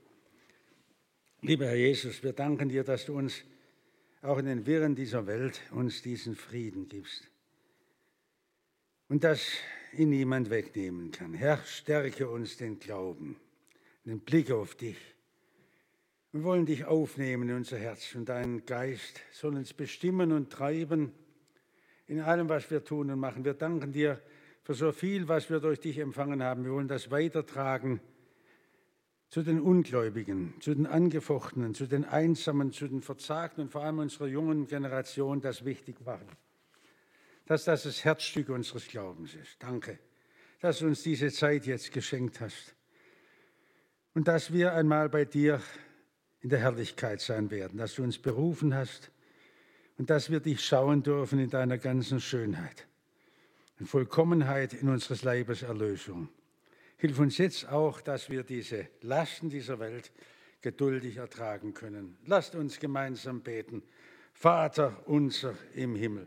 Lieber 1.41 1.67
Herr 1.67 1.77
Jesus, 1.77 2.23
wir 2.23 2.33
danken 2.33 2.69
dir, 2.69 2.85
dass 2.85 3.07
du 3.07 3.17
uns 3.17 3.43
auch 4.23 4.39
in 4.39 4.47
den 4.47 4.67
Wirren 4.67 4.95
dieser 4.95 5.27
Welt 5.27 5.61
uns 5.73 6.01
diesen 6.01 6.37
Frieden 6.37 6.89
gibst 6.89 7.32
und 9.13 9.25
das 9.25 9.47
ihn 9.93 10.09
niemand 10.09 10.49
wegnehmen 10.49 11.11
kann. 11.11 11.35
Herr, 11.35 11.59
stärke 11.67 12.31
uns 12.31 12.57
den 12.57 12.79
Glauben, 12.79 13.37
den 14.07 14.21
Blick 14.21 14.51
auf 14.51 14.75
dich. 14.75 14.97
Wir 16.33 16.43
wollen 16.45 16.65
dich 16.65 16.87
aufnehmen 16.87 17.51
in 17.51 17.57
unser 17.57 17.77
Herz 17.77 18.15
und 18.15 18.31
deinen 18.31 18.65
Geist 18.65 19.21
soll 19.31 19.55
uns 19.57 19.75
bestimmen 19.75 20.33
und 20.33 20.49
treiben 20.49 21.13
in 22.07 22.21
allem, 22.21 22.49
was 22.49 22.71
wir 22.71 22.85
tun 22.85 23.11
und 23.11 23.19
machen. 23.19 23.45
Wir 23.45 23.53
danken 23.53 23.93
dir 23.93 24.19
für 24.63 24.73
so 24.73 24.93
viel, 24.93 25.29
was 25.29 25.51
wir 25.51 25.61
durch 25.61 25.81
dich 25.81 25.99
empfangen 25.99 26.43
haben. 26.43 26.65
Wir 26.65 26.73
wollen 26.73 26.89
das 26.89 27.11
weitertragen 27.11 28.01
zu 29.29 29.43
den 29.43 29.61
Ungläubigen, 29.61 30.55
zu 30.61 30.75
den 30.75 30.87
Angefochtenen, 30.87 31.75
zu 31.75 31.85
den 31.85 32.07
Einsamen, 32.07 32.73
zu 32.73 32.89
den 32.89 33.03
Verzagten 33.03 33.65
und 33.65 33.73
vor 33.73 33.83
allem 33.83 33.99
unserer 33.99 34.29
jungen 34.29 34.67
Generation, 34.69 35.43
das 35.43 35.67
wichtig 35.67 35.97
war. 36.07 36.23
Dass 37.47 37.65
das 37.65 37.83
das 37.83 38.05
Herzstück 38.05 38.49
unseres 38.49 38.87
Glaubens 38.87 39.35
ist. 39.35 39.57
Danke, 39.59 39.99
dass 40.61 40.79
du 40.79 40.87
uns 40.87 41.03
diese 41.03 41.31
Zeit 41.31 41.67
jetzt 41.67 41.93
geschenkt 41.93 42.41
hast. 42.41 42.75
Und 44.15 44.29
dass 44.29 44.53
wir 44.53 44.75
einmal 44.75 45.09
bei 45.09 45.25
dir 45.25 45.61
in 46.41 46.51
der 46.51 46.61
Herrlichkeit 46.61 47.21
sein 47.21 47.51
werden, 47.51 47.79
dass 47.79 47.95
du 47.95 48.03
uns 48.03 48.19
berufen 48.19 48.75
hast 48.75 49.11
und 49.97 50.11
dass 50.11 50.31
wir 50.31 50.41
dich 50.41 50.65
schauen 50.65 51.03
dürfen 51.03 51.39
in 51.39 51.51
deiner 51.51 51.79
ganzen 51.79 52.21
Schönheit 52.21 52.87
und 53.79 53.87
Vollkommenheit 53.87 54.75
in 54.75 54.89
unseres 54.89 55.23
Leibes 55.23 55.63
Erlösung. 55.63 56.29
Hilf 56.97 57.19
uns 57.19 57.39
jetzt 57.39 57.69
auch, 57.69 58.01
dass 58.01 58.31
wir 58.31 58.45
diese 58.45 58.89
Lasten 59.01 59.51
dieser 59.51 59.81
Welt 59.81 60.13
geduldig 60.61 61.17
ertragen 61.17 61.75
können. 61.75 62.17
Lasst 62.27 62.55
uns 62.55 62.79
gemeinsam 62.79 63.41
beten. 63.41 63.83
Vater 64.33 65.03
unser 65.07 65.55
im 65.75 65.97
Himmel, 65.97 66.27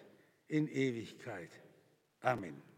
in 0.51 0.67
Ewigkeit. 0.67 1.51
Amen. 2.23 2.70